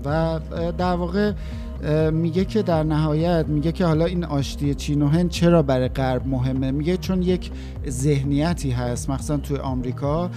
و 0.04 0.40
در 0.78 0.94
واقع 0.94 1.32
میگه 2.10 2.44
که 2.44 2.62
در 2.62 2.82
نهایت 2.82 3.46
میگه 3.48 3.72
که 3.72 3.86
حالا 3.86 4.04
این 4.04 4.24
آشتی 4.24 4.74
چین 4.74 5.02
و 5.02 5.08
هند 5.08 5.30
چرا 5.30 5.62
برای 5.62 5.88
غرب 5.88 6.26
مهمه؟ 6.26 6.70
میگه 6.70 6.96
چون 6.96 7.22
یک 7.22 7.50
ذهنیتی 7.88 8.70
هست 8.70 9.10
مثلا 9.10 9.36
توی 9.36 9.56
آمریکا 9.56 10.30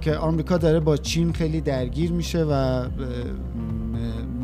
که 0.00 0.16
آمریکا 0.16 0.58
داره 0.58 0.80
با 0.80 0.96
چین 0.96 1.32
خیلی 1.32 1.60
درگیر 1.60 2.12
میشه 2.12 2.44
و 2.44 2.84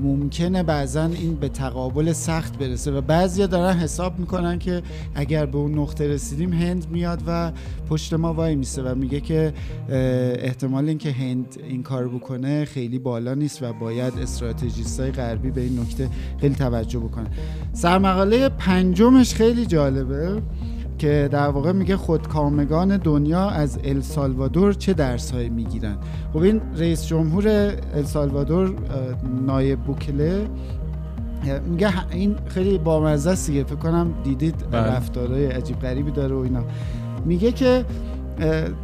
ممکنه 0.03 0.63
بعضا 0.63 1.05
این 1.05 1.35
به 1.35 1.49
تقابل 1.49 2.13
سخت 2.13 2.59
برسه 2.59 2.91
و 2.91 3.01
بعضیا 3.01 3.47
دارن 3.47 3.77
حساب 3.77 4.19
می‌کنن 4.19 4.59
که 4.59 4.83
اگر 5.15 5.47
به 5.47 5.59
اون 5.59 5.79
نقطه 5.79 6.09
رسیدیم 6.09 6.53
هند 6.53 6.87
میاد 6.91 7.23
و 7.27 7.53
پشت 7.89 8.15
ما 8.15 8.35
وای 8.35 8.55
میسه 8.55 8.83
و 8.83 8.95
میگه 8.95 9.21
که 9.21 9.53
احتمال 9.89 10.89
اینکه 10.89 11.13
هند 11.13 11.57
این 11.69 11.83
کار 11.83 12.09
بکنه 12.09 12.65
خیلی 12.65 12.99
بالا 12.99 13.35
نیست 13.35 13.63
و 13.63 13.73
باید 13.73 14.15
استراتژیست 14.19 15.01
های 15.01 15.11
غربی 15.11 15.51
به 15.51 15.61
این 15.61 15.81
نکته 15.81 16.09
خیلی 16.41 16.55
توجه 16.55 16.99
بکنه 16.99 17.31
سرمقاله 17.73 18.49
پنجمش 18.49 19.35
خیلی 19.35 19.67
جالبه. 19.67 20.43
که 21.03 21.29
در 21.33 21.49
واقع 21.49 21.73
میگه 21.73 21.97
خودکامگان 21.97 22.97
دنیا 22.97 23.49
از 23.49 23.79
السالوادور 23.85 24.73
چه 24.73 24.93
درس 24.93 25.31
هایی 25.31 25.49
می‌گیرن 25.49 25.97
خب 26.33 26.39
این 26.39 26.61
رئیس 26.77 27.07
جمهور 27.07 27.73
السالوادور 27.95 28.75
نایب 29.47 29.81
بوکله 29.81 30.47
میگه 31.67 32.11
این 32.11 32.37
خیلی 32.49 32.79
بامزه 32.79 33.31
است 33.31 33.51
فکر 33.51 33.63
کنم 33.63 34.15
دیدید 34.25 34.55
بله. 34.71 34.81
رفتارهای 34.81 35.47
عجیب 35.47 35.79
غریبی 35.81 36.11
داره 36.11 36.35
و 36.35 36.39
اینا 36.39 36.65
میگه 37.25 37.53
که 37.53 37.85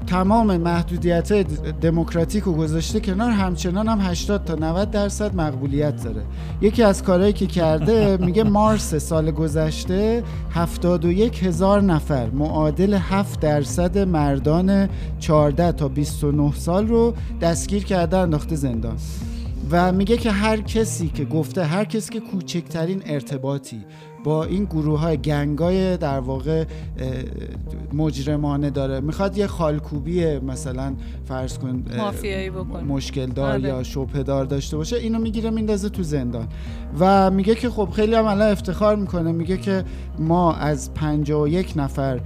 تمام 0.06 0.56
محدودیت 0.56 1.32
دموکراتیک 1.80 2.44
رو 2.44 2.52
گذاشته 2.52 3.00
کنار 3.00 3.30
همچنان 3.30 3.88
هم 3.88 4.00
80 4.00 4.44
تا 4.44 4.54
90 4.54 4.90
درصد 4.90 5.34
مقبولیت 5.34 6.04
داره. 6.04 6.22
یکی 6.60 6.82
از 6.82 7.02
کارهایی 7.02 7.32
که 7.32 7.46
کرده 7.46 8.16
میگه 8.26 8.44
مارس 8.44 8.94
سال 8.94 9.30
گذشته 9.30 10.22
71 10.50 11.44
هزار 11.44 11.82
نفر 11.82 12.30
معادل 12.30 12.94
7 12.94 13.40
درصد 13.40 13.98
مردان 13.98 14.88
14 15.18 15.72
تا 15.72 15.88
29 15.88 16.52
سال 16.52 16.88
رو 16.88 17.14
دستگیر 17.40 17.84
کرده 17.84 18.16
انداخته 18.16 18.56
زندان. 18.56 18.96
و 19.70 19.92
میگه 19.92 20.16
که 20.16 20.30
هر 20.30 20.60
کسی 20.60 21.08
که 21.08 21.24
گفته 21.24 21.64
هر 21.64 21.84
کسی 21.84 22.12
که 22.12 22.20
کوچکترین 22.20 23.02
ارتباطی 23.06 23.84
با 24.24 24.44
این 24.44 24.64
گروه 24.64 25.00
های 25.00 25.16
گنگای 25.16 25.96
در 25.96 26.20
واقع 26.20 26.64
مجرمانه 27.92 28.70
داره. 28.70 29.00
می‌خواد 29.00 29.38
یه 29.38 29.46
خالکوبی 29.46 30.38
مثلا 30.38 30.94
فرض 31.24 31.58
کن 31.58 31.84
مافیایی 31.96 32.50
بکنه. 32.50 32.82
مشکل 32.82 33.26
دار 33.26 33.52
آره. 33.52 33.68
یا 33.68 33.82
شبه 33.82 34.22
دار 34.22 34.44
داشته 34.44 34.76
باشه 34.76 34.96
اینو 34.96 35.18
می‌گیره 35.18 35.50
میندازه 35.50 35.88
تو 35.88 36.02
زندان. 36.02 36.46
و 36.98 37.30
میگه 37.30 37.54
که 37.54 37.70
خب 37.70 37.88
خیلی 37.90 38.14
هم 38.14 38.24
الان 38.24 38.52
افتخار 38.52 38.96
می‌کنه. 38.96 39.32
میگه 39.32 39.56
که 39.56 39.84
ما 40.18 40.54
از 40.54 40.94
51 40.94 41.72
نفر 41.76 42.20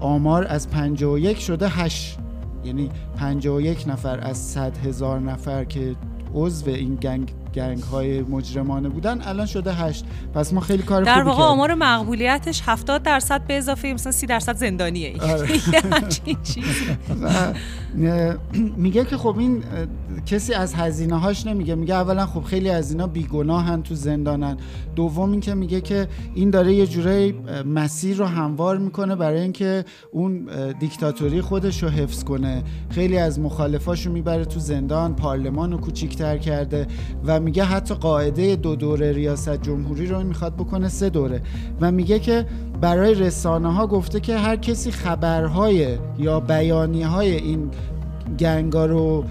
آمار 0.00 0.46
از 0.48 0.70
51 0.70 1.38
شده 1.38 1.68
8 1.68 2.18
یعنی 2.64 2.90
51 3.16 3.88
نفر 3.88 4.20
از 4.20 4.38
100 4.38 4.76
هزار 4.76 5.20
نفر 5.20 5.64
که 5.64 5.96
عضو 6.34 6.70
این 6.70 6.94
گنگ 6.94 7.32
گنگ 7.54 7.82
های 7.82 8.22
مجرمانه 8.22 8.88
بودن 8.88 9.20
الان 9.22 9.46
شده 9.46 9.72
هشت. 9.72 10.04
پس 10.34 10.52
ما 10.52 10.60
خیلی 10.60 10.82
کار 10.82 11.02
در 11.02 11.22
واقع 11.22 11.42
آمار 11.42 11.74
مقبولیتش 11.74 12.62
70 12.66 13.02
درصد 13.02 13.46
به 13.46 13.58
اضافه 13.58 13.88
مثلا 13.88 14.12
30 14.12 14.26
درصد 14.26 14.56
زندانیه. 14.56 15.16
آره. 15.22 15.48
میگه 18.76 19.04
که 19.04 19.16
خب 19.16 19.38
این 19.38 19.64
کسی 20.26 20.54
از 20.54 20.74
هزینه 20.74 21.18
هاش 21.18 21.46
نمیگه 21.46 21.74
میگه 21.74 21.94
اولا 21.94 22.26
خب 22.26 22.42
خیلی 22.42 22.70
از 22.70 22.90
اینا 22.90 23.06
بیگناهن 23.06 23.82
تو 23.82 23.94
زندانن. 23.94 24.56
دوم 24.96 25.30
اینکه 25.30 25.54
میگه 25.54 25.80
که 25.80 26.08
این 26.34 26.50
داره 26.50 26.74
یه 26.74 26.86
جورایی 26.86 27.34
مسیر 27.74 28.16
رو 28.16 28.24
هموار 28.24 28.78
می‌کنه 28.78 29.16
برای 29.16 29.40
اینکه 29.40 29.84
اون 30.12 30.48
دیکتاتوری 30.80 31.40
خودش 31.40 31.82
رو 31.82 31.88
حفظ 31.88 32.24
کنه. 32.24 32.62
خیلی 32.90 33.18
از 33.18 33.40
مخالفاشو 33.40 34.12
می‌بره 34.12 34.44
تو 34.44 34.60
زندان 34.60 35.16
پارلمان 35.16 35.72
رو 35.72 35.78
کوچیکتر 35.78 36.38
کرده 36.38 36.86
و 37.24 37.40
میگه 37.40 37.64
حتی 37.64 37.94
قاعده 37.94 38.56
دو 38.56 38.76
دوره 38.76 39.12
ریاست 39.12 39.62
جمهوری 39.62 40.06
رو 40.06 40.24
می‌خواد 40.24 40.54
بکنه 40.54 40.88
سه 40.88 41.10
دوره. 41.10 41.42
و 41.80 41.92
میگه 41.92 42.18
که 42.18 42.46
برای 42.80 43.14
رسانه 43.14 43.72
ها 43.72 43.86
گفته 43.86 44.20
که 44.20 44.38
هر 44.38 44.56
کسی 44.56 44.90
خبرهای 44.90 45.98
یا 46.18 46.40
بیانی 46.40 47.02
های 47.02 47.36
این 47.36 47.70
گنگا 48.38 48.86
رو 48.86 49.24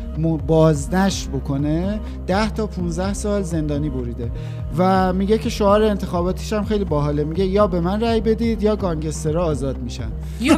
بازنش 0.47 1.27
بکنه 1.27 1.99
10 2.27 2.49
تا 2.49 2.67
15 2.67 3.13
سال 3.13 3.41
زندانی 3.41 3.89
بریده. 3.89 4.31
و 4.77 5.13
میگه 5.13 5.37
که 5.37 5.49
شعار 5.49 5.83
انتخاباتیش 5.83 6.53
هم 6.53 6.65
خیلی 6.65 6.85
باحاله. 6.85 7.23
میگه 7.23 7.45
یا 7.45 7.67
به 7.67 7.79
من 7.79 8.01
رأی 8.01 8.21
بدید 8.21 8.63
یا 8.63 8.75
گانگسترها 8.75 9.43
آزاد 9.43 9.77
میشن. 9.77 10.11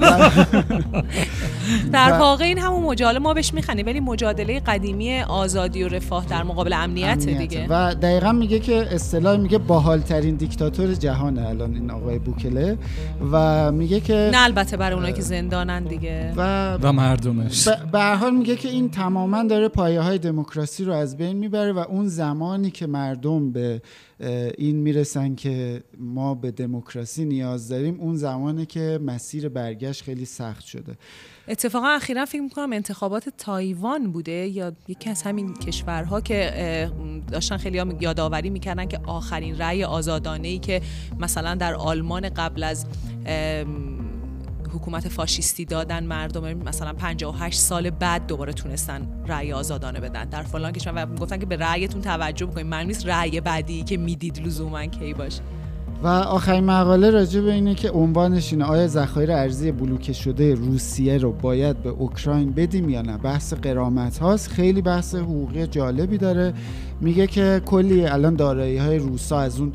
در 1.93 2.11
واقع 2.11 2.45
این 2.45 2.57
همون 2.57 2.83
مجادله 2.83 3.19
ما 3.19 3.33
بهش 3.33 3.53
میخنیم 3.53 3.85
ولی 3.85 3.99
مجادله 3.99 4.59
قدیمی 4.59 5.19
آزادی 5.19 5.83
و 5.83 5.88
رفاه 5.88 6.25
در 6.25 6.43
مقابل 6.43 6.73
امنیت, 6.73 7.25
دیگه. 7.25 7.65
و 7.69 7.95
دقیقا 7.95 8.31
میگه 8.31 8.59
که 8.59 8.88
اصطلاح 8.91 9.38
میگه 9.38 9.57
باحالترین 9.57 10.35
دیکتاتور 10.35 10.93
جهانه 10.93 11.47
الان 11.47 11.73
این 11.73 11.91
آقای 11.91 12.19
بوکله. 12.19 12.77
و 13.31 13.71
میگه 13.71 13.99
که 13.99 14.29
نه 14.33 14.43
البته 14.43 14.77
برای 14.77 14.95
اونایی 14.95 15.13
که 15.13 15.21
زندانن 15.21 15.83
دیگه. 15.83 16.33
و, 16.38 16.73
و 16.81 16.91
مردمش. 16.91 17.67
به 17.67 17.99
حال 18.28 18.36
میگه 18.36 18.55
که 18.55 18.69
این 18.69 18.89
تماما 18.89 19.43
داره 19.43 19.67
پایه 19.67 20.01
های 20.01 20.17
دموکراسی 20.17 20.86
رو 20.86 20.93
از 20.93 21.17
بین 21.17 21.38
می‌بره 21.38 21.71
و 21.73 21.80
اون 21.80 22.07
زمانی 22.07 22.71
که 22.71 22.88
مردم 22.88 23.51
به 23.51 23.82
این 24.57 24.75
می‌رسن 24.75 25.36
که 25.36 25.84
ما 25.99 26.36
به 26.36 26.51
دموکراسی 26.51 27.25
نیاز 27.25 27.69
داریم 27.69 27.99
اون 27.99 28.15
زمانی 28.15 28.65
که 28.65 28.99
مسیر 29.05 29.49
برگشت 29.49 30.03
خیلی 30.03 30.25
سخت 30.25 30.65
شده. 30.65 30.95
اتفاقا 31.47 31.88
اخیرا 31.88 32.25
فکر 32.25 32.41
می‌کنم 32.41 32.73
انتخابات 32.73 33.30
تایوان 33.38 34.11
بوده 34.11 34.32
یا 34.32 34.71
یکی 34.88 35.09
از 35.09 35.21
همین 35.21 35.53
کشورها 35.53 36.21
که 36.21 36.91
داشتن 37.32 37.57
خیلی 37.57 37.80
هم 37.80 37.97
یادآوری 38.01 38.49
می‌کردن 38.49 38.86
که 38.86 38.99
آخرین 39.05 39.57
رأی 39.57 39.84
آزادانه 39.84 40.47
ای 40.47 40.59
که 40.59 40.82
مثلا 41.19 41.55
در 41.55 41.75
آلمان 41.75 42.30
قبل 42.30 42.63
از 42.63 42.86
حکومت 44.70 45.07
فاشیستی 45.07 45.65
دادن 45.65 46.03
مردم 46.03 46.53
مثلا 46.53 46.93
58 46.93 47.59
سال 47.59 47.89
بعد 47.89 48.28
دوباره 48.28 48.53
تونستن 48.53 49.07
رأی 49.28 49.53
آزادانه 49.53 49.99
بدن. 49.99 50.26
در 50.26 50.43
فلان 50.43 50.72
کشور 50.72 51.07
و 51.11 51.15
گفتن 51.15 51.38
که 51.38 51.45
به 51.45 51.55
رأیتون 51.55 52.01
توجه 52.01 52.45
بکنید. 52.45 52.65
من 52.65 52.86
نیست 52.86 53.05
رأی 53.05 53.41
بعدی 53.41 53.84
که 53.84 53.97
می‌دید 53.97 54.47
لزوما 54.47 54.86
کی 54.86 55.13
باشه. 55.13 55.41
و 56.03 56.07
آخرین 56.07 56.63
مقاله 56.63 57.09
راجع 57.09 57.41
به 57.41 57.53
اینه 57.53 57.76
که 57.76 57.89
عنوانش 57.89 58.53
اینه. 58.53 58.65
آیا 58.65 58.88
ذخایر 58.88 59.32
ارزی 59.32 59.72
بلوکه 59.72 60.13
شده 60.13 60.55
روسیه 60.55 61.18
رو 61.18 61.32
باید 61.32 61.84
به 61.84 61.89
اوکراین 61.89 62.51
بدیم 62.51 62.89
یا 62.89 63.01
نه؟ 63.01 63.18
بحث 63.18 63.53
قرامت 63.53 64.18
هاست 64.18 64.49
خیلی 64.49 64.82
بحث 64.82 65.15
حقوقی 65.15 65.68
جالبی 65.68 66.18
داره. 66.18 66.53
میگه 67.01 67.28
که 67.28 67.61
کلی 67.65 68.05
الان 68.05 68.36
دارایی 68.36 68.78
های 68.78 68.97
روسا 68.97 69.39
از 69.39 69.59
اون 69.59 69.74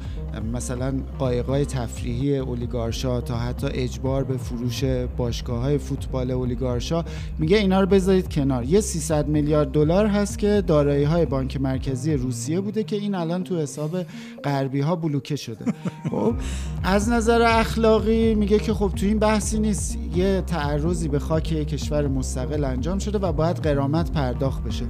مثلا 0.52 0.94
قایقای 1.18 1.64
تفریحی 1.64 2.38
اولیگارشا 2.38 3.20
تا 3.20 3.36
حتی 3.36 3.66
اجبار 3.66 4.24
به 4.24 4.36
فروش 4.36 4.84
باشگاه 5.16 5.62
های 5.62 5.78
فوتبال 5.78 6.30
اولیگارشا 6.30 7.04
میگه 7.38 7.56
اینا 7.56 7.80
رو 7.80 7.86
بذارید 7.86 8.28
کنار. 8.28 8.64
یه 8.64 8.80
300 8.80 9.28
میلیارد 9.28 9.70
دلار 9.70 10.06
هست 10.06 10.38
که 10.38 10.62
دارایی 10.66 11.04
های 11.04 11.26
بانک 11.26 11.60
مرکزی 11.60 12.14
روسیه 12.14 12.60
بوده 12.60 12.84
که 12.84 12.96
این 12.96 13.14
الان 13.14 13.44
تو 13.44 13.58
حساب 13.58 14.02
غربی 14.44 14.80
ها 14.80 14.96
بلوکه 14.96 15.36
شده. 15.36 15.64
خب 16.10 16.34
از 16.82 17.08
نظر 17.08 17.42
اخلاقی 17.42 18.34
میگه 18.34 18.58
که 18.58 18.74
خب 18.74 18.92
تو 18.96 19.06
این 19.06 19.18
بحثی 19.18 19.58
نیست. 19.58 19.98
یه 20.14 20.42
تعرضی 20.46 21.08
به 21.08 21.18
خاک 21.18 21.44
کشور 21.44 22.08
مستقل 22.08 22.64
انجام 22.64 22.98
شده 22.98 23.18
و 23.18 23.32
باید 23.32 23.56
قرامت 23.56 24.12
پرداخت 24.12 24.64
بشه. 24.64 24.84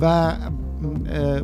و 0.00 0.32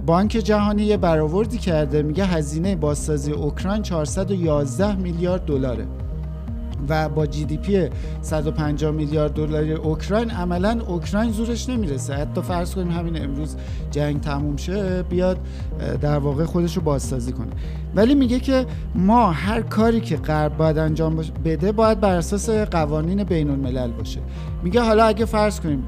بانک 0.06 0.30
جهانی 0.30 0.82
یه 0.82 0.96
برآوردی 0.96 1.58
کرده 1.58 2.02
میگه 2.02 2.24
هزینه 2.24 2.76
بازسازی 2.76 3.32
اوکراین 3.32 3.82
411 3.82 4.96
میلیارد 4.96 5.44
دلاره. 5.44 5.86
و 6.88 7.08
با 7.08 7.26
جی 7.26 7.44
دی 7.44 7.56
پی 7.56 7.88
150 8.22 8.90
میلیارد 8.90 9.32
دلاری 9.32 9.72
اوکراین 9.72 10.30
عملا 10.30 10.80
اوکراین 10.88 11.30
زورش 11.30 11.68
نمی‌رسه. 11.68 12.14
حتی 12.14 12.40
فرض 12.40 12.74
کنیم 12.74 12.90
همین 12.90 13.22
امروز 13.22 13.56
جنگ 13.90 14.20
تموم 14.20 14.56
شه 14.56 15.02
بیاد 15.02 15.38
در 16.00 16.18
واقع 16.18 16.44
خودش 16.44 16.76
رو 16.76 16.82
بازسازی 16.82 17.32
کنه. 17.32 17.50
ولی 17.94 18.14
میگه 18.14 18.40
که 18.40 18.66
ما 18.94 19.30
هر 19.30 19.60
کاری 19.60 20.00
که 20.00 20.16
غرب 20.16 20.56
باید 20.56 20.78
انجام 20.78 21.22
بده 21.44 21.72
باید 21.72 22.00
بر 22.00 22.16
اساس 22.16 22.50
قوانین 22.50 23.24
بین 23.24 23.50
الملل 23.50 23.90
باشه. 23.90 24.20
میگه 24.62 24.80
حالا 24.80 25.04
اگه 25.04 25.24
فرض 25.24 25.60
کنیم 25.60 25.84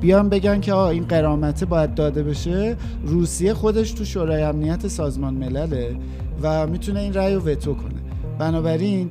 بیان 0.00 0.28
بگن 0.28 0.60
که 0.60 0.72
آه 0.72 0.88
این 0.88 1.04
قرامته 1.04 1.66
باید 1.66 1.94
داده 1.94 2.22
بشه 2.22 2.76
روسیه 3.04 3.54
خودش 3.54 3.92
تو 3.92 4.04
شورای 4.04 4.42
امنیت 4.42 4.88
سازمان 4.88 5.34
ملله 5.34 5.96
و 6.42 6.66
می‌تونه 6.66 7.00
این 7.00 7.14
رأی 7.14 7.34
رو 7.34 7.40
وتو 7.40 7.74
کنه. 7.74 7.94
بنابراین 8.38 9.10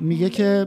میگه 0.00 0.30
که 0.30 0.66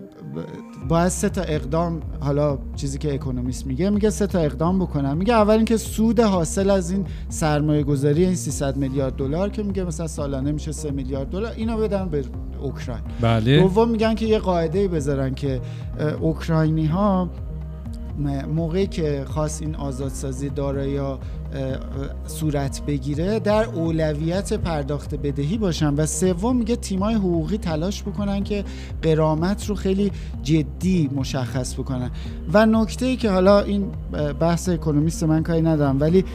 باید 0.89 1.07
سه 1.07 1.29
تا 1.29 1.41
اقدام 1.41 1.99
حالا 2.19 2.57
چیزی 2.75 2.97
که 2.97 3.13
اکونومیست 3.13 3.67
میگه 3.67 3.89
میگه 3.89 4.09
سه 4.09 4.27
تا 4.27 4.39
اقدام 4.39 4.79
بکنم 4.79 5.17
میگه 5.17 5.33
اول 5.33 5.53
اینکه 5.55 5.77
سود 5.77 6.19
حاصل 6.19 6.69
از 6.69 6.91
این 6.91 7.05
سرمایه 7.29 7.83
گذاری 7.83 8.25
این 8.25 8.35
300 8.35 8.77
میلیارد 8.77 9.15
دلار 9.15 9.49
که 9.49 9.63
میگه 9.63 9.83
مثلا 9.83 10.07
سالانه 10.07 10.51
میشه 10.51 10.71
3 10.71 10.91
میلیارد 10.91 11.29
دلار 11.29 11.53
اینو 11.55 11.77
بدن 11.77 12.09
به 12.09 12.23
اوکراین. 12.61 13.01
بله. 13.21 13.61
دوم 13.61 13.89
میگن 13.89 14.15
که 14.15 14.25
یه 14.25 14.39
قاعده 14.39 14.87
بذارن 14.87 15.33
که 15.33 15.61
اوکراینی 16.19 16.85
ها 16.85 17.29
موقعی 18.27 18.87
که 18.87 19.25
خواست 19.27 19.61
این 19.61 19.75
آزادسازی 19.75 20.49
دارایی 20.49 20.97
ها 20.97 21.19
صورت 22.27 22.81
بگیره 22.85 23.39
در 23.39 23.65
اولویت 23.65 24.53
پرداخت 24.53 25.15
بدهی 25.15 25.57
باشن. 25.57 25.93
و 25.93 26.05
سوم 26.05 26.55
میگه 26.57 26.75
تیمای 26.75 27.15
حقوقی 27.15 27.57
تلاش 27.57 28.03
بکنن 28.03 28.43
که 28.43 28.63
قرامت 29.01 29.65
رو 29.69 29.75
خیلی 29.75 30.11
جدی 30.43 31.09
مشخص 31.15 31.73
بکنن. 31.73 32.11
و 32.53 32.65
نکته 32.65 33.05
ای 33.05 33.15
که 33.15 33.29
حالا 33.29 33.59
این 33.59 33.85
بحث 34.39 34.69
اکونومیست 34.69 35.23
من 35.23 35.43
کاری 35.43 35.61
ندارم 35.61 35.99
ولی 35.99 36.25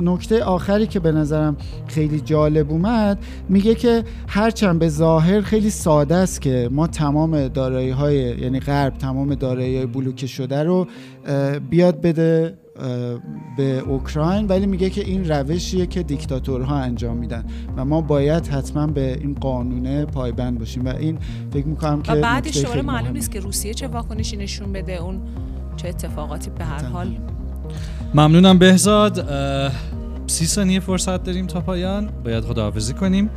نکته 0.00 0.44
آخری 0.44 0.86
که 0.86 1.00
به 1.00 1.12
نظرم 1.12 1.56
خیلی 1.86 2.20
جالب 2.20 2.70
اومد 2.70 3.18
میگه 3.48 3.74
که 3.74 4.04
هرچند 4.28 4.78
به 4.78 4.88
ظاهر 4.88 5.40
خیلی 5.40 5.70
ساده 5.70 6.14
است 6.14 6.40
که 6.40 6.68
ما 6.72 6.86
تمام 6.86 7.48
دارایی 7.48 7.90
های 7.90 8.16
یعنی 8.16 8.60
غرب 8.60 8.98
تمام 8.98 9.34
دارایی 9.34 9.76
های 9.76 9.86
بلوکه 9.86 10.26
شده 10.26 10.62
رو 10.62 10.86
بیاد 11.70 12.00
بده. 12.00 12.61
به 13.56 13.78
اوکراین 13.78 14.46
ولی 14.46 14.66
میگه 14.66 14.90
که 14.90 15.00
این 15.04 15.28
روشیه 15.28 15.86
که 15.86 16.02
دیکتاتورها 16.02 16.76
انجام 16.76 17.16
میدن 17.16 17.44
و 17.76 17.84
ما 17.84 18.00
باید 18.00 18.46
حتما 18.46 18.86
به 18.86 19.18
این 19.20 19.34
قانونه 19.34 20.04
پایبند 20.04 20.58
باشیم 20.58 20.84
و 20.84 20.88
این 20.88 21.18
فکر 21.52 21.66
می‌کنم 21.66 22.02
که 22.02 22.14
بعدش 22.14 22.66
خیلی 22.66 22.82
معلوم. 22.82 23.12
نیست 23.12 23.30
که 23.30 23.40
روسیه 23.40 23.74
چه 23.74 23.88
واکنشی 23.88 24.36
نشون 24.36 24.72
بده 24.72 24.92
اون 24.92 25.20
چه 25.76 25.88
اتفاقاتی 25.88 26.50
به 26.50 26.64
هر 26.64 26.84
حال. 26.84 27.18
ممنونم 28.14 28.58
بهزاد. 28.58 29.28
سی 30.26 30.46
ثانیه 30.46 30.80
فرصت 30.80 31.22
داریم 31.22 31.46
تا 31.46 31.60
پایان. 31.60 32.08
باید 32.24 32.44
خداحافظی 32.44 32.94
کنیم. 32.94 33.30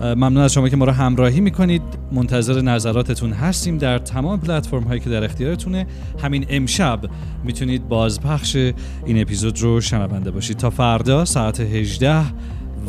ممنون 0.00 0.36
از 0.36 0.52
شما 0.52 0.68
که 0.68 0.76
ما 0.76 0.84
رو 0.84 0.92
همراهی 0.92 1.40
می‌کنید. 1.40 1.82
منتظر 2.12 2.60
نظراتتون 2.60 3.32
هستیم 3.32 3.78
در 3.78 3.98
تمام 3.98 4.40
پلتفرم 4.40 4.82
هایی 4.82 5.00
که 5.00 5.10
در 5.10 5.24
اختیارتونه. 5.24 5.86
همین 6.22 6.46
امشب 6.48 7.00
می‌تونید 7.44 7.88
بازپخش 7.88 8.56
این 8.56 9.22
اپیزود 9.22 9.62
رو 9.62 9.80
شنونده 9.80 10.30
باشید. 10.30 10.56
تا 10.56 10.70
فردا 10.70 11.24
ساعت 11.24 11.60
18 11.60 12.20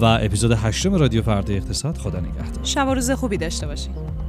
و 0.01 0.05
اپیزود 0.05 0.51
هشتم 0.51 0.93
رادیو 0.93 1.21
فردا 1.21 1.53
اقتصاد. 1.53 1.97
خدا 1.97 2.19
نگهدار. 2.19 2.63
شب 2.63 2.87
و 2.87 2.93
روز 2.93 3.11
خوبی 3.11 3.37
داشته 3.37 3.67
باشید 3.67 4.24